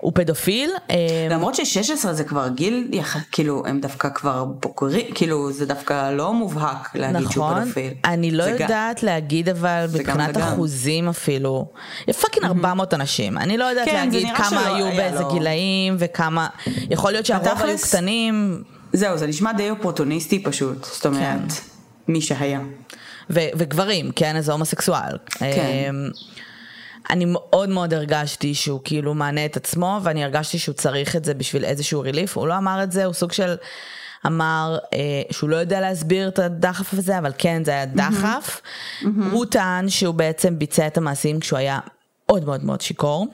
הוא 0.00 0.12
פדופיל. 0.14 0.70
אה, 0.90 0.96
למרות 1.30 1.54
ש-16 1.54 2.12
זה 2.12 2.24
כבר 2.24 2.48
גיל. 2.48 2.88
כאילו 3.32 3.62
הם 3.66 3.80
דווקא 3.80 4.08
כבר 4.08 4.44
בוגרים, 4.44 5.06
כאילו 5.14 5.52
זה 5.52 5.66
דווקא 5.66 6.10
לא 6.10 6.34
מובהק 6.34 6.94
להגיד 6.94 7.16
נכון, 7.16 7.32
שהוא 7.32 7.62
פדופיל. 7.62 7.92
אני 8.04 8.30
לא 8.30 8.42
יודעת 8.42 9.00
גם... 9.00 9.06
להגיד 9.06 9.48
אבל 9.48 9.86
מבחינת 9.94 10.36
אחוזים 10.36 11.08
אפילו, 11.08 11.66
fucking 12.20 12.44
400 12.44 12.94
אנשים, 12.94 13.38
אני 13.38 13.58
לא 13.58 13.64
יודעת 13.64 13.88
כן, 13.88 13.94
להגיד 13.94 14.28
כמה 14.36 14.66
היו 14.66 14.96
באיזה 14.96 15.20
לא... 15.20 15.32
גילאים 15.32 15.96
וכמה, 15.98 16.48
יכול 16.90 17.12
להיות 17.12 17.26
שהרוב 17.26 17.62
היו 17.62 17.78
קטנים. 17.78 18.62
זהו, 18.92 19.18
זה 19.18 19.26
נשמע 19.26 19.52
די 19.52 19.70
אופורטוניסטי 19.70 20.42
פשוט, 20.42 20.84
זאת 20.84 21.06
אומרת, 21.06 21.22
כן. 21.22 22.12
מי 22.12 22.20
שהיה. 22.20 22.60
וגברים, 23.30 24.10
כן, 24.16 24.36
איזה 24.36 24.52
הומוסקסואל. 24.52 25.16
כן. 25.28 25.94
אני 27.10 27.24
מאוד 27.24 27.68
מאוד 27.68 27.94
הרגשתי 27.94 28.54
שהוא 28.54 28.80
כאילו 28.84 29.14
מענה 29.14 29.44
את 29.44 29.56
עצמו, 29.56 30.00
ואני 30.02 30.24
הרגשתי 30.24 30.58
שהוא 30.58 30.72
צריך 30.72 31.16
את 31.16 31.24
זה 31.24 31.34
בשביל 31.34 31.64
איזשהו 31.64 32.00
relief. 32.00 32.36
הוא 32.36 32.46
לא 32.46 32.58
אמר 32.58 32.82
את 32.82 32.92
זה, 32.92 33.04
הוא 33.04 33.14
סוג 33.14 33.32
של 33.32 33.54
אמר 34.26 34.78
אה, 34.92 35.22
שהוא 35.30 35.50
לא 35.50 35.56
יודע 35.56 35.80
להסביר 35.80 36.28
את 36.28 36.38
הדחף 36.38 36.94
הזה, 36.94 37.18
אבל 37.18 37.32
כן, 37.38 37.64
זה 37.64 37.70
היה 37.70 37.86
דחף. 37.86 38.60
Mm-hmm. 38.60 39.04
Mm-hmm. 39.04 39.32
הוא 39.32 39.44
טען 39.44 39.88
שהוא 39.88 40.14
בעצם 40.14 40.58
ביצע 40.58 40.86
את 40.86 40.96
המעשים 40.96 41.40
כשהוא 41.40 41.58
היה 41.58 41.78
מאוד 42.28 42.44
מאוד 42.44 42.64
מאוד 42.64 42.80
שיכור. 42.80 43.26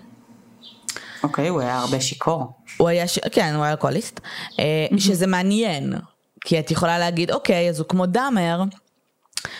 אוקיי, 1.22 1.46
okay, 1.46 1.50
הוא 1.50 1.60
היה 1.60 1.78
הרבה 1.78 2.00
שיכור. 2.00 2.52
הוא 2.76 2.88
היה, 2.88 3.08
ש... 3.08 3.18
כן, 3.32 3.54
הוא 3.54 3.64
היה 3.64 3.72
אלכוהוליסט. 3.72 4.20
אה, 4.58 4.86
mm-hmm. 4.90 5.00
שזה 5.00 5.26
מעניין, 5.26 5.94
כי 6.40 6.58
את 6.58 6.70
יכולה 6.70 6.98
להגיד, 6.98 7.30
אוקיי, 7.30 7.68
אז 7.68 7.78
הוא 7.78 7.88
כמו 7.88 8.06
דאמר. 8.06 8.62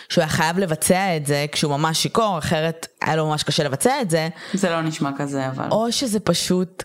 שהוא 0.09 0.23
היה 0.23 0.29
חייב 0.29 0.59
לבצע 0.59 1.17
את 1.17 1.27
זה 1.27 1.47
כשהוא 1.53 1.77
ממש 1.77 2.03
שיכור, 2.03 2.39
אחרת 2.39 2.87
היה 3.03 3.17
לו 3.17 3.27
ממש 3.27 3.43
קשה 3.43 3.65
לבצע 3.65 4.01
את 4.03 4.11
זה. 4.11 4.29
זה 4.55 4.71
לא 4.71 4.83
נשמע 4.83 5.11
כזה 5.19 5.49
אבל. 5.49 5.69
או 5.71 5.93
שזה 5.93 6.21
פשוט 6.21 6.85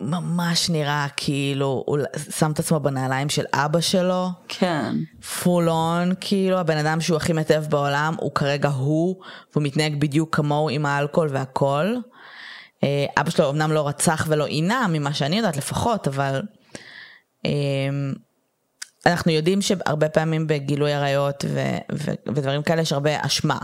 ממש 0.00 0.70
נראה 0.70 1.06
כאילו 1.16 1.82
הוא 1.86 1.98
שם 2.30 2.50
את 2.50 2.58
עצמו 2.58 2.80
בנעליים 2.80 3.28
של 3.28 3.44
אבא 3.52 3.80
שלו. 3.80 4.28
כן. 4.48 4.94
פול 5.42 5.68
און, 5.68 6.12
כאילו 6.20 6.58
הבן 6.58 6.76
אדם 6.76 7.00
שהוא 7.00 7.16
הכי 7.16 7.32
מטב 7.32 7.64
בעולם 7.68 8.14
הוא 8.20 8.34
כרגע 8.34 8.68
הוא, 8.68 9.16
והוא 9.52 9.62
מתנהג 9.64 10.00
בדיוק 10.00 10.36
כמוהו 10.36 10.68
עם 10.68 10.86
האלכוהול 10.86 11.28
והכל. 11.32 11.94
אה, 12.84 13.06
אבא 13.20 13.30
שלו 13.30 13.50
אמנם 13.50 13.72
לא 13.72 13.88
רצח 13.88 14.26
ולא 14.28 14.46
עינה, 14.46 14.86
ממה 14.88 15.12
שאני 15.12 15.36
יודעת 15.36 15.56
לפחות, 15.56 16.08
אבל... 16.08 16.42
אנחנו 19.06 19.32
יודעים 19.32 19.62
שהרבה 19.62 20.08
פעמים 20.08 20.46
בגילוי 20.46 20.92
עריות 20.92 21.44
ו- 21.48 21.78
ו- 21.92 22.34
ודברים 22.34 22.62
כאלה 22.62 22.82
יש 22.82 22.92
הרבה 22.92 23.10
אשמה. 23.26 23.58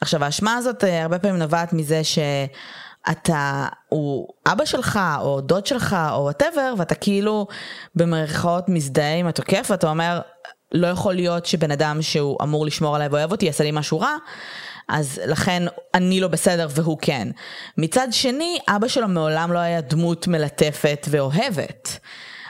עכשיו 0.00 0.24
האשמה 0.24 0.54
הזאת 0.54 0.84
אה, 0.84 1.02
הרבה 1.02 1.18
פעמים 1.18 1.38
נובעת 1.38 1.72
מזה 1.72 2.00
שאתה, 2.04 3.66
הוא 3.88 4.28
אבא 4.46 4.64
שלך 4.64 5.00
או 5.20 5.40
דוד 5.40 5.66
שלך 5.66 5.96
או 6.12 6.22
וואטאבר 6.22 6.74
ואתה 6.78 6.94
כאילו 6.94 7.46
במרכאות 7.94 8.68
מזדהה 8.68 9.14
עם 9.14 9.26
התוקף 9.26 9.66
ואתה 9.70 9.90
אומר 9.90 10.20
לא 10.72 10.86
יכול 10.86 11.14
להיות 11.14 11.46
שבן 11.46 11.70
אדם 11.70 12.02
שהוא 12.02 12.38
אמור 12.42 12.66
לשמור 12.66 12.96
עליי 12.96 13.08
ואוהב 13.08 13.32
אותי 13.32 13.46
יעשה 13.46 13.64
לי 13.64 13.70
משהו 13.72 14.00
רע. 14.00 14.16
אז 14.88 15.20
לכן 15.26 15.62
אני 15.94 16.20
לא 16.20 16.28
בסדר 16.28 16.66
והוא 16.70 16.98
כן. 17.02 17.28
מצד 17.78 18.08
שני, 18.10 18.58
אבא 18.68 18.88
שלו 18.88 19.08
מעולם 19.08 19.52
לא 19.52 19.58
היה 19.58 19.80
דמות 19.80 20.26
מלטפת 20.26 21.06
ואוהבת. 21.10 21.98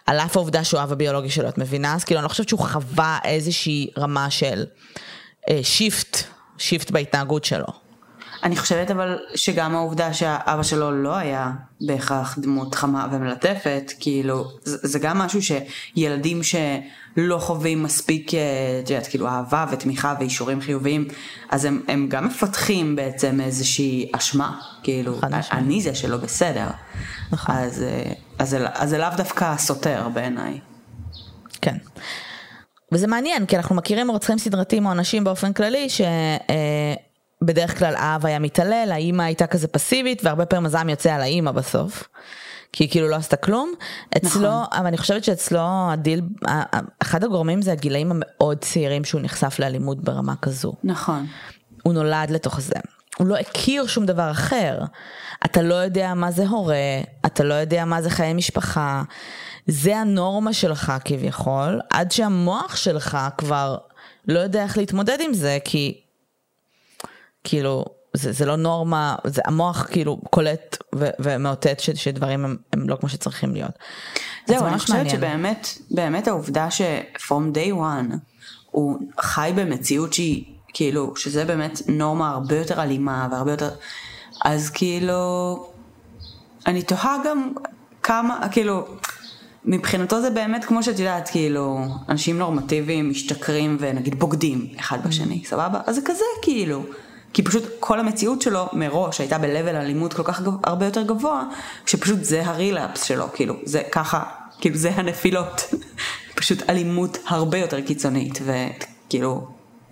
על 0.06 0.18
אף 0.18 0.36
העובדה 0.36 0.64
שהוא 0.64 0.82
אב 0.82 0.92
הביולוגי 0.92 1.30
שלו, 1.30 1.48
את 1.48 1.58
מבינה? 1.58 1.94
אז 1.94 2.04
כאילו 2.04 2.18
אני 2.18 2.24
לא 2.24 2.28
חושבת 2.28 2.48
שהוא 2.48 2.60
חווה 2.60 3.18
איזושהי 3.24 3.90
רמה 3.98 4.30
של 4.30 4.64
אה, 5.50 5.60
shift, 5.62 6.16
shift 6.58 6.90
בהתנהגות 6.90 7.44
שלו. 7.44 7.66
אני 8.42 8.56
חושבת 8.56 8.90
אבל 8.90 9.18
שגם 9.34 9.74
העובדה 9.74 10.12
שהאבא 10.12 10.62
שלו 10.62 11.02
לא 11.02 11.16
היה 11.16 11.50
בהכרח 11.80 12.38
דמות 12.38 12.74
חמה 12.74 13.08
ומלטפת, 13.12 13.92
כאילו, 14.00 14.44
זה, 14.62 14.76
זה 14.82 14.98
גם 14.98 15.18
משהו 15.18 15.40
שילדים 15.42 16.42
שלא 17.16 17.38
חווים 17.38 17.83
מספיק, 17.83 18.35
אה, 18.35 18.40
את 18.85 18.90
יודעת, 18.90 19.07
כאילו 19.07 19.29
אהבה 19.29 19.66
ותמיכה 19.70 20.14
ואישורים 20.18 20.61
חיוביים, 20.61 21.09
אז 21.51 21.64
הם, 21.64 21.83
הם 21.88 22.07
גם 22.09 22.27
מפתחים 22.27 22.96
בעצם 22.96 23.40
איזושהי 23.40 24.11
אשמה, 24.12 24.61
כאילו, 24.83 25.20
אני 25.53 25.83
זה 25.83 25.94
שלא 25.94 26.16
בסדר. 26.16 26.66
נכון. 27.33 27.55
אז, 27.55 27.83
אה, 27.83 28.12
אז, 28.38 28.57
אז 28.75 28.90
זה 28.90 28.98
לאו 28.98 29.09
דווקא 29.16 29.57
סותר 29.57 30.09
בעיניי. 30.14 30.61
כן. 31.62 31.77
וזה 32.92 33.07
מעניין, 33.07 33.46
כי 33.46 33.57
אנחנו 33.57 33.75
מכירים 33.75 34.11
רוצחים 34.11 34.38
סדרתיים 34.38 34.87
או 34.87 34.92
אנשים 34.92 35.25
באופן 35.25 35.53
כללי, 35.53 35.88
שבדרך 37.42 37.79
כלל 37.79 37.94
האב 37.96 38.27
היה 38.27 38.38
מתעלל, 38.38 38.88
האימא 38.92 39.22
הייתה 39.22 39.46
כזה 39.46 39.68
פסיבית, 39.68 40.25
והרבה 40.25 40.46
פעמים 40.46 40.66
הזעם 40.66 40.88
יוצא 40.88 41.14
על 41.14 41.20
האימא 41.20 41.51
בסוף. 41.51 42.09
כי 42.72 42.85
היא 42.85 42.90
כאילו 42.90 43.08
לא 43.08 43.16
עשתה 43.16 43.37
כלום. 43.37 43.72
אצלו, 44.16 44.40
נכון. 44.40 44.64
אבל 44.72 44.87
אני 44.87 44.98
חושבת 44.98 45.24
שאצלו 45.24 45.61
הדיל, 45.62 46.22
אחד 46.98 47.24
הגורמים 47.24 47.62
זה 47.62 47.72
הגילאים 47.72 48.11
המאוד 48.11 48.58
צעירים 48.58 49.04
שהוא 49.04 49.20
נחשף 49.20 49.56
לאלימות 49.58 50.00
ברמה 50.00 50.37
כזו. 50.37 50.72
נכון. 50.85 51.26
הוא 51.82 51.94
נולד 51.94 52.30
לתוך 52.30 52.61
זה. 52.61 52.74
הוא 53.18 53.26
לא 53.26 53.37
הכיר 53.37 53.87
שום 53.87 54.06
דבר 54.06 54.30
אחר. 54.30 54.80
אתה 55.44 55.62
לא 55.62 55.74
יודע 55.74 56.14
מה 56.14 56.30
זה 56.30 56.48
הורה, 56.48 57.00
אתה 57.26 57.44
לא 57.44 57.54
יודע 57.54 57.85
מה 57.85 58.02
זה 58.02 58.11
חיי 58.11 58.35
משפחה. 58.35 59.02
זה 59.66 59.96
הנורמה 59.96 60.52
שלך 60.52 60.92
כביכול, 61.04 61.80
עד 61.90 62.11
שהמוח 62.11 62.76
שלך 62.76 63.18
כבר 63.38 63.76
לא 64.28 64.38
יודע 64.38 64.62
איך 64.62 64.78
להתמודד 64.78 65.18
עם 65.20 65.35
זה, 65.35 65.58
כי 65.64 66.00
כאילו, 67.44 67.85
זה, 68.14 68.33
זה 68.33 68.46
לא 68.46 68.57
נורמה, 68.57 69.16
זה 69.27 69.42
המוח 69.44 69.87
כאילו 69.90 70.20
קולט 70.31 70.77
ו, 70.94 71.09
ומאותת 71.18 71.81
ש, 71.81 71.90
שדברים 71.90 72.44
הם, 72.44 72.57
הם 72.72 72.88
לא 72.88 72.96
כמו 72.96 73.09
שצריכים 73.09 73.55
להיות. 73.55 73.70
זהו, 74.46 74.66
אני 74.66 74.79
חושבת 74.79 75.11
שבאמת, 75.11 75.68
באמת 75.90 76.29
העובדה 76.29 76.70
ש-from 76.70 77.55
day 77.55 77.72
one 77.72 78.16
הוא 78.70 78.98
חי 79.20 79.53
במציאות 79.57 80.12
שהיא, 80.12 80.44
כאילו, 80.75 81.16
שזה 81.16 81.44
באמת 81.44 81.81
נורמה 81.88 82.31
הרבה 82.31 82.57
יותר 82.57 82.83
אלימה 82.83 83.29
והרבה 83.31 83.51
יותר, 83.51 83.70
אז 84.44 84.70
כאילו, 84.70 85.66
אני 86.66 86.83
תוהה 86.83 87.16
גם 87.25 87.53
כמה, 88.03 88.48
כאילו, 88.51 88.87
מבחינתו 89.64 90.20
זה 90.20 90.31
באמת 90.31 90.64
כמו 90.64 90.83
שאת 90.83 90.98
יודעת, 90.98 91.29
כאילו, 91.29 91.85
אנשים 92.09 92.38
נורמטיביים 92.38 93.11
משתכרים 93.11 93.77
ונגיד 93.81 94.20
בוגדים 94.20 94.68
אחד 94.81 95.07
בשני, 95.07 95.44
סבבה? 95.44 95.81
אז 95.87 95.94
זה 95.94 96.01
כזה 96.05 96.25
כאילו. 96.42 96.83
כי 97.32 97.42
פשוט 97.42 97.64
כל 97.80 98.00
המציאות 98.00 98.42
שלו 98.42 98.68
מראש 98.72 99.20
הייתה 99.20 99.38
ב-level 99.38 99.76
אלימות 99.76 100.14
כל 100.14 100.22
כך 100.24 100.40
גב, 100.40 100.52
הרבה 100.64 100.86
יותר 100.86 101.02
גבוה, 101.02 101.44
שפשוט 101.86 102.24
זה 102.24 102.46
הרילאפס 102.46 103.02
שלו, 103.02 103.32
כאילו, 103.34 103.54
זה 103.64 103.82
ככה, 103.92 104.22
כאילו 104.60 104.76
זה 104.76 104.90
הנפילות. 104.90 105.62
פשוט 106.42 106.70
אלימות 106.70 107.18
הרבה 107.26 107.58
יותר 107.58 107.80
קיצונית, 107.80 108.38
וכאילו, 108.44 109.48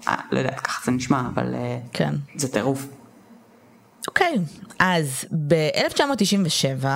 אה, 0.09 0.15
לא 0.31 0.39
יודעת, 0.39 0.61
ככה 0.61 0.83
זה 0.85 0.93
נשמע, 0.93 1.23
אבל 1.35 1.55
אה, 1.55 1.79
כן. 1.93 2.15
זה 2.37 2.53
טירוף. 2.53 2.87
אוקיי, 4.09 4.35
okay, 4.35 4.75
אז 4.79 5.25
ב-1997, 5.49 6.87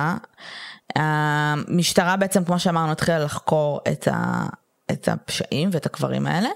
המשטרה 0.95 2.15
בעצם, 2.15 2.43
כמו 2.43 2.59
שאמרנו, 2.59 2.91
התחילה 2.91 3.19
לחקור 3.19 3.79
את 3.91 4.07
ה... 4.11 4.45
את 4.91 5.07
הפשעים 5.07 5.69
ואת 5.71 5.85
הקברים 5.85 6.27
האלה, 6.27 6.49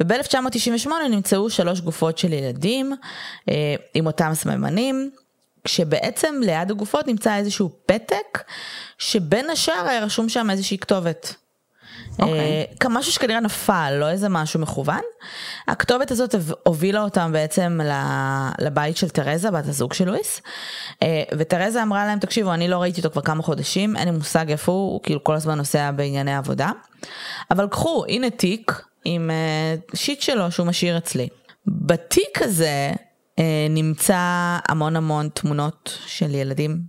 וב-1998 0.00 0.88
נמצאו 1.10 1.50
שלוש 1.50 1.80
גופות 1.80 2.18
של 2.18 2.32
ילדים 2.32 2.92
אה, 3.48 3.74
עם 3.94 4.06
אותם 4.06 4.30
סממנים, 4.34 5.10
כשבעצם 5.64 6.34
ליד 6.42 6.70
הגופות 6.70 7.06
נמצא 7.06 7.36
איזשהו 7.36 7.70
פתק, 7.86 8.44
שבין 8.98 9.50
השאר 9.50 9.86
היה 9.88 10.04
רשום 10.04 10.28
שם 10.28 10.50
איזושהי 10.50 10.78
כתובת. 10.78 11.34
Okay. 12.18 12.22
אוקיי. 12.22 12.66
Uh, 12.84 12.88
משהו 12.90 13.12
שכנראה 13.12 13.40
נפל, 13.40 13.96
לא 14.00 14.10
איזה 14.10 14.28
משהו 14.28 14.60
מכוון. 14.60 15.00
הכתובת 15.68 16.10
הזאת 16.10 16.34
הובילה 16.62 17.02
אותם 17.02 17.32
בעצם 17.32 17.80
לבית 18.58 18.96
של 18.96 19.08
תרזה, 19.08 19.50
בת 19.50 19.68
הזוג 19.68 19.92
של 19.92 20.04
לואיס. 20.04 20.42
Uh, 20.94 21.06
ותרזה 21.38 21.82
אמרה 21.82 22.06
להם, 22.06 22.18
תקשיבו, 22.18 22.54
אני 22.54 22.68
לא 22.68 22.78
ראיתי 22.78 23.00
אותו 23.00 23.10
כבר 23.10 23.22
כמה 23.22 23.42
חודשים, 23.42 23.96
אין 23.96 24.08
לי 24.08 24.14
מושג 24.14 24.50
איפה 24.50 24.72
הוא, 24.72 24.92
הוא 24.92 25.00
כאילו 25.02 25.24
כל 25.24 25.34
הזמן 25.34 25.58
נוסע 25.58 25.90
בענייני 25.90 26.36
עבודה. 26.36 26.70
אבל 27.50 27.68
קחו, 27.68 28.04
הנה 28.08 28.30
תיק 28.30 28.82
עם 29.04 29.30
uh, 29.30 29.96
שיט 29.96 30.20
שלו 30.20 30.50
שהוא 30.50 30.66
משאיר 30.66 30.98
אצלי. 30.98 31.28
בתיק 31.66 32.42
הזה 32.42 32.92
uh, 33.36 33.42
נמצא 33.70 34.58
המון 34.68 34.96
המון 34.96 35.28
תמונות 35.34 35.98
של 36.06 36.34
ילדים 36.34 36.80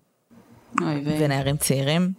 ונערים 1.20 1.58
צעירים. 1.58 2.12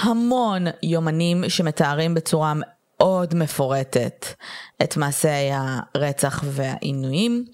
המון 0.00 0.64
יומנים 0.82 1.48
שמתארים 1.48 2.14
בצורה 2.14 2.52
מאוד 2.56 3.34
מפורטת 3.34 4.26
את 4.82 4.96
מעשי 4.96 5.28
הרצח 5.52 6.44
והעינויים. 6.46 7.44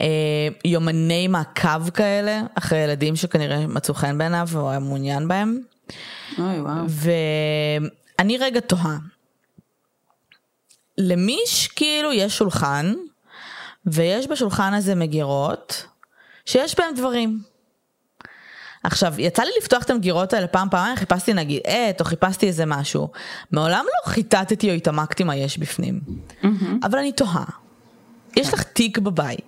אה, 0.00 0.48
יומני 0.64 1.28
מעקב 1.28 1.90
כאלה 1.90 2.40
אחרי 2.54 2.78
ילדים 2.78 3.16
שכנראה 3.16 3.66
מצאו 3.66 3.94
חן 3.94 4.18
בעיניו 4.18 4.48
או 4.54 4.70
היה 4.70 4.78
מעוניין 4.78 5.28
בהם. 5.28 5.60
אוי 6.38 6.60
וואו. 6.60 6.84
ואני 6.88 8.38
רגע 8.38 8.60
תוהה. 8.60 8.96
למי 10.98 11.38
כאילו 11.76 12.12
יש 12.12 12.38
שולחן 12.38 12.94
ויש 13.86 14.26
בשולחן 14.26 14.74
הזה 14.74 14.94
מגירות 14.94 15.86
שיש 16.46 16.78
בהם 16.78 16.94
דברים. 16.94 17.42
עכשיו, 18.84 19.14
יצא 19.18 19.42
לי 19.42 19.50
לפתוח 19.58 19.82
את 19.82 19.90
המגירות 19.90 20.32
האלה 20.32 20.46
פעם 20.46 20.68
פעמיים, 20.70 20.96
חיפשתי 20.96 21.34
נגיד 21.34 21.60
עט, 21.66 22.00
או 22.00 22.04
חיפשתי 22.04 22.46
איזה 22.46 22.66
משהו. 22.66 23.08
מעולם 23.52 23.84
לא 23.84 24.12
חיטטתי 24.12 24.70
או 24.70 24.74
התעמקתי 24.74 25.24
מה 25.24 25.36
יש 25.36 25.58
בפנים. 25.58 26.00
Mm-hmm. 26.42 26.46
אבל 26.82 26.98
אני 26.98 27.12
תוהה, 27.12 27.44
יש 28.36 28.54
לך 28.54 28.62
תיק 28.62 28.98
בבית. 28.98 29.40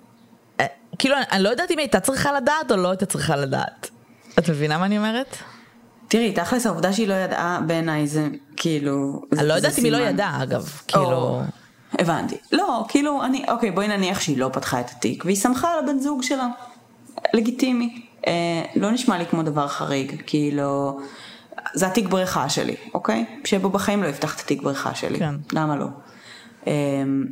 אה, 0.59 0.65
כאילו, 0.99 1.17
אני, 1.17 1.25
אני 1.31 1.43
לא 1.43 1.49
יודעת 1.49 1.71
אם 1.71 1.79
הייתה 1.79 1.99
צריכה 1.99 2.33
לדעת 2.33 2.71
או 2.71 2.77
לא 2.77 2.89
הייתה 2.89 3.05
צריכה 3.05 3.35
לדעת. 3.35 3.89
את 4.39 4.49
מבינה 4.49 4.77
מה 4.77 4.85
אני 4.85 4.97
אומרת? 4.97 5.37
תראי, 6.07 6.31
תכלס 6.31 6.65
העובדה 6.65 6.93
שהיא 6.93 7.07
לא 7.07 7.13
ידעה 7.13 7.59
בעיניי 7.67 8.07
זה 8.07 8.27
כאילו... 8.57 9.21
אני 9.37 9.47
לא 9.47 9.53
יודעת 9.53 9.79
אם 9.79 9.83
היא 9.83 9.91
לא 9.91 9.97
ידעה 9.97 10.43
אגב, 10.43 10.69
כאילו... 10.87 11.41
הבנתי. 11.99 12.37
לא, 12.51 12.85
כאילו, 12.87 13.23
אני, 13.23 13.45
אוקיי, 13.47 13.71
בואי 13.71 13.87
נניח 13.87 14.19
שהיא 14.19 14.37
לא 14.37 14.49
פתחה 14.53 14.79
את 14.79 14.89
התיק, 14.89 15.25
והיא 15.25 15.37
שמחה 15.37 15.73
על 15.73 15.79
הבן 15.79 15.99
זוג 15.99 16.23
שלה. 16.23 16.47
לגיטימי. 17.33 18.05
אה, 18.27 18.61
לא 18.75 18.91
נשמע 18.91 19.17
לי 19.17 19.25
כמו 19.25 19.43
דבר 19.43 19.67
חריג, 19.67 20.21
כאילו, 20.25 20.99
זה 21.73 21.87
התיק 21.87 22.07
בריכה 22.07 22.49
שלי, 22.49 22.75
אוקיי? 22.93 23.25
שבו 23.43 23.69
בחיים 23.69 24.03
לא 24.03 24.07
יפתח 24.07 24.35
את 24.35 24.39
התיק 24.39 24.61
בריכה 24.61 24.95
שלי, 24.95 25.19
כן. 25.19 25.35
למה 25.53 25.75
לא? 25.75 25.85
אה, 26.67 26.73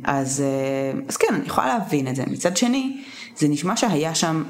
אז, 0.04 0.40
אה, 0.40 1.00
אז 1.08 1.16
כן, 1.16 1.34
אני 1.34 1.46
יכולה 1.46 1.66
להבין 1.66 2.08
את 2.08 2.16
זה. 2.16 2.24
מצד 2.26 2.56
שני, 2.56 3.02
זה 3.36 3.48
נשמע 3.48 3.76
שהיה 3.76 4.14
שם, 4.14 4.44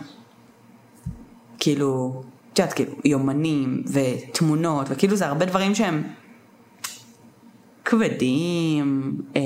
כאילו, 1.59 2.22
את 2.53 2.59
יודעת, 2.59 2.74
כאילו, 2.74 2.92
יומנים 3.05 3.83
ותמונות, 3.87 4.87
וכאילו 4.90 5.16
זה 5.16 5.26
הרבה 5.26 5.46
דברים 5.46 5.74
שהם 5.74 6.03
כבדים, 7.85 9.16
אה, 9.37 9.40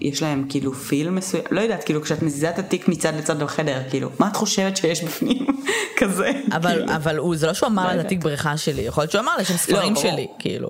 יש 0.00 0.22
להם 0.22 0.46
כאילו 0.48 0.72
פיל 0.74 1.10
מסוים, 1.10 1.44
לא 1.50 1.60
יודעת, 1.60 1.84
כאילו 1.84 2.02
כשאת 2.02 2.22
מזיזה 2.22 2.50
את 2.50 2.58
התיק 2.58 2.88
מצד 2.88 3.14
לצד 3.16 3.42
בחדר, 3.42 3.82
כאילו, 3.90 4.10
מה 4.18 4.28
את 4.28 4.36
חושבת 4.36 4.76
שיש 4.76 5.04
בפנים? 5.04 5.46
כזה. 5.98 6.32
אבל, 6.52 6.70
כאילו. 6.70 6.94
אבל 6.94 7.16
הוא, 7.16 7.36
זה 7.36 7.46
לא 7.46 7.54
שהוא 7.54 7.66
אמר 7.66 7.88
על 7.88 8.00
התיק 8.00 8.22
בריכה 8.22 8.56
שלי, 8.56 8.82
יכול 8.82 9.02
להיות 9.02 9.10
שהוא 9.10 9.22
אמר 9.22 9.32
לי 9.38 9.44
שהם 9.44 9.56
ספרים 9.56 9.94
לא, 9.94 10.00
שלי, 10.00 10.26
כאילו. 10.38 10.68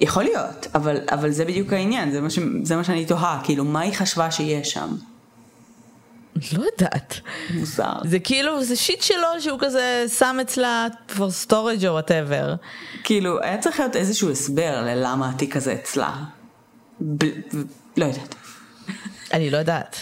יכול 0.00 0.22
להיות, 0.22 0.66
אבל, 0.74 0.96
אבל 1.12 1.30
זה 1.30 1.44
בדיוק 1.44 1.72
העניין, 1.72 2.12
זה 2.12 2.20
מה, 2.20 2.30
ש, 2.30 2.38
זה 2.62 2.76
מה 2.76 2.84
שאני 2.84 3.06
תוהה, 3.06 3.40
כאילו, 3.44 3.64
מה 3.64 3.80
היא 3.80 3.92
חשבה 3.92 4.30
שיש 4.30 4.70
שם? 4.70 4.88
לא 6.52 6.64
יודעת. 6.72 7.20
מוזר. 7.54 7.92
זה 8.04 8.18
כאילו, 8.18 8.64
זה 8.64 8.76
שיט 8.76 9.02
שלו 9.02 9.28
שהוא 9.40 9.58
כזה 9.60 10.04
שם 10.18 10.36
אצלה 10.40 10.86
for 11.10 11.46
storage 11.46 11.86
או 11.86 11.98
whatever. 11.98 12.56
כאילו, 13.04 13.40
היה 13.40 13.58
צריך 13.58 13.80
להיות 13.80 13.96
איזשהו 13.96 14.30
הסבר 14.30 14.82
ללמה 14.82 15.30
התיק 15.30 15.56
הזה 15.56 15.74
אצלה. 15.74 16.14
ב... 17.18 17.24
לא 17.96 18.04
יודעת. 18.04 18.34
אני 19.32 19.50
לא 19.50 19.56
יודעת. 19.56 19.96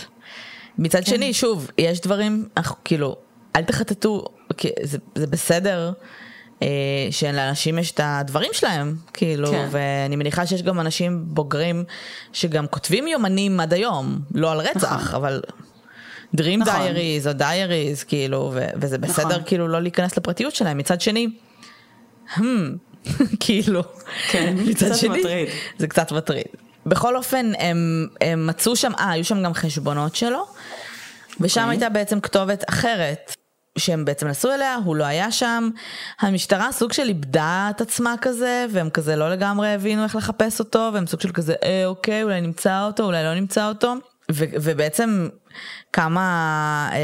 מצד 0.79 1.07
שני, 1.07 1.27
כן. 1.27 1.33
שוב, 1.33 1.71
יש 1.79 2.01
דברים, 2.01 2.49
כאילו, 2.85 3.17
אל 3.57 3.63
תחטטו, 3.63 4.25
זה, 4.83 4.99
זה 5.15 5.27
בסדר. 5.27 5.93
אה, 6.63 6.69
שלאנשים 7.11 7.79
יש 7.79 7.91
את 7.91 8.01
הדברים 8.03 8.51
שלהם, 8.53 8.97
כאילו, 9.13 9.51
כן. 9.51 9.69
ואני 9.71 10.17
מניחה 10.17 10.47
שיש 10.47 10.63
גם 10.63 10.81
אנשים 10.81 11.25
בוגרים 11.27 11.85
שגם 12.33 12.67
כותבים 12.67 13.07
יומנים 13.07 13.61
עד 13.61 13.73
היום, 13.73 14.19
לא 14.35 14.53
על 14.53 14.61
רצח, 14.61 14.93
נכון. 14.93 15.15
אבל 15.15 15.41
Dream 16.37 16.57
נכון. 16.59 16.75
Diaries 16.75 17.27
או 17.27 17.33
Diaries, 17.39 18.05
כאילו, 18.09 18.51
ו- 18.55 18.69
וזה 18.77 18.99
בסדר 18.99 19.29
נכון. 19.29 19.43
כאילו 19.47 19.69
לא 19.69 19.83
להיכנס 19.83 20.17
לפרטיות 20.17 20.55
שלהם. 20.55 20.79
מצד 20.79 21.01
שני, 21.01 21.29
hmm, 22.37 22.41
כאילו, 23.41 23.83
כן, 24.31 24.55
מצד 24.67 24.95
שני, 24.95 25.19
מטריד. 25.19 25.49
זה 25.79 25.87
קצת 25.87 26.13
מטריד. 26.13 26.47
בכל 26.87 27.17
אופן, 27.17 27.53
הם, 27.59 28.09
הם 28.21 28.47
מצאו 28.47 28.77
שם, 28.77 28.93
אה, 28.99 29.11
היו 29.11 29.25
שם 29.25 29.43
גם 29.43 29.55
חשבונות 29.55 30.17
שלו, 30.17 30.47
ושם 31.41 31.61
okay. 31.61 31.65
אוקיי. 31.65 31.75
הייתה 31.75 31.89
בעצם 31.89 32.21
כתובת 32.21 32.65
אחרת. 32.69 33.35
שהם 33.79 34.05
בעצם 34.05 34.29
נסעו 34.29 34.53
אליה, 34.53 34.77
הוא 34.85 34.97
לא 34.97 35.05
היה 35.05 35.33
שם. 35.33 35.71
המשטרה 36.21 36.73
סוג 36.73 36.93
של 36.93 37.09
איבדה 37.09 37.69
את 37.71 37.81
עצמה 37.81 38.15
כזה, 38.21 38.67
והם 38.71 38.91
כזה 38.91 39.17
לא 39.17 39.31
לגמרי 39.31 39.75
הבינו 39.75 40.05
איך 40.05 40.17
לחפש 40.17 40.61
אותו, 40.61 40.91
והם 40.93 41.07
סוג 41.07 41.21
של 41.21 41.33
כזה, 41.33 41.55
אה, 41.63 41.87
אוקיי, 41.87 42.23
אולי 42.23 42.41
נמצא 42.41 42.85
אותו, 42.87 43.05
אולי 43.05 43.25
לא 43.25 43.35
נמצא 43.35 43.69
אותו. 43.69 43.95
ו- 44.33 44.45
ובעצם 44.53 45.29
כמה 45.93 46.91
אה, 46.93 46.99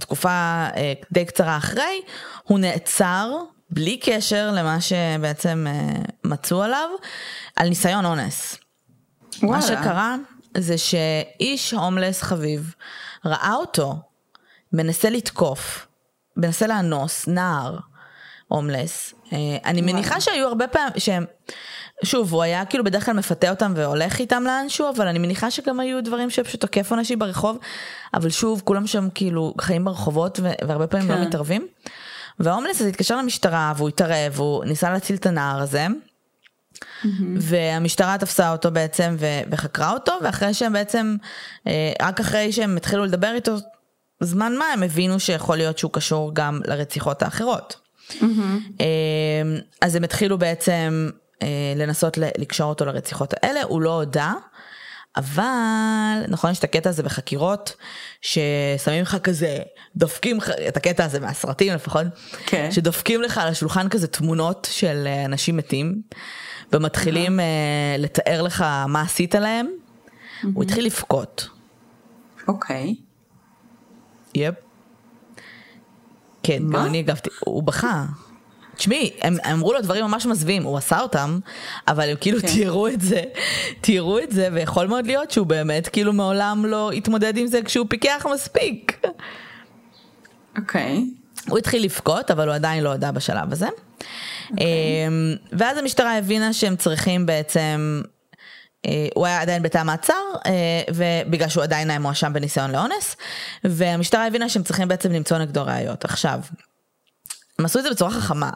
תקופה 0.00 0.30
אה, 0.76 0.92
די 1.12 1.24
קצרה 1.24 1.56
אחרי, 1.56 2.00
הוא 2.42 2.58
נעצר 2.58 3.32
בלי 3.70 3.98
קשר 4.02 4.50
למה 4.54 4.80
שבעצם 4.80 5.66
אה, 5.68 6.02
מצאו 6.24 6.62
עליו, 6.62 6.88
על 7.56 7.68
ניסיון 7.68 8.04
אונס. 8.04 8.58
וואלה. 9.42 9.56
מה 9.56 9.62
שקרה 9.62 10.16
זה 10.56 10.78
שאיש 10.78 11.74
הומלס 11.74 12.22
חביב 12.22 12.74
ראה 13.24 13.54
אותו 13.54 13.96
מנסה 14.72 15.10
לתקוף, 15.10 15.86
מנסה 16.36 16.66
לאנוס 16.66 17.28
נער 17.28 17.78
הומלס. 18.48 19.14
אה, 19.32 19.38
אני 19.64 19.80
מניחה 19.80 20.20
שהיו 20.20 20.48
הרבה 20.48 20.68
פעמים 20.68 20.92
שהם, 20.96 21.24
שוב, 22.04 22.32
הוא 22.32 22.42
היה 22.42 22.64
כאילו 22.64 22.84
בדרך 22.84 23.06
כלל 23.06 23.14
מפתה 23.14 23.50
אותם 23.50 23.72
והולך 23.76 24.18
איתם 24.18 24.42
לאנשהו, 24.46 24.90
אבל 24.96 25.08
אני 25.08 25.18
מניחה 25.18 25.50
שגם 25.50 25.80
היו 25.80 26.04
דברים 26.04 26.30
שפשוט 26.30 26.60
תוקף 26.60 26.92
אנשים 26.92 27.18
ברחוב, 27.18 27.58
אבל 28.14 28.30
שוב, 28.30 28.62
כולם 28.64 28.86
שם 28.86 29.08
כאילו 29.14 29.54
חיים 29.60 29.84
ברחובות 29.84 30.40
והרבה 30.68 30.86
פעמים 30.86 31.08
לא 31.08 31.14
כן. 31.14 31.20
לא 31.20 31.26
מתערבים. 31.26 31.66
וההומלס 32.38 32.80
הזה 32.80 32.88
התקשר 32.88 33.16
למשטרה 33.16 33.72
והוא 33.76 33.88
התערב, 33.88 34.32
והוא 34.32 34.64
ניסה 34.64 34.90
להציל 34.90 35.16
את 35.16 35.26
הנער 35.26 35.62
הזה. 35.62 35.86
Mm-hmm. 36.82 37.06
והמשטרה 37.36 38.18
תפסה 38.18 38.52
אותו 38.52 38.70
בעצם 38.70 39.16
וחקרה 39.50 39.92
אותו 39.92 40.12
ואחרי 40.22 40.54
שהם 40.54 40.72
בעצם 40.72 41.16
אה, 41.66 41.92
רק 42.02 42.20
אחרי 42.20 42.52
שהם 42.52 42.76
התחילו 42.76 43.04
לדבר 43.04 43.32
איתו 43.34 43.56
זמן 44.20 44.56
מה 44.58 44.64
הם 44.64 44.82
הבינו 44.82 45.20
שיכול 45.20 45.56
להיות 45.56 45.78
שהוא 45.78 45.92
קשור 45.92 46.30
גם 46.34 46.60
לרציחות 46.64 47.22
האחרות. 47.22 47.76
Mm-hmm. 48.10 48.24
אז 49.80 49.94
הם 49.94 50.04
התחילו 50.04 50.38
בעצם 50.38 51.10
אה, 51.42 51.48
לנסות 51.76 52.18
לקשור 52.18 52.68
אותו 52.68 52.84
לרציחות 52.84 53.34
האלה, 53.42 53.62
הוא 53.62 53.82
לא 53.82 53.94
הודה. 53.94 54.32
אבל 55.16 56.24
נכון 56.28 56.50
יש 56.50 56.58
את 56.58 56.64
הקטע 56.64 56.90
הזה 56.90 57.02
בחקירות 57.02 57.74
ששמים 58.20 59.02
לך 59.02 59.16
כזה 59.22 59.58
דופקים 59.96 60.38
את 60.68 60.76
הקטע 60.76 61.04
הזה 61.04 61.20
מהסרטים 61.20 61.74
לפחות 61.74 62.06
כן. 62.46 62.72
שדופקים 62.72 63.22
לך 63.22 63.38
על 63.38 63.48
השולחן 63.48 63.88
כזה 63.88 64.06
תמונות 64.06 64.68
של 64.70 65.04
אה, 65.06 65.24
אנשים 65.24 65.56
מתים 65.56 66.02
ומתחילים 66.72 67.40
uh, 67.40 67.42
לתאר 67.98 68.42
לך 68.42 68.64
מה 68.88 69.00
עשית 69.00 69.34
להם. 69.34 69.66
Mm-hmm. 69.66 70.46
הוא 70.54 70.62
התחיל 70.62 70.86
לבכות. 70.86 71.48
אוקיי. 72.48 72.94
Okay. 72.98 73.02
יפ. 74.34 74.54
כן, 76.42 76.62
גם 76.70 76.86
אני 76.86 76.98
הגבתי, 76.98 77.30
הוא 77.40 77.62
בכה. 77.62 78.04
תשמעי, 78.76 79.10
הם, 79.20 79.36
הם 79.44 79.56
אמרו 79.56 79.72
לו 79.72 79.80
דברים 79.80 80.04
ממש 80.04 80.26
מזוויעים, 80.26 80.62
הוא 80.62 80.76
עשה 80.76 81.00
אותם, 81.00 81.38
אבל 81.88 82.08
הם 82.08 82.16
כאילו 82.20 82.40
כן. 82.40 82.48
תיארו 82.48 82.88
את 82.88 83.00
זה, 83.00 83.22
תיארו 83.80 84.18
את 84.18 84.32
זה, 84.32 84.48
ויכול 84.52 84.86
מאוד 84.86 85.06
להיות 85.06 85.30
שהוא 85.30 85.46
באמת 85.46 85.88
כאילו 85.88 86.12
מעולם 86.12 86.64
לא 86.66 86.92
התמודד 86.92 87.36
עם 87.36 87.46
זה 87.46 87.62
כשהוא 87.62 87.86
פיקח 87.88 88.26
מספיק. 88.34 89.00
אוקיי. 90.58 90.96
Okay. 90.96 91.50
הוא 91.50 91.58
התחיל 91.58 91.84
לבכות, 91.84 92.30
אבל 92.30 92.48
הוא 92.48 92.54
עדיין 92.54 92.84
לא 92.84 92.92
הודה 92.92 93.12
בשלב 93.12 93.52
הזה. 93.52 93.68
Okay. 94.48 94.52
אוקיי. 94.52 95.06
אמ, 95.08 95.34
ואז 95.52 95.78
המשטרה 95.78 96.18
הבינה 96.18 96.52
שהם 96.52 96.76
צריכים 96.76 97.26
בעצם 97.26 98.02
אה, 98.86 99.08
הוא 99.14 99.26
היה 99.26 99.40
עדיין 99.40 99.62
בתא 99.62 99.82
מעצר, 99.82 100.22
אה, 100.46 100.82
ובגלל 100.94 101.48
שהוא 101.48 101.62
עדיין 101.62 101.90
היה 101.90 101.98
מואשם 101.98 102.32
בניסיון 102.32 102.70
לאונס, 102.70 103.16
והמשטרה 103.64 104.26
הבינה 104.26 104.48
שהם 104.48 104.62
צריכים 104.62 104.88
בעצם 104.88 105.12
למצוא 105.12 105.38
נגדו 105.38 105.64
ראיות. 105.64 106.04
עכשיו, 106.04 106.40
הם 107.58 107.64
עשו 107.64 107.78
את 107.78 107.84
זה 107.84 107.90
בצורה 107.90 108.10
חכמה. 108.10 108.50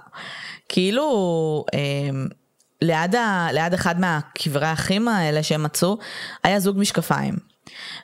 כאילו, 0.69 1.65
אה, 1.75 1.79
ליד, 2.83 3.15
ה, 3.15 3.49
ליד 3.53 3.75
אחד 3.75 4.01
מהקברי 4.01 4.67
האחים 4.67 5.09
האלה 5.09 5.43
שהם 5.43 5.63
מצאו, 5.63 5.99
היה 6.45 6.61
זוג 6.61 6.79
משקפיים. 6.79 7.37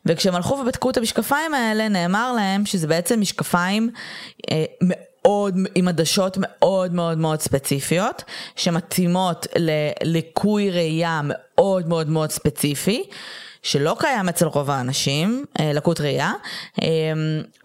וכשהם 0.06 0.34
הלכו 0.34 0.54
ובדקו 0.54 0.90
את 0.90 0.96
המשקפיים 0.96 1.54
האלה, 1.54 1.88
נאמר 1.88 2.32
להם 2.32 2.66
שזה 2.66 2.86
בעצם 2.86 3.20
משקפיים 3.20 3.90
מאוד, 5.28 5.54
עם 5.74 5.88
עדשות 5.88 6.36
מאוד 6.40 6.94
מאוד 6.94 7.18
מאוד 7.18 7.40
ספציפיות, 7.40 8.24
שמתאימות 8.56 9.46
לליקוי 9.56 10.70
ראייה 10.70 11.20
מאוד 11.24 11.88
מאוד 11.88 12.08
מאוד 12.08 12.30
ספציפי. 12.30 13.02
שלא 13.62 13.96
קיים 13.98 14.28
אצל 14.28 14.46
רוב 14.46 14.70
האנשים, 14.70 15.44
אה, 15.60 15.72
לקות 15.72 16.00
ראייה, 16.00 16.32
אה, 16.82 16.88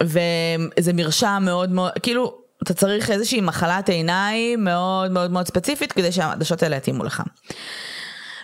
וזה 0.03 0.93
מרשם 0.93 1.43
מאוד 1.45 1.69
מאוד, 1.69 1.91
כאילו, 2.03 2.37
אתה 2.63 2.73
צריך 2.73 3.11
איזושהי 3.11 3.41
מחלת 3.41 3.89
עיניים 3.89 4.63
מאוד 4.63 5.11
מאוד 5.11 5.31
מאוד 5.31 5.47
ספציפית 5.47 5.91
כדי 5.91 6.11
שהעדשות 6.11 6.63
האלה 6.63 6.75
יתאימו 6.75 7.03
לך. 7.03 7.23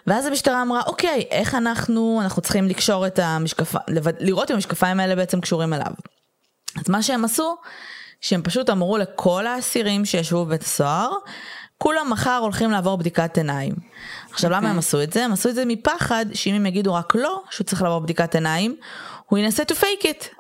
ואז 0.08 0.26
המשטרה 0.26 0.62
אמרה, 0.62 0.82
אוקיי, 0.88 1.26
איך 1.32 1.56
אנחנו, 1.56 2.20
אנחנו 2.24 2.42
צריכים 2.42 2.68
לקשור 2.68 3.08
את 3.08 3.20
המשקפיים, 3.20 3.84
לראות 4.20 4.52
אם 4.52 4.56
המשקפיים 4.56 5.00
האלה 5.00 5.16
בעצם 5.16 5.42
קשורים 5.42 5.74
אליו. 5.74 5.92
אז 6.78 6.90
מה 6.90 7.04
שהם 7.04 7.26
עשו, 7.26 7.56
שהם 8.22 8.42
פשוט 8.42 8.70
אמרו 8.70 8.98
לכל 8.98 9.48
האסירים 9.48 10.06
שישבו 10.06 10.46
בבית 10.46 10.62
הסוהר, 10.62 11.12
כולם 11.78 12.10
מחר 12.10 12.40
הולכים 12.42 12.72
לעבור 12.72 12.98
בדיקת 12.98 13.38
עיניים. 13.38 13.74
עכשיו 14.32 14.50
okay. 14.50 14.54
למה 14.54 14.58
אוקיי. 14.58 14.72
הם 14.72 14.80
עשו 14.80 15.04
את 15.04 15.14
זה? 15.14 15.26
הם 15.26 15.32
עשו 15.32 15.50
את 15.50 15.56
זה 15.56 15.66
מפחד 15.66 16.26
שאם 16.34 16.54
הם 16.54 16.66
יגידו 16.66 16.94
רק 16.94 17.16
לא, 17.16 17.42
שהוא 17.50 17.66
צריך 17.66 17.82
לעבור 17.82 18.00
בדיקת 18.00 18.36
עיניים, 18.36 18.76
הוא 19.26 19.40
ינסה 19.40 19.64
to 19.64 19.74
fake 19.74 20.04
it. 20.04 20.39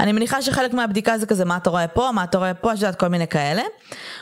אני 0.00 0.12
מניחה 0.12 0.42
שחלק 0.42 0.74
מהבדיקה 0.74 1.18
זה 1.18 1.26
כזה 1.26 1.44
מה 1.44 1.56
אתה 1.56 1.70
רואה 1.70 1.88
פה, 1.88 2.10
מה 2.14 2.24
אתה 2.24 2.38
רואה 2.38 2.54
פה, 2.54 2.72
את 2.72 2.76
יודעת 2.76 2.96
כל 2.96 3.08
מיני 3.08 3.26
כאלה. 3.26 3.62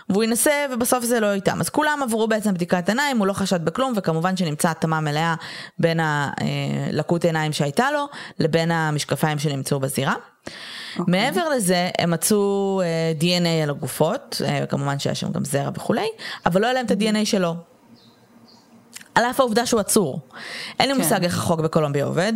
והוא 0.09 0.25
ינסה 0.25 0.67
ובסוף 0.73 1.05
זה 1.05 1.21
לא 1.21 1.33
איתם. 1.33 1.61
אז 1.61 1.69
כולם 1.69 2.01
עברו 2.03 2.29
בעצם 2.29 2.55
בדיקת 2.55 2.89
עיניים, 2.89 3.19
הוא 3.19 3.27
לא 3.27 3.33
חשד 3.33 3.65
בכלום, 3.65 3.93
וכמובן 3.97 4.37
שנמצא 4.37 4.71
התאמה 4.71 5.01
מלאה 5.01 5.35
בין 5.79 6.01
הלקות 6.01 7.25
אה, 7.25 7.29
עיניים 7.29 7.53
שהייתה 7.53 7.91
לו, 7.91 8.07
לבין 8.39 8.71
המשקפיים 8.71 9.39
שנמצאו 9.39 9.81
בזירה. 9.81 10.15
Okay. 10.15 10.99
אוקיי. 10.99 11.13
מעבר 11.13 11.49
לזה, 11.49 11.91
הם 11.99 12.11
מצאו 12.11 12.81
uh, 12.81 12.85
אה, 12.85 13.13
DNA 13.21 13.63
על 13.63 13.71
הגופות, 13.71 14.43
uh, 14.45 14.67
כמובן 14.67 14.99
שהיה 14.99 15.15
שם 15.15 15.33
גם 15.33 15.45
זרע 15.45 15.71
וכולי, 15.75 16.09
אבל 16.47 16.61
לא 16.61 16.67
היה 16.67 16.75
להם 16.75 16.87
את 16.87 16.91
ה-DNA 16.91 17.25
שלו. 17.25 17.76
על 19.17 19.25
אף 19.25 19.41
העובדה 19.41 19.67
שהוא 19.67 19.81
עצור. 19.81 20.21
אין 20.81 20.89
לי 20.89 20.95
כן. 20.95 21.01
מושג 21.01 21.25
איך 21.25 21.39
החוק 21.39 21.61
בקולומביה 21.61 22.05
עובד. 22.05 22.33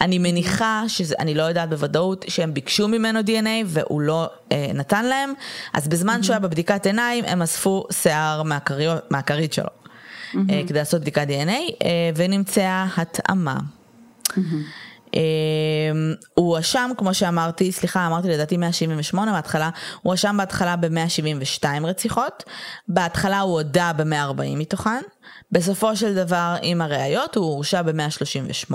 אני 0.00 0.18
מניחה 0.18 0.84
שזה, 0.88 1.14
אני 1.18 1.34
לא 1.34 1.42
יודעת 1.42 1.68
בוודאות, 1.68 2.24
שהם 2.28 2.54
ביקשו 2.54 2.88
ממנו 2.88 3.20
DNA 3.20 3.64
והוא 3.66 4.00
לא 4.00 4.30
אה, 4.52 4.70
נתן 4.74 5.04
להם, 5.04 5.32
אז 5.72 5.88
בזמן 5.88 6.18
mm-hmm. 6.20 6.24
שהוא 6.24 6.34
היה 6.34 6.40
בבדיקת 6.40 6.86
עיניים, 6.86 7.24
הם 7.24 7.42
אספו 7.42 7.86
שיער 7.90 8.42
מהכרית 9.10 9.52
שלו, 9.52 9.66
mm-hmm. 9.66 10.36
אה, 10.50 10.62
כדי 10.68 10.78
לעשות 10.78 11.00
בדיקת 11.00 11.26
DNA, 11.28 11.84
אה, 11.84 12.10
ונמצאה 12.16 12.86
התאמה. 12.96 13.58
Mm-hmm. 14.28 14.38
אמ, 15.14 16.14
הוא 16.34 16.48
הואשם, 16.48 16.90
כמו 16.98 17.14
שאמרתי, 17.14 17.72
סליחה, 17.72 18.06
אמרתי 18.06 18.28
לדעתי 18.28 18.56
178 18.56 19.32
בהתחלה, 19.32 19.70
הוא 20.02 20.10
הואשם 20.10 20.36
בהתחלה 20.38 20.76
ב-172 20.76 21.64
רציחות, 21.84 22.44
בהתחלה 22.88 23.40
הוא 23.40 23.52
הודה 23.52 23.92
ב-140 23.96 24.56
מתוכן, 24.56 25.00
בסופו 25.52 25.96
של 25.96 26.14
דבר 26.14 26.56
עם 26.62 26.80
הראיות 26.80 27.36
הוא 27.36 27.44
הורשע 27.44 27.82
ב-138. 27.82 28.74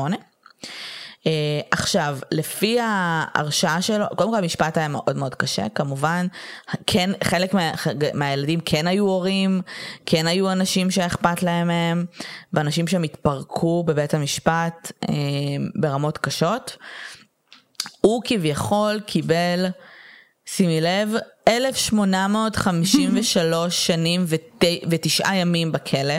Uh, 1.17 1.29
עכשיו, 1.71 2.17
לפי 2.31 2.77
ההרשעה 2.81 3.81
שלו, 3.81 4.05
קודם 4.15 4.31
כל 4.31 4.37
המשפט 4.37 4.77
היה 4.77 4.87
מאוד 4.87 5.17
מאוד 5.17 5.35
קשה, 5.35 5.69
כמובן, 5.69 6.27
כן, 6.87 7.11
חלק 7.23 7.53
מה, 7.53 7.71
מהילדים 8.13 8.59
כן 8.59 8.87
היו 8.87 9.05
הורים, 9.05 9.61
כן 10.05 10.27
היו 10.27 10.51
אנשים 10.51 10.91
שאכפת 10.91 11.43
להם 11.43 11.67
מהם, 11.67 12.05
ואנשים 12.53 12.87
שהם 12.87 13.03
התפרקו 13.03 13.83
בבית 13.83 14.13
המשפט 14.13 14.91
uh, 15.03 15.07
ברמות 15.75 16.17
קשות. 16.17 16.77
הוא 18.01 18.21
כביכול 18.25 18.99
קיבל, 19.05 19.65
שימי 20.45 20.81
לב, 20.81 21.09
1,853 21.47 23.87
שנים 23.87 24.25
ות, 24.27 24.63
ותשעה 24.89 25.37
ימים 25.37 25.71
בכלא. 25.71 26.15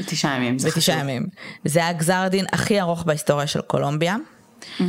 ותשעה 0.00 0.36
ימים. 0.36 0.56
ותשעה 0.62 0.98
ימים. 0.98 1.26
זה 1.64 1.80
היה 1.80 1.92
גזר 1.92 2.16
הדין 2.16 2.46
הכי 2.52 2.80
ארוך 2.80 3.04
בהיסטוריה 3.04 3.46
של 3.46 3.60
קולומביה. 3.60 4.16
Mm-hmm. 4.78 4.82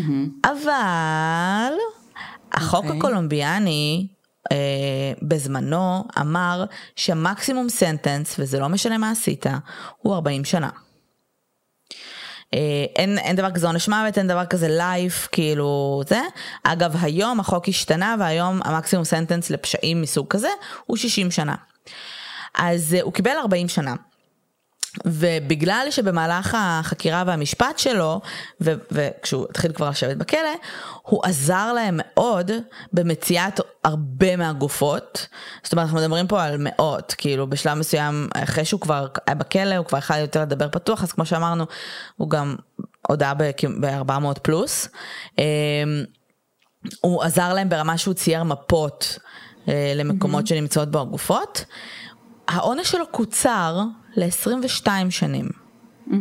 אבל 0.44 1.74
החוק 2.52 2.86
okay. 2.86 2.88
אוקיי. 2.88 2.98
הקולומביאני 2.98 4.08
אה, 4.52 4.58
בזמנו 5.22 6.04
אמר 6.20 6.66
שהמקסימום 6.96 7.70
סנטנס, 7.70 8.36
וזה 8.40 8.60
לא 8.60 8.70
משנה 8.70 8.98
מה 8.98 9.12
עשית, 9.12 9.46
הוא 9.98 10.16
40 10.16 10.46
שנה. 10.46 10.70
אה, 12.54 12.86
אין, 12.96 13.18
אין 13.18 13.36
דבר 13.36 13.52
כזה 13.52 13.68
עונש 13.68 13.90
מוות, 13.90 14.18
אין 14.18 14.28
דבר 14.28 14.46
כזה 14.46 14.68
לייף, 14.68 15.28
כאילו 15.32 16.02
זה. 16.08 16.22
אגב, 16.64 16.96
היום 17.02 17.40
החוק 17.40 17.70
השתנה 17.70 18.16
והיום 18.20 18.60
המקסימום 18.64 19.06
סנטנס 19.06 19.50
לפשעים 19.50 20.02
מסוג 20.02 20.28
כזה 20.28 20.50
הוא 20.86 20.98
60 20.98 21.32
שנה. 21.32 21.56
אז 22.56 22.94
אה, 22.94 23.02
הוא 23.02 23.14
קיבל 23.14 23.32
40 23.42 23.68
שנה. 23.68 23.96
ובגלל 25.06 25.88
שבמהלך 25.90 26.58
החקירה 26.60 27.24
והמשפט 27.28 27.80
שלו, 27.80 28.22
ו- 28.62 28.74
וכשהוא 28.92 29.46
התחיל 29.50 29.72
כבר 29.72 29.90
לשבת 29.90 30.18
בכלא, 30.18 30.50
הוא 31.02 31.22
עזר 31.24 31.74
להם 31.74 32.00
מאוד 32.04 32.52
במציאת 32.94 33.60
הרבה 33.84 34.36
מהגופות. 34.38 35.28
זאת 35.64 35.74
אומרת, 35.74 35.86
אנחנו 35.86 36.00
מדברים 36.00 36.28
פה 36.28 36.44
על 36.44 36.56
מאות, 36.60 37.16
כאילו 37.18 37.48
בשלב 37.48 37.78
מסוים, 37.78 38.28
אחרי 38.36 38.66
שהוא 38.66 38.82
כבר 38.82 39.08
היה 39.28 39.36
בכלא, 39.36 39.76
הוא 39.76 39.86
כבר 39.86 39.98
יכול 39.98 40.16
יותר 40.16 40.42
לדבר 40.42 40.70
פתוח, 40.70 41.04
אז 41.04 41.12
כמו 41.12 41.26
שאמרנו, 41.26 41.66
הוא 42.18 42.30
גם 42.30 42.56
הודה 43.08 43.34
ב-400 43.34 44.40
פלוס. 44.42 44.88
אמ, 45.38 45.44
הוא 47.02 47.24
עזר 47.24 47.54
להם 47.54 47.70
ברמה 47.70 47.98
שהוא 47.98 48.14
צייר 48.14 48.44
מפות 48.44 49.20
אה, 49.68 49.94
למקומות 49.96 50.46
mm-hmm. 50.46 50.50
שנמצאות 50.50 50.92
בו 50.92 51.00
הגופות. 51.00 51.66
העונש 52.48 52.92
שלו 52.92 53.08
קוצר 53.08 53.80
ל-22 54.16 54.88
שנים. 55.10 55.50
Mm-hmm. 56.08 56.12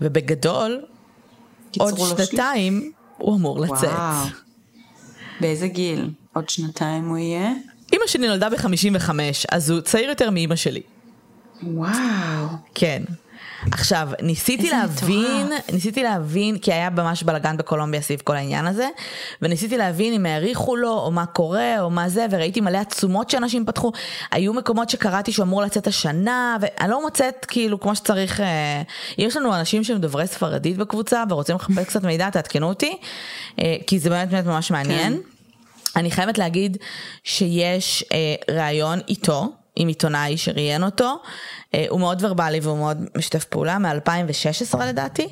ובגדול, 0.00 0.80
עוד 1.78 1.94
שנתיים 1.98 2.92
הוא 3.18 3.36
אמור 3.36 3.60
לצאת. 3.60 3.98
באיזה 5.40 5.68
גיל? 5.68 6.10
עוד 6.32 6.48
שנתיים 6.48 7.08
הוא 7.08 7.18
יהיה? 7.18 7.52
אימא 7.92 8.06
שלי 8.06 8.28
נולדה 8.28 8.50
ב-55, 8.50 9.10
אז 9.52 9.70
הוא 9.70 9.80
צעיר 9.80 10.08
יותר 10.08 10.30
מאימא 10.30 10.56
שלי. 10.56 10.82
וואו. 11.62 12.46
כן. 12.74 13.02
עכשיו, 13.70 14.08
ניסיתי 14.22 14.70
להבין, 14.70 15.46
מטורף. 15.46 15.70
ניסיתי 15.72 16.02
להבין, 16.02 16.58
כי 16.58 16.72
היה 16.72 16.90
ממש 16.90 17.22
בלאגן 17.22 17.56
בקולומביה 17.56 18.02
סביב 18.02 18.20
כל 18.24 18.36
העניין 18.36 18.66
הזה, 18.66 18.88
וניסיתי 19.42 19.76
להבין 19.78 20.14
אם 20.14 20.26
העריכו 20.26 20.76
לו, 20.76 20.98
או 20.98 21.10
מה 21.10 21.26
קורה, 21.26 21.80
או 21.80 21.90
מה 21.90 22.08
זה, 22.08 22.26
וראיתי 22.30 22.60
מלא 22.60 22.78
עצומות 22.78 23.30
שאנשים 23.30 23.66
פתחו. 23.66 23.92
היו 24.30 24.54
מקומות 24.54 24.90
שקראתי 24.90 25.32
שהוא 25.32 25.44
אמור 25.44 25.62
לצאת 25.62 25.86
השנה, 25.86 26.56
ואני 26.60 26.90
לא 26.90 27.02
מוצאת 27.02 27.46
כאילו 27.48 27.80
כמו 27.80 27.96
שצריך, 27.96 28.40
אה, 28.40 28.82
יש 29.18 29.36
לנו 29.36 29.54
אנשים 29.54 29.84
שהם 29.84 29.98
דוברי 29.98 30.26
ספרדית 30.26 30.76
בקבוצה, 30.76 31.24
ורוצים 31.30 31.56
לחפש 31.56 31.84
קצת 31.84 32.04
מידע, 32.04 32.30
תעדכנו 32.30 32.68
אותי, 32.68 32.96
אה, 33.60 33.76
כי 33.86 33.98
זה 33.98 34.10
באמת 34.10 34.28
באמת 34.28 34.46
ממש 34.46 34.70
מעניין. 34.70 35.12
כן. 35.12 35.18
אני 35.96 36.10
חייבת 36.10 36.38
להגיד 36.38 36.76
שיש 37.24 38.04
אה, 38.12 38.54
ראיון 38.54 38.98
איתו. 39.08 39.61
עם 39.76 39.88
עיתונאי 39.88 40.36
שראיין 40.36 40.84
אותו, 40.84 41.16
אה, 41.74 41.86
הוא 41.88 42.00
מאוד 42.00 42.24
ורבלי 42.24 42.60
והוא 42.60 42.78
מאוד 42.78 43.04
משתף 43.16 43.44
פעולה, 43.44 43.78
מ-2016 43.78 44.78
לדעתי. 44.84 45.28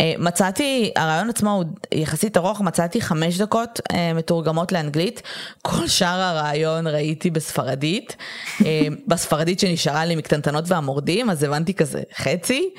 אה, 0.00 0.14
מצאתי, 0.18 0.92
הרעיון 0.96 1.30
עצמו 1.30 1.52
הוא 1.52 1.64
יחסית 1.94 2.36
ארוך, 2.36 2.60
מצאתי 2.60 3.00
חמש 3.00 3.40
דקות 3.40 3.80
אה, 3.92 4.12
מתורגמות 4.14 4.72
לאנגלית, 4.72 5.22
כל 5.62 5.88
שאר 5.88 6.20
הרעיון 6.20 6.86
ראיתי 6.86 7.30
בספרדית, 7.30 8.16
בספרדית 9.08 9.60
שנשארה 9.60 10.04
לי 10.04 10.16
מקטנטנות 10.16 10.64
והמורדים, 10.66 11.30
אז 11.30 11.42
הבנתי 11.42 11.74
כזה 11.74 12.02
חצי, 12.16 12.70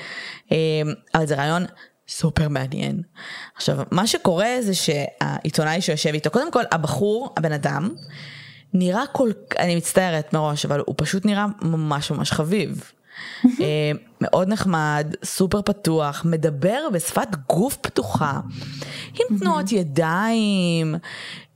אבל 1.16 1.26
זה 1.26 1.36
רעיון 1.36 1.66
סופר 2.08 2.48
מעניין. 2.50 3.02
עכשיו, 3.56 3.78
מה 3.92 4.08
שקורה 4.08 4.50
זה 4.62 4.74
שהעיתונאי 4.74 5.82
שיושב 5.82 6.14
איתו, 6.14 6.30
קודם 6.30 6.52
כל 6.52 6.64
הבחור, 6.72 7.34
הבן 7.38 7.52
אדם, 7.52 7.90
נראה 8.74 9.04
כל, 9.12 9.32
אני 9.60 9.76
מצטערת 9.76 10.34
מראש, 10.34 10.66
אבל 10.66 10.82
הוא 10.86 10.96
פשוט 10.98 11.26
נראה 11.26 11.46
ממש 11.62 12.12
ממש 12.12 12.32
חביב. 12.32 12.92
אה, 13.46 13.92
מאוד 14.22 14.48
נחמד, 14.50 15.16
סופר 15.24 15.62
פתוח, 15.62 16.26
מדבר 16.26 16.88
בשפת 16.94 17.28
גוף 17.50 17.76
פתוחה, 17.76 18.40
עם 19.14 19.38
תנועות 19.40 19.72
ידיים, 19.72 20.96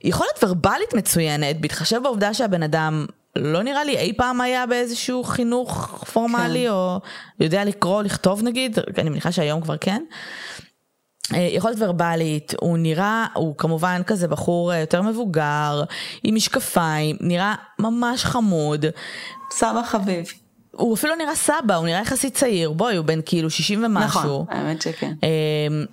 יכולת 0.03 0.43
ורבלית 0.43 0.93
מצוינת, 0.93 1.61
בהתחשב 1.61 1.99
בעובדה 2.03 2.34
שהבן 2.34 2.63
אדם 2.63 3.05
לא 3.36 3.63
נראה 3.63 3.84
לי 3.84 3.97
אי 3.97 4.13
פעם 4.18 4.41
היה 4.41 4.65
באיזשהו 4.65 5.24
חינוך 5.24 6.03
פורמלי, 6.13 6.63
כן. 6.63 6.70
או 6.70 6.99
יודע 7.39 7.65
לקרוא, 7.65 8.03
לכתוב 8.03 8.43
נגיד, 8.43 8.78
אני 8.97 9.09
מניחה 9.09 9.32
שהיום 9.32 9.61
כבר 9.61 9.78
כן. 9.78 10.03
אה, 11.34 11.49
יכולת 11.51 11.75
ורבלית, 11.80 12.53
הוא 12.61 12.78
נראה, 12.78 13.25
הוא 13.34 13.55
כמובן 13.57 14.01
כזה 14.07 14.28
בחור 14.28 14.73
אה, 14.73 14.80
יותר 14.80 15.01
מבוגר, 15.01 15.84
עם 16.23 16.36
משקפיים, 16.36 17.17
נראה 17.21 17.55
ממש 17.80 18.25
חמוד. 18.25 18.86
סבא 19.51 19.82
חביב. 19.84 20.25
הוא 20.71 20.95
אפילו 20.95 21.15
נראה 21.15 21.36
סבא, 21.36 21.75
הוא 21.75 21.86
נראה 21.86 22.01
יחסית 22.01 22.34
צעיר, 22.34 22.71
בואי, 22.71 22.95
הוא 22.95 23.05
בן 23.05 23.19
כאילו 23.25 23.49
60 23.49 23.84
ומשהו. 23.86 24.19
נכון, 24.19 24.45
האמת 24.49 24.82
שכן. 24.82 25.13
אמ, 25.23 25.86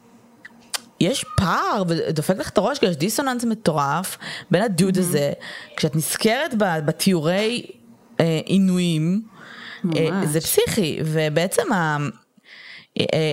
יש 1.01 1.25
פער, 1.37 1.83
ודופק 1.89 2.39
לך 2.39 2.49
את 2.49 2.59
הראש, 2.59 2.79
כי 2.79 2.87
יש 2.87 2.97
דיסוננס 2.97 3.45
מטורף 3.45 4.19
בין 4.51 4.63
הדוד 4.63 4.99
הזה, 4.99 5.33
כשאת 5.77 5.97
נזכרת 5.97 6.55
בתיאורי 6.59 7.67
אה, 8.21 8.41
עינויים, 8.45 9.23
זה 10.25 10.41
פסיכי, 10.41 11.01
ובעצם 11.05 11.73
אה, 11.73 11.97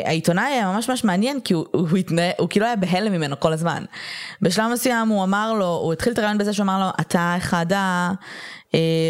העיתונאי 0.06 0.54
היה 0.54 0.72
ממש 0.72 0.90
ממש 0.90 1.04
מעניין 1.04 1.40
כי 1.40 1.54
הוא, 1.54 1.66
הוא, 1.72 1.98
התנה, 1.98 2.22
הוא 2.38 2.50
כאילו 2.50 2.66
היה 2.66 2.76
בהלם 2.76 3.12
ממנו 3.12 3.40
כל 3.40 3.54
הזמן. 3.54 3.84
בשלב 4.42 4.72
מסוים 4.74 5.08
הוא 5.08 5.24
אמר 5.24 5.54
לו, 5.54 5.66
הוא 5.66 5.94
התחיל 5.94 6.14
את 6.14 6.18
הרעיון 6.18 6.38
בזה 6.38 6.54
שהוא 6.54 6.64
אמר 6.64 6.80
לו, 6.80 6.90
אתה 7.02 7.34
אחד 7.38 7.66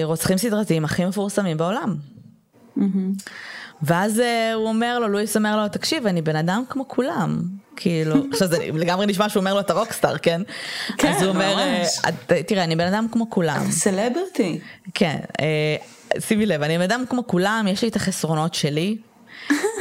הרוצחים 0.03 0.37
סדרתיים 0.37 0.85
הכי 0.85 1.05
מפורסמים 1.05 1.57
בעולם. 1.57 1.95
ואז 3.83 4.19
אה, 4.19 4.53
הוא 4.53 4.67
אומר 4.67 4.99
לו, 4.99 5.07
לואיס 5.07 5.37
אומר 5.37 5.57
לו, 5.57 5.67
תקשיב, 5.67 6.07
אני 6.07 6.21
בן 6.21 6.35
אדם 6.35 6.63
כמו 6.69 6.87
כולם. 6.87 7.41
כאילו, 7.75 8.15
עכשיו 8.31 8.47
זה 8.47 8.57
לגמרי 8.73 9.05
נשמע 9.05 9.29
שהוא 9.29 9.41
אומר 9.41 9.53
לו, 9.53 9.59
אתה 9.59 9.73
רוקסטאר, 9.73 10.17
כן? 10.17 10.41
כן, 10.97 11.13
אז 11.13 11.21
הוא 11.21 11.29
אומר, 11.29 11.57
אה, 11.59 12.43
תראה, 12.47 12.63
אני 12.63 12.75
בן 12.75 12.87
אדם 12.87 13.07
כמו 13.11 13.29
כולם. 13.29 13.71
סלברטי. 13.71 14.59
כן, 14.93 15.17
שימי 16.19 16.45
לב, 16.45 16.61
אני 16.61 16.77
בן 16.77 16.83
אדם 16.83 17.03
כמו 17.09 17.27
כולם, 17.27 17.65
יש 17.69 17.81
לי 17.81 17.87
את 17.87 17.95
החסרונות 17.95 18.53
שלי. 18.53 18.97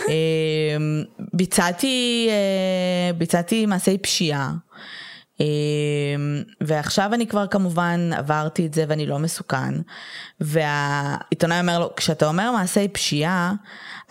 אמ, 0.08 1.04
ביצעתי, 1.32 2.28
אה, 2.30 3.12
ביצעתי 3.12 3.66
מעשי 3.66 3.98
פשיעה. 3.98 4.52
אמ, 5.40 6.42
ועכשיו 6.60 7.14
אני 7.14 7.26
כבר 7.26 7.46
כמובן 7.46 8.10
עברתי 8.12 8.66
את 8.66 8.74
זה 8.74 8.84
ואני 8.88 9.06
לא 9.06 9.18
מסוכן. 9.18 9.74
והעיתונאי 10.40 11.60
אומר 11.60 11.78
לו, 11.78 11.90
כשאתה 11.96 12.28
אומר 12.28 12.52
מעשי 12.52 12.88
פשיעה, 12.88 13.52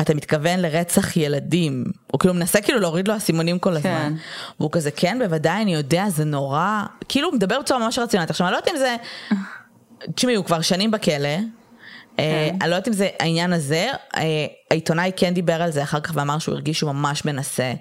אתה 0.02 0.14
מתכוון 0.14 0.60
לרצח 0.60 1.18
ילדים. 1.18 1.84
הוא 2.12 2.20
כאילו 2.20 2.34
מנסה 2.34 2.62
כאילו 2.62 2.80
להוריד 2.80 3.08
לו 3.08 3.18
אסימונים 3.18 3.60
כל 3.60 3.76
הזמן. 3.76 3.90
כן. 3.92 4.14
והוא 4.60 4.72
כזה, 4.72 4.92
כן, 4.92 5.20
בוודאי, 5.20 5.62
אני 5.62 5.74
יודע, 5.74 6.10
זה 6.10 6.26
נורא. 6.26 6.84
כאילו 7.10 7.28
הוא 7.28 7.36
מדבר 7.36 7.60
בצורה 7.60 7.80
ממש 7.80 8.00
רציונלית. 8.00 8.30
עכשיו, 8.30 8.48
אני 8.48 8.54
לא 8.54 8.58
יודעת 8.58 8.74
אם 8.74 8.80
זה... 8.80 8.96
תשמעי, 10.16 10.36
הוא 10.36 10.46
כבר 10.46 10.62
שנים 10.62 10.92
בכלא. 10.92 11.30
אה, 12.20 12.49
כן. 12.51 12.57
אני 12.61 12.70
לא 12.70 12.76
יודעת 12.76 12.88
אם 12.88 12.93
זה 12.93 13.09
העניין 13.20 13.53
הזה, 13.53 13.88
אה, 14.17 14.45
העיתונאי 14.72 15.11
כן 15.15 15.34
דיבר 15.34 15.61
על 15.61 15.72
זה 15.72 15.84
אחר 15.84 15.99
כך 15.99 16.11
ואמר 16.13 16.39
שהוא 16.39 16.55
הרגיש 16.55 16.78
שהוא 16.78 16.91
ממש 16.91 17.26
מנסה. 17.26 17.74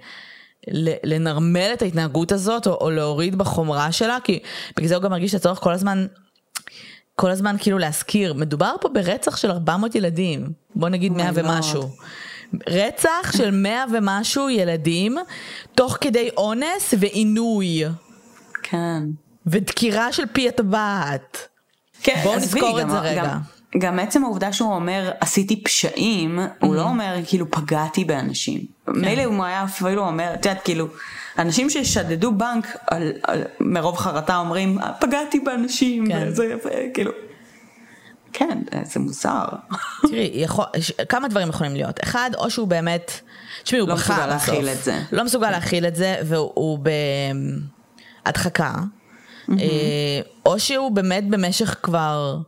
לנרמל 1.05 1.70
את 1.72 1.82
ההתנהגות 1.82 2.32
הזאת 2.32 2.66
או, 2.66 2.78
או 2.80 2.91
להוריד 2.91 3.39
בחומרה 3.39 3.93
שלה 3.93 4.18
כי 4.24 4.39
בגלל 4.76 4.89
זה 4.89 4.95
הוא 4.95 5.03
גם 5.03 5.11
מרגיש 5.11 5.34
את 5.34 5.41
הצורך 5.41 5.59
כל 5.59 5.72
הזמן 5.72 6.07
כל 7.14 7.30
הזמן 7.30 7.57
כאילו 7.59 7.78
להזכיר 7.78 8.34
מדובר 8.34 8.74
פה 8.80 8.89
ברצח 8.89 9.36
של 9.36 9.51
400 9.51 9.95
ילדים 9.95 10.53
בוא 10.74 10.89
נגיד 10.89 11.12
100 11.12 11.30
ומשהו. 11.34 11.91
רצח 12.68 13.32
של 13.36 13.51
100 13.62 13.84
ומשהו 13.93 14.51
ילדים 14.51 15.16
תוך 15.74 15.99
כדי 16.01 16.28
אונס 16.36 16.95
ועינוי. 16.99 17.84
כן. 18.62 19.03
ודקירה 19.47 20.12
של 20.12 20.22
פי 20.32 20.49
הטבעת. 20.49 21.49
כן, 22.03 22.20
בואו 22.22 22.36
נזכור 22.36 22.80
את 22.80 22.91
זה 22.91 22.99
רגע. 22.99 23.24
גם... 23.24 23.58
גם 23.79 23.99
עצם 23.99 24.25
העובדה 24.25 24.53
שהוא 24.53 24.75
אומר 24.75 25.11
עשיתי 25.21 25.64
פשעים, 25.64 26.39
mm-hmm. 26.39 26.66
הוא 26.66 26.75
לא 26.75 26.83
אומר 26.83 27.16
כאילו 27.27 27.51
פגעתי 27.51 28.05
באנשים. 28.05 28.61
כן. 28.87 28.93
מילא 28.93 29.25
הוא 29.25 29.45
היה 29.45 29.64
אפילו 29.64 30.07
אומר, 30.07 30.31
את 30.35 30.47
יודעת 30.47 30.64
כאילו, 30.64 30.87
אנשים 31.39 31.71
ששדדו 31.71 32.33
בנק 32.33 32.77
על, 32.87 33.12
על, 33.23 33.43
מרוב 33.61 33.97
חרטה 33.97 34.37
אומרים 34.37 34.79
פגעתי 35.01 35.41
באנשים, 35.41 36.09
כן. 36.09 36.29
וזה 36.29 36.55
כאילו. 36.95 37.11
כן, 38.33 38.59
זה 38.85 39.01
מוזר. 39.01 39.45
תראי, 40.03 40.31
יכול, 40.35 40.64
כמה 41.09 41.29
דברים 41.29 41.49
יכולים 41.49 41.73
להיות. 41.75 42.03
אחד, 42.03 42.31
או 42.39 42.51
שהוא 42.51 42.69
באמת, 42.69 43.21
תשמעי, 43.62 43.81
הוא 43.81 43.89
לא 43.89 43.95
מסוגל 43.95 44.27
להכיל 44.27 44.69
את 44.69 44.85
זה. 44.85 45.01
לא 45.12 45.25
מסוגל 45.25 45.51
להכיל 45.51 45.87
את 45.87 45.97
זה, 45.97 46.16
והוא 46.25 46.79
בהדחקה. 48.25 48.75
Mm-hmm. 48.75 49.53
או 50.47 50.59
שהוא 50.59 50.91
באמת 50.91 51.29
במשך 51.29 51.77
כבר... 51.83 52.39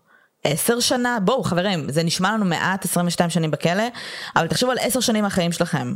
עשר 0.44 0.80
שנה, 0.80 1.18
בואו 1.20 1.42
חברים, 1.42 1.92
זה 1.92 2.02
נשמע 2.02 2.32
לנו 2.32 2.44
מעט, 2.44 2.84
22 2.84 3.30
שנים 3.30 3.50
בכלא, 3.50 3.82
אבל 4.36 4.46
תחשבו 4.46 4.70
על 4.70 4.78
עשר 4.80 5.00
שנים 5.00 5.24
מהחיים 5.24 5.52
שלכם. 5.52 5.94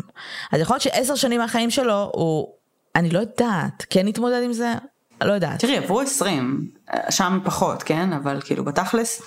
אז 0.52 0.60
יכול 0.60 0.74
להיות 0.74 0.82
שעשר 0.82 1.14
שנים 1.14 1.40
מהחיים 1.40 1.70
שלו 1.70 2.10
הוא, 2.14 2.48
אני 2.96 3.10
לא 3.10 3.18
יודעת, 3.18 3.86
כן 3.90 4.08
נתמודד 4.08 4.42
עם 4.42 4.52
זה? 4.52 4.74
לא 5.20 5.32
יודעת. 5.32 5.60
תראי, 5.60 5.76
עברו 5.76 6.00
20, 6.00 6.70
שם 7.10 7.38
פחות, 7.44 7.82
כן? 7.82 8.12
אבל 8.12 8.40
כאילו 8.44 8.64
בתכלס, 8.64 9.22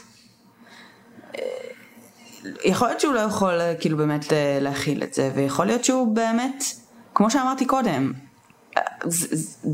אה, 1.35 1.41
יכול 2.63 2.87
להיות 2.87 2.99
שהוא 2.99 3.13
לא 3.13 3.19
יכול 3.19 3.59
כאילו 3.79 3.97
באמת 3.97 4.33
אה, 4.33 4.57
להכיל 4.61 5.03
את 5.03 5.13
זה, 5.13 5.31
ויכול 5.35 5.65
להיות 5.65 5.85
שהוא 5.85 6.15
באמת, 6.15 6.63
כמו 7.13 7.31
שאמרתי 7.31 7.65
קודם, 7.65 8.13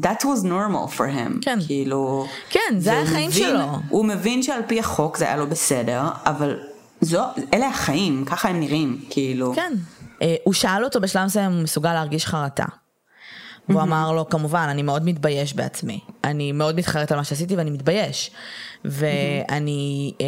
that 0.01 0.23
was 0.23 0.43
normal 0.43 0.97
for 0.97 1.07
him. 1.07 1.39
כן. 1.41 1.59
כאילו... 1.67 2.27
כן, 2.49 2.75
זה 2.77 2.91
היה 2.91 3.01
החיים 3.01 3.31
שלו. 3.31 3.65
הוא 3.89 4.05
מבין 4.05 4.43
שעל 4.43 4.61
פי 4.67 4.79
החוק 4.79 5.17
זה 5.17 5.25
היה 5.25 5.37
לו 5.37 5.47
בסדר, 5.47 6.01
אבל 6.25 6.59
זו, 7.01 7.23
אלה 7.53 7.67
החיים, 7.67 8.25
ככה 8.25 8.49
הם 8.49 8.59
נראים, 8.59 9.01
כאילו. 9.09 9.53
כן. 9.55 9.73
אה, 10.21 10.35
הוא 10.43 10.53
שאל 10.53 10.83
אותו 10.83 11.01
בשלב 11.01 11.25
מסוים 11.25 11.45
אם 11.45 11.51
הוא 11.51 11.63
מסוגל 11.63 11.93
להרגיש 11.93 12.25
חרטה. 12.25 12.65
והוא 13.69 13.81
אמר 13.81 14.11
לו, 14.11 14.29
כמובן, 14.29 14.67
אני 14.69 14.81
מאוד 14.81 15.05
מתבייש 15.05 15.53
בעצמי. 15.53 15.99
אני 16.23 16.51
מאוד 16.51 16.75
מתחרט 16.75 17.11
על 17.11 17.17
מה 17.17 17.23
שעשיתי 17.23 17.55
ואני 17.55 17.71
מתבייש. 17.71 18.31
ואני... 18.85 20.13
אה, 20.21 20.25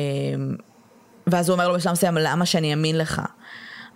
ואז 1.28 1.49
הוא 1.49 1.53
אומר 1.53 1.67
לו 1.67 1.73
בשלב 1.73 1.91
מסוים, 1.91 2.17
למה 2.17 2.45
שאני 2.45 2.71
אאמין 2.71 2.97
לך? 2.97 3.21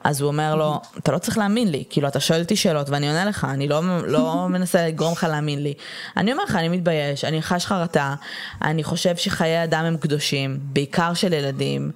אז 0.04 0.22
הוא 0.22 0.28
אומר 0.28 0.56
לו, 0.56 0.82
אתה 0.98 1.12
לא 1.12 1.18
צריך 1.18 1.38
להאמין 1.38 1.72
לי, 1.72 1.84
כאילו 1.90 2.08
אתה 2.08 2.20
שואל 2.20 2.42
אותי 2.42 2.56
שאלות 2.56 2.90
ואני 2.90 3.08
עונה 3.08 3.26
לך, 3.26 3.48
אני 3.50 3.68
לא, 3.68 3.82
לא 4.08 4.46
מנסה 4.50 4.88
לגרום 4.88 5.12
לך 5.12 5.24
להאמין 5.24 5.64
לי. 5.64 5.74
אני 6.18 6.32
אומר 6.32 6.44
לך, 6.44 6.56
אני 6.56 6.70
מתבייש, 6.70 7.26
אני 7.26 7.42
חש 7.42 7.66
חרטה, 7.66 8.16
אני 8.62 8.84
חושב 8.84 9.16
שחיי 9.16 9.64
אדם 9.64 9.86
הם 9.86 9.98
קדושים, 9.98 10.60
בעיקר 10.62 11.14
של 11.14 11.34
ילדים, 11.34 11.92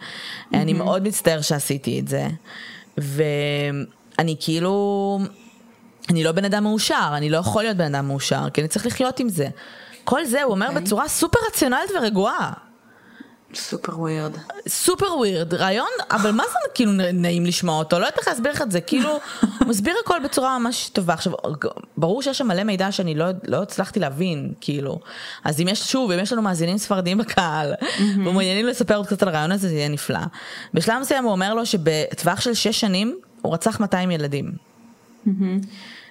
אני 0.53 0.73
מאוד 0.73 1.03
מצטער 1.07 1.41
שעשיתי 1.41 1.99
את 1.99 2.07
זה, 2.07 2.27
ואני 2.97 4.35
כאילו, 4.39 5.19
אני 6.09 6.23
לא 6.23 6.31
בן 6.31 6.45
אדם 6.45 6.63
מאושר, 6.63 7.13
אני 7.13 7.29
לא 7.29 7.37
יכול 7.37 7.63
להיות 7.63 7.77
בן 7.77 7.95
אדם 7.95 8.07
מאושר, 8.07 8.49
כי 8.53 8.61
אני 8.61 8.67
צריך 8.67 8.85
לחיות 8.85 9.19
עם 9.19 9.29
זה. 9.29 9.47
כל 10.03 10.25
זה 10.25 10.43
הוא 10.43 10.51
אומר 10.51 10.65
okay. 10.65 10.69
אוקיי. 10.69 10.83
בצורה 10.83 11.07
סופר 11.07 11.39
רציונלית 11.49 11.91
ורגועה. 11.95 12.53
סופר 13.55 13.99
ווירד. 13.99 14.31
סופר 14.67 15.17
ווירד, 15.17 15.53
רעיון, 15.53 15.87
אבל 16.11 16.31
מה 16.31 16.43
זה 16.47 16.69
כאילו 16.73 16.91
נעים 17.13 17.45
לשמוע 17.45 17.79
אותו? 17.79 17.99
לא 17.99 18.05
יודעת 18.05 18.19
איך 18.19 18.27
להסביר 18.27 18.51
לך 18.51 18.61
את 18.61 18.71
זה, 18.71 18.81
כאילו, 18.81 19.09
הוא 19.59 19.67
מסביר 19.67 19.95
הכל 20.05 20.19
בצורה 20.23 20.59
ממש 20.59 20.89
טובה. 20.89 21.13
עכשיו, 21.13 21.33
ברור 21.97 22.21
שיש 22.21 22.37
שם 22.37 22.47
מלא 22.47 22.63
מידע 22.63 22.91
שאני 22.91 23.15
לא, 23.15 23.25
לא 23.47 23.61
הצלחתי 23.61 23.99
להבין, 23.99 24.53
כאילו. 24.61 24.99
אז 25.43 25.61
אם 25.61 25.67
יש, 25.67 25.79
שוב, 25.79 26.11
אם 26.11 26.19
יש 26.19 26.33
לנו 26.33 26.41
מאזינים 26.41 26.77
ספרדים 26.77 27.17
בקהל, 27.17 27.73
ומעוניינים 28.15 28.65
לספר 28.65 28.95
עוד 28.95 29.07
קצת 29.07 29.23
על 29.23 29.29
הרעיון 29.29 29.51
הזה, 29.51 29.69
זה 29.69 29.75
יהיה 29.75 29.89
נפלא. 29.89 30.19
בשלב 30.73 31.01
מסוים 31.01 31.23
הוא 31.23 31.31
אומר 31.31 31.53
לו 31.53 31.65
שבטווח 31.65 32.41
של 32.41 32.53
שש 32.53 32.79
שנים, 32.79 33.19
הוא 33.41 33.53
רצח 33.53 33.79
200 33.79 34.11
ילדים. 34.11 34.51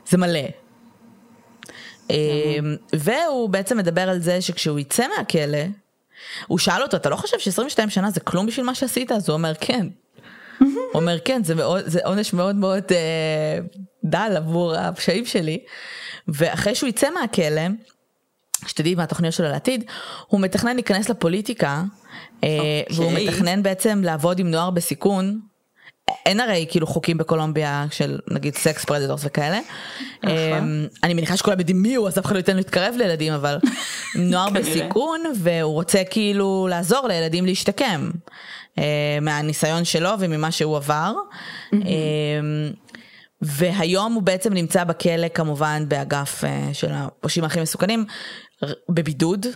זה 0.09 0.19
מלא. 0.19 0.41
אמ, 2.11 2.17
והוא 2.93 3.49
בעצם 3.49 3.79
מדבר 3.79 4.09
על 4.09 4.19
זה 4.19 4.41
שכשהוא 4.41 4.79
יצא 4.79 5.05
מהכלא, 5.19 5.59
הוא 6.47 6.59
שאל 6.59 6.83
אותו, 6.83 6.97
אתה 6.97 7.09
לא 7.09 7.17
חושב 7.17 7.39
ש-22 7.39 7.91
שנה 7.91 8.11
זה 8.11 8.21
כלום 8.21 8.47
בשביל 8.47 8.67
מה 8.67 8.75
שעשית? 8.75 9.13
אז 9.13 9.29
הוא 9.29 9.35
אומר, 9.35 9.53
כן. 9.61 9.87
הוא 10.59 10.69
אומר, 10.95 11.19
כן, 11.25 11.45
זה, 11.45 11.55
מאוד, 11.55 11.83
זה 11.87 12.01
עונש 12.05 12.33
מאוד 12.33 12.57
מאוד 12.57 12.85
אה, 12.91 13.59
דל 14.05 14.33
עבור 14.37 14.75
הפשעים 14.75 15.27
שלי. 15.27 15.59
ואחרי 16.29 16.75
שהוא 16.75 16.89
יצא 16.89 17.11
מהכלא, 17.11 17.63
שתדעי 18.67 18.95
מה 18.95 19.03
התוכניות 19.03 19.35
שלו 19.35 19.49
לעתיד, 19.49 19.85
הוא 20.27 20.41
מתכנן 20.41 20.75
להיכנס 20.75 21.09
לפוליטיקה, 21.09 21.83
okay. 21.83 22.45
אה, 22.45 22.81
אוקיי. 22.91 22.97
והוא 22.97 23.13
מתכנן 23.13 23.63
בעצם 23.63 24.01
לעבוד 24.05 24.39
עם 24.39 24.51
נוער 24.51 24.71
בסיכון, 24.71 25.41
אין 26.27 26.41
הרי 26.41 26.67
כאילו 26.71 26.87
חוקים 26.87 27.19
בקולומביה 27.19 27.87
של 27.91 28.19
נגיד 28.31 28.55
sex 28.55 28.85
predators 28.85 29.21
וכאלה. 29.25 29.59
נכון. 30.23 30.37
אמ, 30.37 30.87
אני 31.03 31.15
מניחה 31.15 31.37
שכולם 31.37 31.59
יודעים 31.59 31.83
מי 31.83 31.95
הוא 31.95 32.09
אז 32.09 32.19
אף 32.19 32.27
אחד 32.27 32.35
לא 32.35 32.39
ייתן 32.39 32.57
להתקרב 32.57 32.95
לילדים 32.99 33.33
אבל 33.33 33.59
נוער 34.15 34.51
בסיכון 34.51 35.21
והוא 35.37 35.73
רוצה 35.73 36.03
כאילו 36.11 36.67
לעזור 36.71 37.09
לילדים 37.09 37.47
להשתקם 37.47 38.11
אה, 38.79 39.19
מהניסיון 39.23 39.85
שלו 39.85 40.11
וממה 40.19 40.51
שהוא 40.51 40.77
עבר. 40.77 41.15
אמ, 41.73 41.81
והיום 43.43 44.13
הוא 44.13 44.23
בעצם 44.23 44.53
נמצא 44.53 44.85
בכלא 44.85 45.29
כמובן 45.29 45.85
באגף 45.89 46.45
אה, 46.45 46.69
של 46.73 46.91
הפושעים 46.93 47.45
הכי 47.45 47.61
מסוכנים 47.61 48.05
בבידוד 48.89 49.47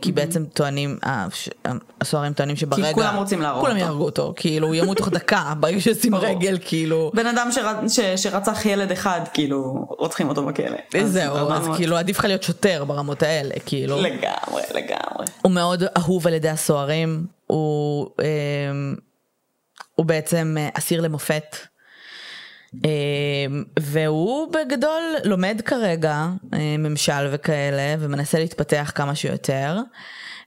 כי 0.00 0.12
בעצם 0.12 0.44
טוענים, 0.44 0.98
אה, 1.04 1.26
הסוהרים 2.00 2.32
טוענים 2.32 2.56
שברגע, 2.56 2.88
כי 2.88 2.94
כולם 2.94 3.16
רוצים 3.16 3.42
להרוג 3.42 3.60
אותו, 3.60 3.68
כולם 3.68 3.80
יהרגו 3.80 4.04
אותו, 4.04 4.32
כאילו 4.36 4.66
הוא 4.66 4.74
ימות 4.74 4.96
תוך 4.96 5.08
דקה, 5.08 5.52
ברגע 5.60 5.80
שישים 5.80 6.14
רגל, 6.14 6.58
כאילו. 6.64 7.10
בן 7.14 7.26
אדם 7.26 7.48
שרצח 8.16 8.66
ילד 8.66 8.90
אחד, 8.90 9.20
כאילו, 9.34 9.86
רוצחים 9.88 10.28
אותו 10.28 10.46
בכלא. 10.46 11.04
זהו, 11.04 11.52
אז 11.52 11.68
כאילו 11.76 11.96
עדיף 11.96 12.18
לך 12.18 12.24
להיות 12.24 12.42
שוטר 12.42 12.84
ברמות 12.84 13.22
האלה, 13.22 13.54
כאילו. 13.66 14.00
לגמרי, 14.00 14.62
לגמרי. 14.74 15.26
הוא 15.42 15.52
מאוד 15.52 15.82
אהוב 15.98 16.26
על 16.26 16.34
ידי 16.34 16.48
הסוהרים, 16.48 17.26
הוא 17.46 18.08
בעצם 20.06 20.56
אסיר 20.74 21.00
למופת. 21.00 21.56
אמ, 22.74 23.64
והוא 23.78 24.52
בגדול 24.52 25.02
לומד 25.24 25.60
כרגע 25.64 26.26
אה, 26.54 26.76
ממשל 26.78 27.28
וכאלה 27.32 27.94
ומנסה 27.98 28.38
להתפתח 28.38 28.92
כמה 28.94 29.14
שיותר. 29.14 29.78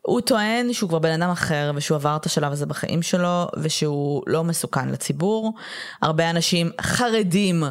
הוא 0.01 0.21
טוען 0.21 0.73
שהוא 0.73 0.89
כבר 0.89 0.99
בן 0.99 1.21
אדם 1.21 1.29
אחר 1.29 1.71
ושהוא 1.75 1.95
עבר 1.95 2.15
את 2.15 2.25
השלב 2.25 2.51
הזה 2.51 2.65
בחיים 2.65 3.01
שלו 3.01 3.47
ושהוא 3.57 4.23
לא 4.27 4.43
מסוכן 4.43 4.89
לציבור. 4.89 5.53
הרבה 6.01 6.29
אנשים 6.29 6.71
חרדים. 6.81 7.63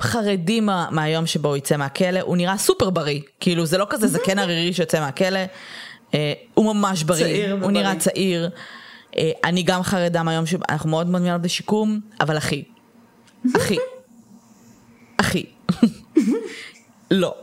חרדים 0.00 0.68
מהיום 0.90 1.26
שבו 1.26 1.48
הוא 1.48 1.56
יצא 1.56 1.76
מהכלא, 1.76 2.20
הוא 2.20 2.36
נראה 2.36 2.58
סופר 2.58 2.90
בריא, 2.90 3.20
כאילו 3.40 3.66
זה 3.66 3.78
לא 3.78 3.86
כזה 3.90 4.08
זקן 4.08 4.38
ערירי 4.38 4.72
שיוצא 4.72 5.00
מהכלא, 5.00 5.40
אה, 6.14 6.32
הוא 6.54 6.74
ממש 6.74 7.02
בריא, 7.02 7.24
צעיר 7.24 7.58
הוא 7.62 7.70
נראה 7.70 7.96
צעיר. 7.96 8.50
אה, 9.16 9.30
אני 9.44 9.62
גם 9.62 9.82
חרדה 9.82 10.22
מהיום 10.22 10.46
שאנחנו 10.46 10.90
מאוד 10.90 11.06
מאוד 11.06 11.22
מאוד 11.22 11.42
בשיקום, 11.42 12.00
אבל 12.20 12.38
אחי, 12.38 12.64
אחי. 13.56 13.76
אחי. 15.16 15.44
לא. 17.10 17.34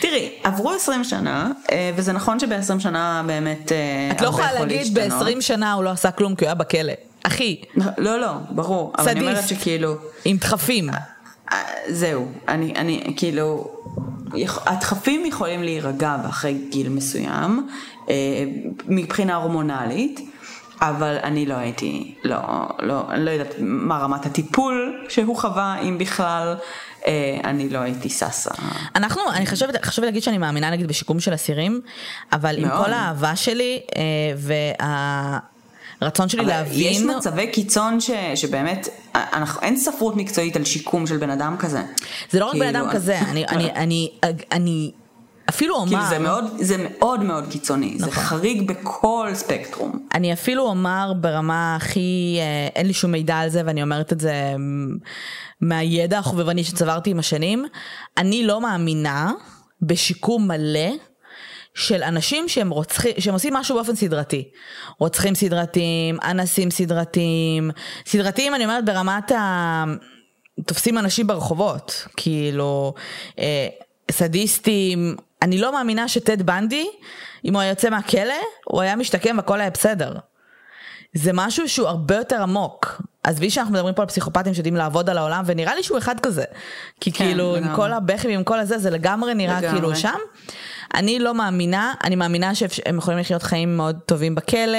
תראי, 0.00 0.30
עברו 0.42 0.70
20 0.72 1.04
שנה, 1.04 1.50
אה, 1.72 1.90
וזה 1.96 2.12
נכון 2.12 2.38
שב-20 2.38 2.80
שנה 2.80 3.22
באמת 3.26 3.72
אה, 3.72 4.10
את 4.10 4.20
לא 4.20 4.28
יכולה 4.28 4.52
להגיד 4.52 4.98
ב-20 4.98 5.40
שנה 5.40 5.72
הוא 5.72 5.84
לא 5.84 5.90
עשה 5.90 6.10
כלום 6.10 6.34
כי 6.34 6.44
הוא 6.44 6.48
היה 6.48 6.54
בכלא. 6.54 6.92
אחי. 7.22 7.60
לא, 7.98 8.20
לא, 8.20 8.32
ברור. 8.50 8.92
סדיסט. 8.92 9.08
אבל 9.08 9.18
אני 9.18 9.28
אומרת 9.28 9.48
שכאילו... 9.48 9.94
עם 10.24 10.36
דחפים. 10.36 10.90
אה, 11.52 11.62
זהו, 11.88 12.28
אני, 12.48 12.72
אני, 12.76 13.14
כאילו, 13.16 13.74
הדחפים 14.66 15.26
יכולים 15.26 15.62
להירגע 15.62 16.16
אחרי 16.28 16.58
גיל 16.70 16.88
מסוים, 16.88 17.68
מבחינה 18.86 19.36
הורמונלית. 19.36 20.27
אבל 20.80 21.16
אני 21.22 21.46
לא 21.46 21.54
הייתי, 21.54 22.14
לא, 22.24 22.36
לא, 22.78 23.04
אני 23.10 23.24
לא 23.24 23.30
יודעת 23.30 23.54
מה 23.58 23.98
רמת 23.98 24.26
הטיפול 24.26 25.04
שהוא 25.08 25.36
חווה, 25.36 25.80
אם 25.82 25.98
בכלל, 25.98 26.56
אה, 27.06 27.38
אני 27.44 27.68
לא 27.68 27.78
הייתי 27.78 28.08
ששה. 28.08 28.50
אנחנו, 28.96 29.22
אני 29.32 29.46
חושבת, 29.46 29.84
חשוב 29.84 30.04
להגיד 30.04 30.22
שאני 30.22 30.38
מאמינה 30.38 30.70
נגיד 30.70 30.88
בשיקום 30.88 31.20
של 31.20 31.34
אסירים, 31.34 31.80
אבל 32.32 32.56
מאוד. 32.60 32.72
עם 32.72 32.84
כל 32.84 32.92
האהבה 32.92 33.36
שלי 33.36 33.80
אה, 33.96 34.02
וה... 34.36 35.38
רצון 36.02 36.28
שלי 36.28 36.44
להבין. 36.44 36.92
יש 36.92 37.00
מצבי 37.00 37.46
קיצון 37.46 38.00
ש, 38.00 38.10
שבאמת, 38.34 38.88
אנחנו, 39.14 39.60
אין 39.62 39.76
ספרות 39.76 40.16
מקצועית 40.16 40.56
על 40.56 40.64
שיקום 40.64 41.06
של 41.06 41.16
בן 41.16 41.30
אדם 41.30 41.56
כזה. 41.58 41.82
זה 42.30 42.40
לא 42.40 42.46
רק 42.46 42.54
בן 42.54 42.66
אדם 42.68 42.80
כאילו, 42.80 42.90
כזה, 42.92 43.18
אני, 43.30 43.46
אני, 43.48 43.70
אני, 43.72 44.10
אני 44.52 44.90
אפילו 45.48 45.74
אומר... 45.74 45.88
כאילו 45.88 46.08
זה 46.08 46.18
מאוד, 46.18 46.44
זה 46.60 46.76
מאוד 46.78 47.22
מאוד 47.22 47.44
קיצוני, 47.50 47.94
נכון. 47.98 48.10
זה 48.10 48.20
חריג 48.20 48.68
בכל 48.68 49.30
ספקטרום. 49.34 50.06
אני 50.14 50.32
אפילו 50.32 50.62
אומר 50.62 51.12
ברמה 51.20 51.76
הכי, 51.76 52.36
אה, 52.40 52.68
אין 52.74 52.86
לי 52.86 52.92
שום 52.92 53.10
מידע 53.10 53.36
על 53.36 53.48
זה 53.48 53.62
ואני 53.66 53.82
אומרת 53.82 54.12
את 54.12 54.20
זה 54.20 54.54
מהידע 55.60 56.18
החובבני 56.18 56.64
שצברתי 56.64 57.10
עם 57.10 57.18
השנים, 57.18 57.64
אני 58.18 58.46
לא 58.46 58.60
מאמינה 58.60 59.32
בשיקום 59.82 60.48
מלא 60.48 60.90
של 61.74 62.02
אנשים 62.02 62.48
שהם 62.48 62.70
רוצחים, 62.70 63.12
שהם 63.18 63.34
עושים 63.34 63.54
משהו 63.54 63.76
באופן 63.76 63.94
סדרתי. 63.94 64.48
רוצחים 64.98 65.34
סדרתיים, 65.34 66.16
אנסים 66.24 66.70
סדרתיים, 66.70 67.70
סדרתיים 68.06 68.54
אני 68.54 68.64
אומרת 68.64 68.84
ברמת 68.84 69.32
ה... 69.32 69.84
תופסים 70.66 70.98
אנשים 70.98 71.26
ברחובות, 71.26 72.06
כאילו, 72.16 72.94
אה, 73.38 73.68
סדיסטים, 74.10 75.16
אני 75.42 75.58
לא 75.58 75.72
מאמינה 75.72 76.08
שטד 76.08 76.42
בנדי, 76.42 76.86
אם 77.44 77.54
הוא 77.54 77.60
היה 77.62 77.70
יוצא 77.70 77.90
מהכלא, 77.90 78.34
הוא 78.64 78.80
היה 78.80 78.96
משתקם 78.96 79.36
והכל 79.36 79.60
היה 79.60 79.70
בסדר. 79.70 80.14
זה 81.14 81.30
משהו 81.34 81.68
שהוא 81.68 81.88
הרבה 81.88 82.16
יותר 82.16 82.42
עמוק. 82.42 83.02
עזבי 83.22 83.50
שאנחנו 83.50 83.74
מדברים 83.74 83.94
פה 83.94 84.02
על 84.02 84.08
פסיכופטים 84.08 84.54
שיודעים 84.54 84.76
לעבוד 84.76 85.10
על 85.10 85.18
העולם, 85.18 85.42
ונראה 85.46 85.74
לי 85.74 85.82
שהוא 85.82 85.98
אחד 85.98 86.20
כזה. 86.20 86.44
כי 87.00 87.12
כן, 87.12 87.24
כאילו, 87.24 87.52
לגמרי. 87.52 87.70
עם 87.70 87.76
כל 87.76 87.92
הבכי 87.92 88.28
ועם 88.28 88.44
כל 88.44 88.58
הזה, 88.58 88.78
זה 88.78 88.90
לגמרי 88.90 89.34
נראה 89.34 89.60
לגמרי. 89.60 89.70
כאילו 89.70 89.96
שם. 89.96 90.18
אני 90.94 91.18
לא 91.18 91.34
מאמינה, 91.34 91.94
אני 92.04 92.16
מאמינה 92.16 92.54
שהם 92.54 92.98
יכולים 92.98 93.18
לחיות 93.18 93.42
חיים 93.42 93.76
מאוד 93.76 93.98
טובים 94.06 94.34
בכלא, 94.34 94.78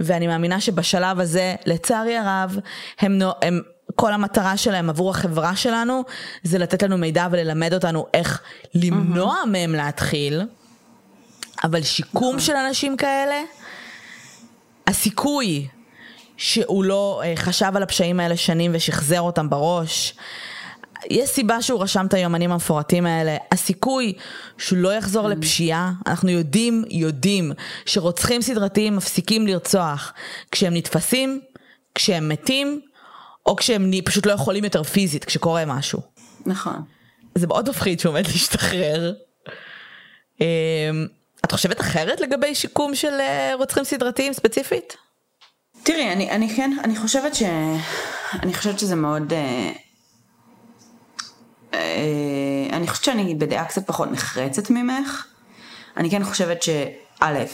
ואני 0.00 0.26
מאמינה 0.26 0.60
שבשלב 0.60 1.20
הזה, 1.20 1.54
לצערי 1.66 2.16
הרב, 2.16 2.58
הם, 3.00 3.18
הם 3.42 3.60
כל 3.96 4.12
המטרה 4.12 4.56
שלהם 4.56 4.90
עבור 4.90 5.10
החברה 5.10 5.56
שלנו 5.56 6.04
זה 6.42 6.58
לתת 6.58 6.82
לנו 6.82 6.98
מידע 6.98 7.26
וללמד 7.30 7.74
אותנו 7.74 8.06
איך 8.14 8.42
למנוע 8.74 9.36
mm-hmm. 9.42 9.48
מהם 9.48 9.74
להתחיל, 9.74 10.42
אבל 11.64 11.82
שיקום 11.82 12.40
של 12.40 12.56
אנשים 12.56 12.96
כאלה, 12.96 13.42
הסיכוי 14.86 15.68
שהוא 16.36 16.84
לא 16.84 17.22
אה, 17.24 17.32
חשב 17.36 17.72
על 17.74 17.82
הפשעים 17.82 18.20
האלה 18.20 18.36
שנים 18.36 18.70
ושחזר 18.74 19.20
אותם 19.20 19.50
בראש, 19.50 20.14
יש 21.10 21.30
סיבה 21.30 21.62
שהוא 21.62 21.82
רשם 21.82 22.06
את 22.06 22.14
היומנים 22.14 22.52
המפורטים 22.52 23.06
האלה. 23.06 23.36
הסיכוי 23.52 24.12
שהוא 24.58 24.78
לא 24.78 24.94
יחזור 24.94 25.26
mm. 25.26 25.28
לפשיעה, 25.28 25.92
אנחנו 26.06 26.30
יודעים, 26.30 26.84
יודעים, 26.90 27.52
שרוצחים 27.86 28.42
סדרתיים 28.42 28.96
מפסיקים 28.96 29.46
לרצוח 29.46 30.12
כשהם 30.50 30.74
נתפסים, 30.74 31.40
כשהם 31.94 32.28
מתים, 32.28 32.80
או 33.46 33.56
כשהם 33.56 33.90
פשוט 34.04 34.26
לא 34.26 34.32
יכולים 34.32 34.64
יותר 34.64 34.82
פיזית, 34.82 35.24
כשקורה 35.24 35.64
משהו. 35.64 36.00
נכון. 36.46 36.82
זה 37.34 37.46
מאוד 37.46 37.68
מפחיד 37.68 38.00
שהוא 38.00 38.10
עומד 38.10 38.26
להשתחרר. 38.26 39.12
אמ, 40.40 40.46
את 41.44 41.52
חושבת 41.52 41.80
אחרת 41.80 42.20
לגבי 42.20 42.54
שיקום 42.54 42.94
של 42.94 43.12
אה, 43.20 43.52
רוצחים 43.54 43.84
סדרתיים 43.84 44.32
ספציפית? 44.32 44.96
תראי, 45.82 46.12
אני, 46.12 46.30
אני 46.30 46.48
כן, 46.56 46.76
אני 46.84 46.96
חושבת 46.96 47.34
ש... 47.34 47.42
אני 48.42 48.54
חושבת 48.54 48.78
שזה 48.78 48.94
מאוד... 48.94 49.32
אה, 49.32 49.72
אה, 51.74 51.80
אני 52.72 52.86
חושבת 52.88 53.04
שאני 53.04 53.34
בדעה 53.34 53.64
קצת 53.64 53.86
פחות 53.86 54.10
נחרצת 54.12 54.70
ממך. 54.70 55.26
אני 55.96 56.10
כן 56.10 56.24
חושבת 56.24 56.62
שא', 56.62 57.44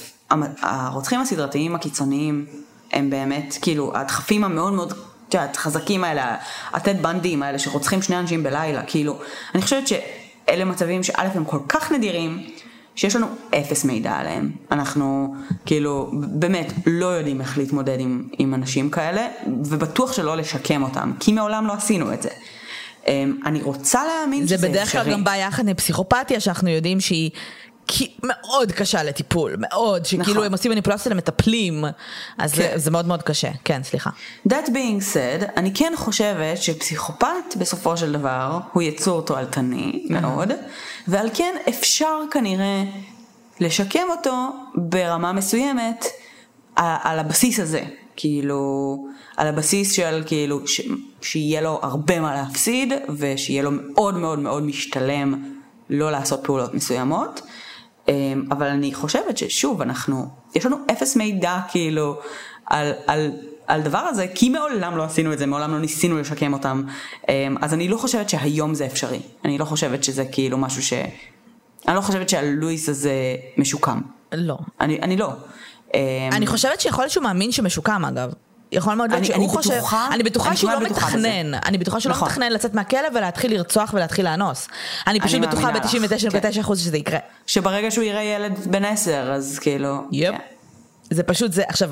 הרוצחים 0.63 1.21
הסדרתיים 1.21 1.75
הקיצוניים 1.75 2.47
הם 2.93 3.11
באמת, 3.11 3.55
כאילו, 3.63 3.97
הדחפים 3.97 4.45
המאוד 4.45 4.73
מאוד 4.73 4.93
את 5.29 5.35
יודעת, 5.35 5.57
חזקים 5.57 6.05
האלה, 6.05 6.37
הטד 6.73 7.03
בנדים 7.03 7.43
האלה 7.43 7.59
שרוצחים 7.59 8.03
שני 8.03 8.19
אנשים 8.19 8.43
בלילה, 8.43 8.83
כאילו, 8.83 9.19
אני 9.55 9.63
חושבת 9.63 9.89
שאלה 9.89 10.65
מצבים 10.65 11.03
שא' 11.03 11.31
הם 11.35 11.45
כל 11.45 11.59
כך 11.69 11.93
נדירים, 11.93 12.47
שיש 12.95 13.17
לנו 13.17 13.27
אפס 13.51 13.85
מידע 13.85 14.13
עליהם. 14.13 14.51
אנחנו 14.71 15.35
כאילו 15.67 16.11
באמת 16.13 16.73
לא 16.87 17.07
יודעים 17.07 17.41
איך 17.41 17.59
להתמודד 17.59 18.01
עם, 18.01 18.29
עם 18.39 18.55
אנשים 18.55 18.91
כאלה, 18.91 19.29
ובטוח 19.65 20.13
שלא 20.13 20.37
לשקם 20.37 20.83
אותם, 20.83 21.13
כי 21.21 21.33
מעולם 21.33 21.67
לא 21.67 21.73
עשינו 21.73 22.13
את 22.13 22.23
זה. 22.23 22.29
אמ, 23.07 23.41
אני 23.47 23.63
רוצה 23.63 24.01
להאמין 24.05 24.47
שזה 24.47 24.55
אפשרי. 24.55 24.71
זה 24.71 24.79
בדרך 24.79 24.93
כלל 24.93 25.13
גם 25.13 25.25
בא 25.25 25.37
יחד 25.37 25.69
עם 25.69 25.75
פסיכופתיה 25.75 26.41
שאנחנו 26.41 26.69
יודעים 26.69 27.01
שהיא 27.01 27.31
מאוד 28.23 28.73
קשה 28.73 29.03
לטיפול, 29.03 29.57
מאוד, 29.59 30.07
שכאילו 30.07 30.25
נכון. 30.33 30.45
הם 30.45 30.53
עושים 30.53 30.71
מניפולציה 30.71 31.13
למטפלים, 31.13 31.85
אז 32.39 32.53
כן. 32.53 32.57
זה, 32.57 32.73
זה 32.79 32.91
מאוד 32.91 33.07
מאוד 33.07 33.23
קשה, 33.23 33.51
כן, 33.65 33.83
סליחה. 33.83 34.11
That 34.49 34.67
being 34.67 35.15
said, 35.15 35.51
אני 35.57 35.75
כן 35.75 35.93
חושבת 35.97 36.63
שפסיכופת 36.63 37.57
בסופו 37.59 37.97
של 37.97 38.13
דבר 38.13 38.59
הוא 38.73 38.83
יצור 38.83 39.23
תועלתני 39.23 40.07
מאוד, 40.11 40.53
ועל 41.09 41.29
כן 41.35 41.57
אפשר 41.69 42.21
כנראה 42.31 42.85
לשקם 43.61 44.05
אותו 44.11 44.51
ברמה 44.75 45.33
מסוימת 45.33 46.05
על 46.77 47.19
הבסיס 47.19 47.61
הזה, 47.61 47.83
כאילו, 48.17 48.97
על 49.37 49.47
הבסיס 49.47 49.93
של 49.93 50.23
כאילו, 50.27 50.69
ש, 50.69 50.81
שיהיה 51.23 51.61
לו 51.61 51.81
הרבה 51.83 52.21
מה 52.21 52.35
להפסיד, 52.35 52.93
ושיהיה 53.17 53.63
לו 53.63 53.71
מאוד 53.71 54.17
מאוד 54.17 54.39
מאוד 54.39 54.63
משתלם 54.63 55.45
לא 55.91 56.11
לעשות 56.13 56.41
פעולות 56.45 56.75
מסוימות. 56.75 57.41
אמ, 58.09 58.45
אבל 58.51 58.67
אני 58.67 58.95
חושבת 58.95 59.39
ששוב, 59.39 59.83
אנחנו, 59.83 60.27
יש 60.55 60.67
לנו 60.67 60.77
אפס 60.91 61.17
מידע 61.17 61.59
כאילו 61.69 62.21
על, 62.67 62.93
על, 63.07 63.31
על 63.67 63.83
דבר 63.83 63.99
הזה, 63.99 64.27
כי 64.35 64.49
מעולם 64.49 64.97
לא 64.97 65.05
עשינו 65.05 65.33
את 65.33 65.39
זה, 65.39 65.47
מעולם 65.47 65.73
לא 65.73 65.79
ניסינו 65.79 66.19
לשקם 66.19 66.53
אותם, 66.53 66.83
אמ, 67.29 67.57
אז 67.61 67.75
אני 67.75 67.89
לא 67.89 67.97
חושבת 67.97 68.29
שהיום 68.29 68.75
זה 68.75 68.87
אפשרי, 68.87 69.21
אני 69.45 69.59
לא 69.59 69.65
חושבת 69.65 70.05
שזה 70.05 70.25
כאילו 70.25 70.59
משהו 70.59 70.83
ש... 70.83 70.93
אני 71.89 71.97
לא 71.97 72.01
חושבת 72.01 72.29
שהלואיס 72.29 72.89
הזה 72.89 73.13
משוקם. 73.57 74.01
לא. 74.33 74.59
אני, 74.81 74.99
אני 75.03 75.17
לא. 75.17 75.33
אמ, 75.95 76.01
אני 76.33 76.47
חושבת 76.47 76.81
שיכול 76.81 77.05
להיות 77.05 77.13
שהוא 77.13 77.25
מאמין 77.25 77.53
שמשוקם 77.53 78.05
אגב. 78.05 78.33
יכול 78.73 78.95
מאוד 78.95 79.11
להיות 79.13 79.25
שהוא 79.25 79.49
חושב, 79.49 79.75
בטוחה, 79.75 80.09
אני 80.13 80.23
בטוחה 80.23 80.57
שהוא 80.57 80.73
לא 80.73 80.81
מתכנן, 80.81 81.55
אני 81.55 81.79
בטוחה 81.79 82.01
שהוא 82.01 82.11
לא 82.11 82.17
נכון. 82.17 82.29
מתכנן 82.29 82.53
לצאת 82.53 82.75
מהכלא 82.75 83.09
ולהתחיל 83.15 83.55
לרצוח 83.55 83.95
ולהתחיל 83.95 84.25
לאנוס. 84.25 84.69
אני 85.07 85.21
פשוט 85.21 85.41
בטוחה 85.41 85.71
ב-99.9% 85.71 86.75
שזה 86.77 86.97
יקרה. 86.97 87.19
שברגע 87.47 87.91
שהוא 87.91 88.05
יראה 88.05 88.23
ילד 88.23 88.59
בן 88.67 88.85
10 88.85 89.33
אז 89.33 89.59
כאילו... 89.59 89.97
יפ. 90.13 90.31
כן. 90.31 90.39
זה 91.11 91.23
פשוט 91.23 91.53
זה, 91.53 91.63
עכשיו, 91.69 91.91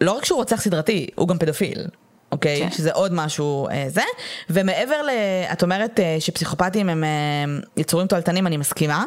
לא 0.00 0.12
רק 0.12 0.24
שהוא 0.24 0.36
רוצח 0.36 0.60
סדרתי, 0.60 1.06
הוא 1.14 1.28
גם 1.28 1.38
פדופיל. 1.38 1.86
אוקיי? 2.32 2.60
כן. 2.60 2.70
שזה 2.70 2.92
עוד 2.92 3.12
משהו 3.12 3.68
אה, 3.68 3.84
זה. 3.88 4.02
ומעבר 4.50 5.02
ל... 5.02 5.10
את 5.52 5.62
אומרת 5.62 6.00
אה, 6.00 6.16
שפסיכופטים 6.20 6.88
הם 6.88 7.04
אה, 7.04 7.08
יצורים 7.76 8.06
תועלתנים, 8.06 8.46
אני 8.46 8.56
מסכימה. 8.56 9.04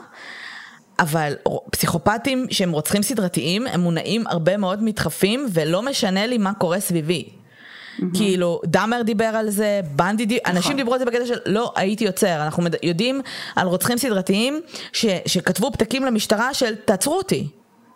אבל 1.00 1.34
פסיכופטים 1.72 2.46
שהם 2.50 2.72
רוצחים 2.72 3.04
סדרתיים, 3.04 3.68
הם 3.68 3.82
מונעים 3.82 4.28
הרבה 4.28 4.58
מאוד 4.58 4.84
מדחפים, 4.84 5.48
ולא 5.54 5.82
משנה 5.82 6.26
לי 6.26 6.38
מה 6.38 6.54
קורה 6.54 6.80
סביבי. 6.80 7.30
Mm-hmm. 7.30 8.04
כאילו, 8.14 8.62
דאמר 8.66 9.02
דיבר 9.02 9.26
על 9.26 9.50
זה, 9.50 9.82
בנדי 9.96 10.26
דיבר, 10.26 10.42
נכון. 10.44 10.56
אנשים 10.56 10.78
דיברו 10.78 10.94
על 10.94 11.00
זה 11.00 11.06
בקטע 11.06 11.26
של 11.26 11.38
לא 11.46 11.74
הייתי 11.76 12.04
יוצר, 12.04 12.44
אנחנו 12.46 12.64
יודעים 12.84 13.22
על 13.56 13.68
רוצחים 13.68 13.98
סדרתיים 13.98 14.62
ש, 14.94 15.06
שכתבו 15.26 15.72
פתקים 15.72 16.06
למשטרה 16.06 16.54
של 16.54 16.76
תעצרו 16.76 17.18
אותי. 17.18 17.48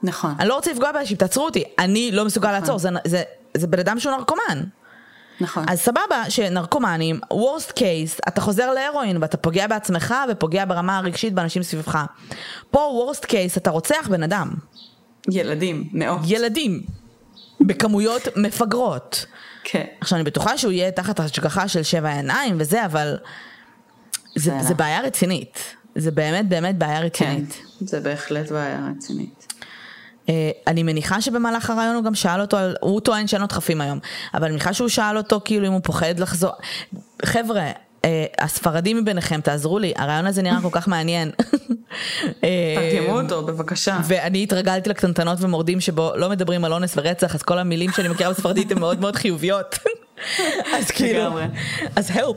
נכון. 0.03 0.33
אני 0.39 0.47
לא 0.47 0.55
רוצה 0.55 0.71
לפגוע 0.71 0.91
באנשים, 0.91 1.17
תעצרו 1.17 1.45
אותי, 1.45 1.63
אני 1.79 2.11
לא 2.11 2.25
מסוגל 2.25 2.47
נכון. 2.47 2.59
לעצור, 2.61 2.79
זה, 2.79 2.89
זה, 3.05 3.23
זה 3.57 3.67
בן 3.67 3.79
אדם 3.79 3.99
שהוא 3.99 4.15
נרקומן. 4.15 4.63
נכון. 5.41 5.65
אז 5.67 5.79
סבבה 5.79 6.29
שנרקומנים, 6.29 7.19
וורסט 7.31 7.71
קייס, 7.71 8.19
אתה 8.27 8.41
חוזר 8.41 8.73
להרואין 8.73 9.17
ואתה 9.21 9.37
פוגע 9.37 9.67
בעצמך 9.67 10.15
ופוגע 10.31 10.65
ברמה 10.65 10.97
הרגשית 10.97 11.33
באנשים 11.33 11.63
סביבך. 11.63 12.05
פה 12.71 12.79
וורסט 12.79 13.25
קייס 13.25 13.57
אתה 13.57 13.69
רוצח 13.69 14.07
בן 14.09 14.23
אדם. 14.23 14.53
ילדים, 15.31 15.89
מאות. 15.93 16.21
ילדים. 16.25 16.81
בכמויות 17.61 18.27
מפגרות. 18.35 19.25
כן. 19.63 19.85
עכשיו 20.01 20.17
אני 20.17 20.23
בטוחה 20.23 20.57
שהוא 20.57 20.71
יהיה 20.71 20.91
תחת 20.91 21.19
השגחה 21.19 21.67
של 21.67 21.83
שבע 21.83 22.09
עיניים 22.09 22.55
וזה, 22.59 22.85
אבל 22.85 23.17
זה, 24.35 24.53
זה 24.61 24.73
בעיה 24.73 25.01
רצינית. 25.01 25.75
זה 25.95 26.11
באמת 26.11 26.49
באמת 26.49 26.77
בעיה 26.77 26.99
רצינית. 26.99 27.53
כן, 27.79 27.85
זה 27.85 27.99
בהחלט 27.99 28.51
בעיה 28.51 28.89
רצינית. 28.97 29.53
אה, 30.29 30.51
אני 30.67 30.83
מניחה 30.83 31.21
שבמהלך 31.21 31.69
הרעיון 31.69 31.95
הוא 31.95 32.03
גם 32.03 32.15
שאל 32.15 32.41
אותו, 32.41 32.57
על, 32.57 32.75
הוא 32.81 33.01
טוען 33.01 33.27
שאין 33.27 33.41
לו 33.41 33.47
דחפים 33.47 33.81
היום, 33.81 33.99
אבל 34.33 34.43
אני 34.43 34.51
מניחה 34.51 34.73
שהוא 34.73 34.87
שאל 34.87 35.17
אותו 35.17 35.41
כאילו 35.45 35.67
אם 35.67 35.71
הוא 35.71 35.81
פוחד 35.83 36.19
לחזור. 36.19 36.51
חבר'ה, 37.25 37.71
אה, 38.05 38.25
הספרדים 38.39 38.97
מביניכם, 38.97 39.41
תעזרו 39.41 39.79
לי, 39.79 39.93
הרעיון 39.95 40.25
הזה 40.25 40.41
נראה 40.41 40.61
כל 40.61 40.69
כך 40.71 40.87
מעניין. 40.87 41.31
תרתמו 42.41 43.21
אותו, 43.21 43.45
בבקשה. 43.45 43.97
ואני 44.03 44.43
התרגלתי 44.43 44.89
לקטנטנות 44.89 45.37
ומורדים 45.41 45.81
שבו 45.81 46.11
לא 46.15 46.29
מדברים 46.29 46.65
על 46.65 46.73
אונס 46.73 46.93
ורצח, 46.97 47.35
אז 47.35 47.43
כל 47.43 47.59
המילים 47.59 47.91
שאני 47.91 48.07
מכירה 48.07 48.29
בספרדית 48.29 48.71
הן 48.71 48.79
מאוד 48.79 48.99
מאוד 48.99 49.15
חיוביות. 49.15 49.75
אז 50.77 50.91
כאילו, 50.91 51.39
אז 51.95 52.11
הלפ. 52.11 52.35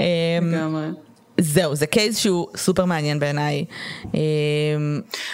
לגמרי. 0.00 1.07
זהו, 1.40 1.74
זה 1.74 1.86
קייס 1.86 2.18
שהוא 2.18 2.46
סופר 2.56 2.84
מעניין 2.84 3.18
בעיניי. 3.18 3.64
אמ, 4.04 4.20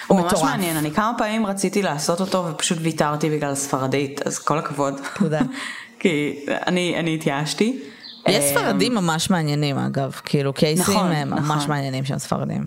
הוא 0.07 0.21
ממש 0.21 0.33
מעניין, 0.43 0.77
אני 0.77 0.91
כמה 0.91 1.13
פעמים 1.17 1.45
רציתי 1.45 1.81
לעשות 1.81 2.21
אותו 2.21 2.45
ופשוט 2.51 2.77
ויתרתי 2.81 3.29
בגלל 3.29 3.55
ספרדית, 3.55 4.27
אז 4.27 4.39
כל 4.39 4.57
הכבוד. 4.57 5.01
תודה. 5.19 5.41
כי 5.99 6.45
אני, 6.67 6.99
אני 6.99 7.15
התייאשתי. 7.15 7.79
יש 8.27 8.43
אמ, 8.43 8.51
ספרדים 8.51 8.95
ממש 8.95 9.29
מעניינים 9.29 9.77
אגב, 9.77 10.11
כאילו 10.25 10.53
קייסים 10.53 10.95
נכון, 10.95 11.11
ממש 11.11 11.39
נכון. 11.39 11.69
מעניינים 11.69 12.05
שהם 12.05 12.19
ספרדים. 12.19 12.65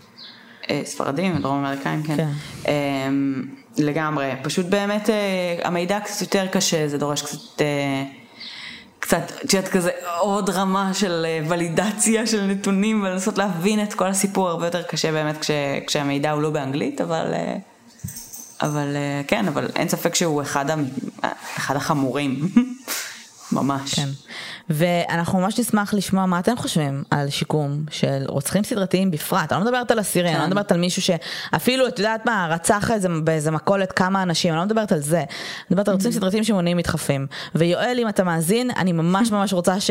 אה, 0.70 0.80
ספרדים, 0.84 1.38
דרום 1.38 1.64
אמריקאים, 1.64 2.02
כן. 2.02 2.16
כן. 2.16 2.30
אמ, 2.68 3.44
לגמרי, 3.78 4.30
פשוט 4.42 4.66
באמת 4.66 5.10
אה, 5.10 5.58
המידע 5.64 6.00
קצת 6.00 6.20
יותר 6.20 6.46
קשה, 6.46 6.88
זה 6.88 6.98
דורש 6.98 7.22
קצת... 7.22 7.62
קצת, 9.08 9.32
את 9.44 9.54
יודעת, 9.54 9.72
כזה 9.72 9.90
עוד 10.18 10.50
רמה 10.50 10.94
של 10.94 11.26
אה, 11.28 11.40
ולידציה 11.48 12.26
של 12.26 12.46
נתונים 12.46 13.02
ולנסות 13.02 13.38
להבין 13.38 13.82
את 13.82 13.94
כל 13.94 14.06
הסיפור 14.06 14.48
הרבה 14.48 14.66
יותר 14.66 14.82
קשה 14.82 15.12
באמת 15.12 15.38
כש, 15.40 15.50
כשהמידע 15.86 16.30
הוא 16.30 16.42
לא 16.42 16.50
באנגלית, 16.50 17.00
אבל, 17.00 17.34
אה, 17.34 17.56
אבל 18.62 18.96
אה, 18.96 19.22
כן, 19.26 19.48
אבל 19.48 19.68
אין 19.76 19.88
ספק 19.88 20.14
שהוא 20.14 20.42
אחד, 20.42 20.66
אחד 21.56 21.76
החמורים, 21.76 22.40
ממש. 23.52 23.94
כן. 23.94 24.08
ואנחנו 24.70 25.40
ממש 25.40 25.58
נשמח 25.58 25.94
לשמוע 25.94 26.26
מה 26.26 26.38
אתם 26.38 26.56
חושבים 26.56 27.02
על 27.10 27.30
שיקום 27.30 27.84
של 27.90 28.24
רוצחים 28.28 28.64
סדרתיים 28.64 29.10
בפרט. 29.10 29.52
אני 29.52 29.60
לא 29.60 29.66
מדברת 29.66 29.90
על 29.90 30.00
אסירים, 30.00 30.30
אני 30.30 30.38
לא 30.38 30.44
כן. 30.44 30.50
מדברת 30.50 30.72
על 30.72 30.78
מישהו 30.78 31.02
שאפילו, 31.02 31.88
את 31.88 31.98
יודעת 31.98 32.26
מה, 32.26 32.48
רצח 32.50 32.90
איזה, 32.90 33.08
באיזה 33.24 33.50
מכולת 33.50 33.92
כמה 33.92 34.22
אנשים, 34.22 34.52
אני 34.52 34.58
לא 34.58 34.64
מדברת 34.64 34.92
על 34.92 35.00
זה. 35.00 35.18
אני 35.18 35.26
מדברת 35.70 35.88
על 35.88 35.94
רוצחים 35.94 36.12
mm-hmm. 36.12 36.14
סדרתיים 36.14 36.44
שמונעים 36.44 36.76
מתחפים. 36.76 37.26
ויואל, 37.54 37.98
אם 38.02 38.08
אתה 38.08 38.24
מאזין, 38.24 38.70
אני 38.70 38.92
ממש 38.92 39.30
ממש 39.30 39.52
רוצה 39.52 39.80
ש... 39.80 39.90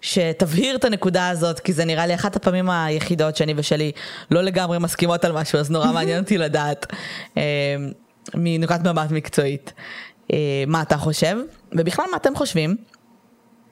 שתבהיר 0.00 0.76
את 0.76 0.84
הנקודה 0.84 1.28
הזאת, 1.28 1.60
כי 1.60 1.72
זה 1.72 1.84
נראה 1.84 2.06
לי 2.06 2.14
אחת 2.14 2.36
הפעמים 2.36 2.70
היחידות 2.70 3.36
שאני 3.36 3.54
ושלי 3.56 3.92
לא 4.30 4.42
לגמרי 4.42 4.78
מסכימות 4.78 5.24
על 5.24 5.32
משהו, 5.32 5.58
אז 5.58 5.70
נורא 5.70 5.92
מעניין 5.92 6.22
אותי 6.22 6.38
לדעת 6.38 6.86
אה, 7.36 7.42
מנקודת 8.34 8.86
מבט 8.86 9.10
מקצועית. 9.10 9.72
אה, 10.32 10.64
מה 10.66 10.82
אתה 10.82 10.96
חושב, 10.96 11.36
ובכלל 11.72 12.06
מה 12.10 12.16
אתם 12.16 12.34
חושבים. 12.34 12.76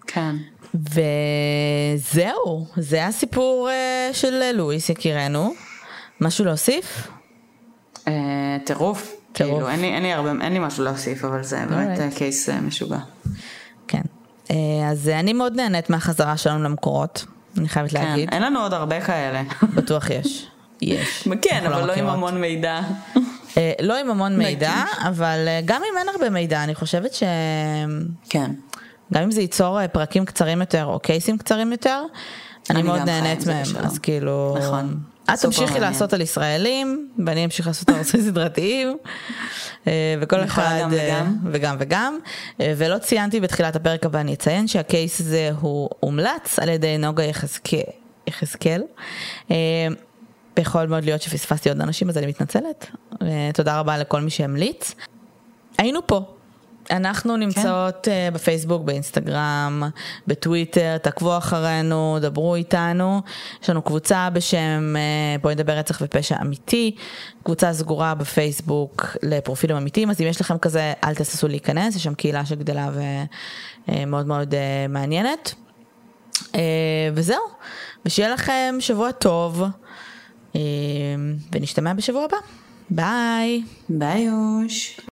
כן. 0.06 0.36
וזהו, 0.74 2.66
זה 2.76 3.06
הסיפור 3.06 3.68
uh, 3.68 4.14
של 4.14 4.52
לואיס 4.52 4.88
יקירנו. 4.88 5.54
משהו 6.20 6.44
להוסיף? 6.44 7.08
טירוף. 8.64 9.16
כאילו, 9.34 9.68
אין 9.68 9.80
לי, 9.80 9.86
אין, 9.86 10.02
לי 10.02 10.12
הרבה, 10.12 10.30
אין 10.30 10.52
לי 10.52 10.58
משהו 10.58 10.84
להוסיף, 10.84 11.24
אבל 11.24 11.42
זה 11.42 11.64
באמת 11.70 11.98
right. 11.98 12.18
קייס 12.18 12.48
משוגע. 12.48 12.98
כן. 13.88 14.02
אז 14.90 15.08
אני 15.08 15.32
מאוד 15.32 15.56
נהנית 15.56 15.90
מהחזרה 15.90 16.36
שלנו 16.36 16.64
למקורות, 16.64 17.26
אני 17.58 17.68
חייבת 17.68 17.90
כן, 17.90 18.04
להגיד. 18.04 18.28
אין 18.32 18.42
לנו 18.42 18.60
עוד 18.60 18.72
הרבה 18.72 19.00
כאלה. 19.00 19.42
בטוח 19.74 20.10
יש. 20.10 20.46
יש. 20.82 21.28
כן, 21.42 21.66
אבל 21.66 21.80
לא, 21.80 21.86
לא 21.86 21.92
עם 21.92 22.06
המון 22.06 22.40
מידע. 22.40 22.80
לא 23.82 23.98
עם 23.98 24.10
המון 24.10 24.36
מידע, 24.38 24.84
אבל 25.08 25.48
גם 25.64 25.82
אם 25.92 25.98
אין 25.98 26.08
הרבה 26.08 26.30
מידע, 26.30 26.64
אני 26.64 26.74
חושבת 26.74 27.14
ש... 27.14 27.22
כן. 28.28 28.50
גם 29.14 29.22
אם 29.22 29.30
זה 29.30 29.40
ייצור 29.40 29.80
אה, 29.80 29.88
פרקים 29.88 30.24
קצרים 30.24 30.60
יותר 30.60 30.84
או 30.84 30.98
קייסים 30.98 31.38
קצרים 31.38 31.72
יותר, 31.72 32.02
אני, 32.70 32.78
אני 32.78 32.88
מאוד 32.88 33.00
נהנית 33.00 33.46
מהם, 33.46 33.76
אז 33.84 33.98
כאילו... 33.98 34.56
נכון. 34.58 34.98
את 35.24 35.40
תמשיכי 35.40 35.80
לעשות 35.80 36.12
על 36.12 36.20
ישראלים, 36.20 37.08
ואני 37.26 37.44
אמשיך 37.44 37.66
לעשות 37.66 37.88
על 37.88 37.96
נושאים 37.96 38.22
סדרתיים, 38.22 38.96
אה, 39.86 40.14
וכל 40.20 40.44
אחד, 40.44 40.78
גם 40.80 40.92
אה, 40.92 40.98
וגם. 41.08 41.36
וגם 41.52 41.76
וגם, 41.78 42.18
ולא 42.60 42.98
ציינתי 42.98 43.40
בתחילת 43.40 43.76
הפרק, 43.76 44.06
אבל 44.06 44.18
אני 44.18 44.34
אציין 44.34 44.68
שהקייס 44.68 45.20
הזה 45.20 45.50
הוא 45.60 45.88
הומלץ 46.00 46.58
על 46.58 46.68
ידי 46.68 46.98
נוגה 46.98 47.24
יחזקאל. 48.26 48.82
יכול 50.58 50.86
מאוד 50.86 51.04
להיות 51.04 51.22
שפספסתי 51.22 51.68
עוד 51.68 51.80
אנשים, 51.80 52.08
אז 52.08 52.18
אני 52.18 52.26
מתנצלת. 52.26 52.90
תודה 53.54 53.80
רבה 53.80 53.98
לכל 53.98 54.20
מי 54.20 54.30
שהמליץ. 54.30 54.94
היינו 55.78 56.06
פה, 56.06 56.20
אנחנו 56.90 57.34
כן. 57.34 57.40
נמצאות 57.40 57.98
כן. 58.02 58.30
בפייסבוק, 58.34 58.82
באינסטגרם, 58.82 59.82
בטוויטר, 60.26 60.98
תעקבו 60.98 61.38
אחרינו, 61.38 62.18
דברו 62.20 62.54
איתנו. 62.54 63.22
יש 63.62 63.70
לנו 63.70 63.82
קבוצה 63.82 64.30
בשם 64.30 64.94
אה, 64.96 65.38
בואי 65.40 65.54
נדבר 65.54 65.72
רצח 65.72 65.98
ופשע 66.00 66.36
אמיתי, 66.42 66.96
קבוצה 67.42 67.72
סגורה 67.72 68.14
בפייסבוק 68.14 69.16
לפרופילים 69.22 69.76
אמיתיים, 69.76 70.10
אז 70.10 70.20
אם 70.20 70.26
יש 70.26 70.40
לכם 70.40 70.58
כזה, 70.58 70.92
אל 71.04 71.14
תססו 71.14 71.48
להיכנס, 71.48 71.96
יש 71.96 72.04
שם 72.04 72.14
קהילה 72.14 72.46
שגדלה 72.46 72.88
ומאוד 73.88 74.26
מאוד 74.26 74.54
מעניינת. 74.88 75.54
וזהו, 77.14 77.42
ושיהיה 78.06 78.28
לכם 78.28 78.76
שבוע 78.80 79.12
טוב, 79.12 79.62
ונשתמע 81.52 81.94
בשבוע 81.94 82.24
הבא. 82.24 82.36
ביי. 82.90 83.62
ביי 83.88 84.20
יוש. 84.22 85.00